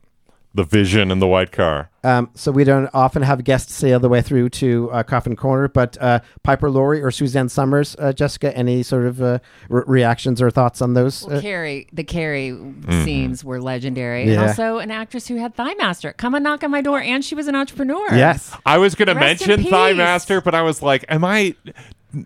The 0.55 0.63
vision 0.63 1.09
in 1.09 1.17
the 1.17 1.27
white 1.27 1.51
car. 1.51 1.89
Um, 2.03 2.29
so 2.35 2.51
we 2.51 2.63
don't 2.63 2.87
often 2.93 3.23
have 3.23 3.43
guests 3.43 3.73
say 3.73 3.91
all 3.91 3.99
the 3.99 4.07
way 4.09 4.21
through 4.21 4.49
to 4.49 4.91
uh, 4.91 5.01
Coffin 5.01 5.35
Corner, 5.35 5.67
but 5.67 5.97
uh, 5.99 6.19
Piper 6.43 6.69
Laurie 6.69 7.01
or 7.01 7.09
Suzanne 7.09 7.49
Somers, 7.49 7.95
uh, 7.97 8.13
Jessica, 8.13 8.55
any 8.55 8.83
sort 8.83 9.05
of 9.07 9.19
uh, 9.21 9.39
re- 9.69 9.83
reactions 9.87 10.41
or 10.43 10.51
thoughts 10.51 10.79
on 10.81 10.93
those? 10.93 11.23
Well, 11.25 11.37
Uh, 11.37 11.41
Carrie, 11.41 11.87
the 11.91 12.03
Carrie 12.03 12.55
scenes 13.03 13.43
were 13.43 13.59
legendary, 13.59 14.23
and 14.23 14.31
Yeah. 14.33 14.47
also 14.47 14.77
an 14.77 14.91
actress 14.91 15.27
who 15.27 15.37
had 15.37 15.55
Thigh 15.55 15.73
Master 15.75 16.13
come 16.13 16.35
and 16.35 16.43
knock 16.43 16.63
on 16.63 16.69
my 16.69 16.81
door, 16.81 16.99
and 17.01 17.25
she 17.25 17.33
was 17.33 17.47
an 17.47 17.55
entrepreneur. 17.55 18.13
yes. 18.13 18.55
I 18.65 18.77
was 18.77 18.93
going 18.93 19.07
to 19.07 19.15
mention 19.15 19.63
Thigh. 19.63 19.93
Master, 19.93 20.39
but 20.39 20.53
I 20.53 20.61
was 20.61 20.81
like, 20.83 21.03
am 21.09 21.23
I 21.25 21.55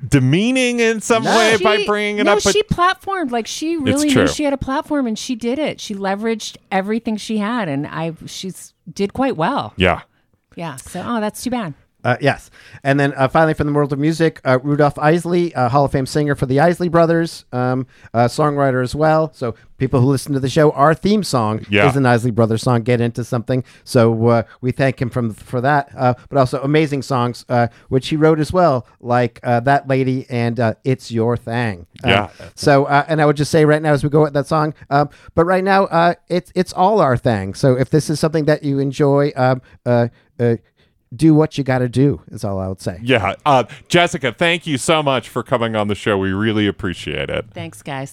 demeaning 0.08 0.80
in 0.80 1.02
some 1.02 1.24
way 1.24 1.56
She- 1.58 1.64
by 1.64 1.86
bringing 1.86 2.20
it 2.20 2.24
no, 2.26 2.34
up? 2.34 2.44
But 2.44 2.54
she 2.54 2.64
platformed 2.64 3.32
like 3.32 3.48
she 3.48 3.78
really 3.78 4.14
knew 4.14 4.28
she 4.28 4.44
had 4.44 4.54
a 4.54 4.58
platform, 4.58 5.08
and 5.08 5.18
she 5.18 5.36
did 5.36 5.60
it. 5.60 5.80
She 5.80 5.96
leveraged 5.96 6.58
everything 6.72 7.18
she 7.18 7.38
had, 7.38 7.68
and 7.68 7.88
I 7.88 8.14
she's 8.26 8.74
did 8.92 9.14
quite 9.14 9.38
well. 9.38 9.74
yeah. 9.78 10.02
Yeah. 10.56 10.76
So, 10.78 11.04
oh, 11.06 11.22
that's 11.22 11.44
too 11.44 11.52
bad. 11.52 11.76
Uh, 12.08 12.16
yes. 12.22 12.50
And 12.84 12.98
then 12.98 13.14
uh, 13.18 13.28
finally, 13.28 13.54
from 13.54 13.68
the 13.68 13.74
world 13.74 13.92
of 13.92 14.00
music, 14.00 14.40
uh, 14.46 14.60
Rudolph 14.64 14.98
Isley, 14.98 15.54
uh, 15.54 15.68
Hall 15.68 15.84
of 15.84 15.92
Fame 15.92 16.06
singer 16.06 16.36
for 16.36 16.46
the 16.46 16.62
Isley 16.62 16.88
Brothers, 16.88 17.44
um, 17.52 17.86
uh, 18.14 18.26
songwriter 18.28 18.82
as 18.82 18.96
well. 18.96 19.32
So, 19.34 19.56
people 19.78 20.00
who 20.02 20.08
listen 20.08 20.34
to 20.34 20.40
the 20.40 20.50
show, 20.50 20.72
our 20.72 20.96
theme 20.96 21.22
song 21.22 21.66
Yeah. 21.70 21.88
is 21.90 21.96
an 21.98 22.06
Isley 22.06 22.32
Brothers 22.32 22.64
song, 22.64 22.82
Get 22.84 23.02
Into 23.02 23.24
Something. 23.26 23.64
So, 23.84 24.28
uh, 24.28 24.44
we 24.62 24.72
thank 24.72 25.02
him 25.02 25.10
from 25.10 25.34
for 25.34 25.60
that. 25.60 25.90
Uh, 25.98 26.14
but 26.30 26.38
also 26.40 26.62
amazing 26.62 27.02
songs, 27.02 27.44
uh, 27.50 27.68
which 27.90 28.08
he 28.08 28.16
wrote 28.16 28.40
as 28.40 28.54
well, 28.54 28.88
like 29.02 29.42
uh, 29.44 29.60
That 29.60 29.90
Lady 29.90 30.26
and 30.30 30.60
uh, 30.62 30.76
It's 30.86 31.12
Your 31.12 31.36
Thing. 31.36 31.88
Yeah. 32.06 32.30
So, 32.56 32.86
uh, 32.86 33.04
and 33.10 33.22
I 33.22 33.26
would 33.26 33.36
just 33.38 33.52
say 33.52 33.66
right 33.66 33.82
now 33.82 33.92
as 33.92 34.04
we 34.04 34.10
go 34.10 34.26
at 34.26 34.32
that 34.34 34.48
song, 34.48 34.74
um, 34.90 35.10
but 35.36 35.44
right 35.46 35.64
now, 35.64 35.86
uh, 35.88 36.14
it's 36.30 36.54
it's 36.56 36.72
all 36.72 37.02
our 37.02 37.18
thing. 37.18 37.54
So 37.54 37.76
if 37.78 37.90
this 37.90 38.10
is 38.10 38.18
something 38.20 38.46
that 38.46 38.64
you 38.64 38.80
enjoy, 38.80 39.34
um, 39.36 39.62
uh, 39.86 40.08
uh, 40.40 40.56
do 41.16 41.34
what 41.34 41.58
you 41.58 41.64
got 41.64 41.80
to 41.80 41.90
do. 41.90 42.22
Is 42.32 42.44
all 42.44 42.60
I 42.60 42.68
would 42.68 42.82
say. 42.82 43.00
Yeah. 43.02 43.36
Uh, 43.46 43.64
Jessica, 43.88 44.32
thank 44.32 44.68
you 44.68 44.78
so 44.78 45.02
much 45.02 45.30
for 45.30 45.44
coming 45.44 45.76
on 45.76 45.88
the 45.88 45.96
show. 45.96 46.18
We 46.18 46.32
really 46.32 46.68
appreciate 46.68 47.30
it. 47.30 47.46
Thanks, 47.54 47.82
guys. 47.82 48.06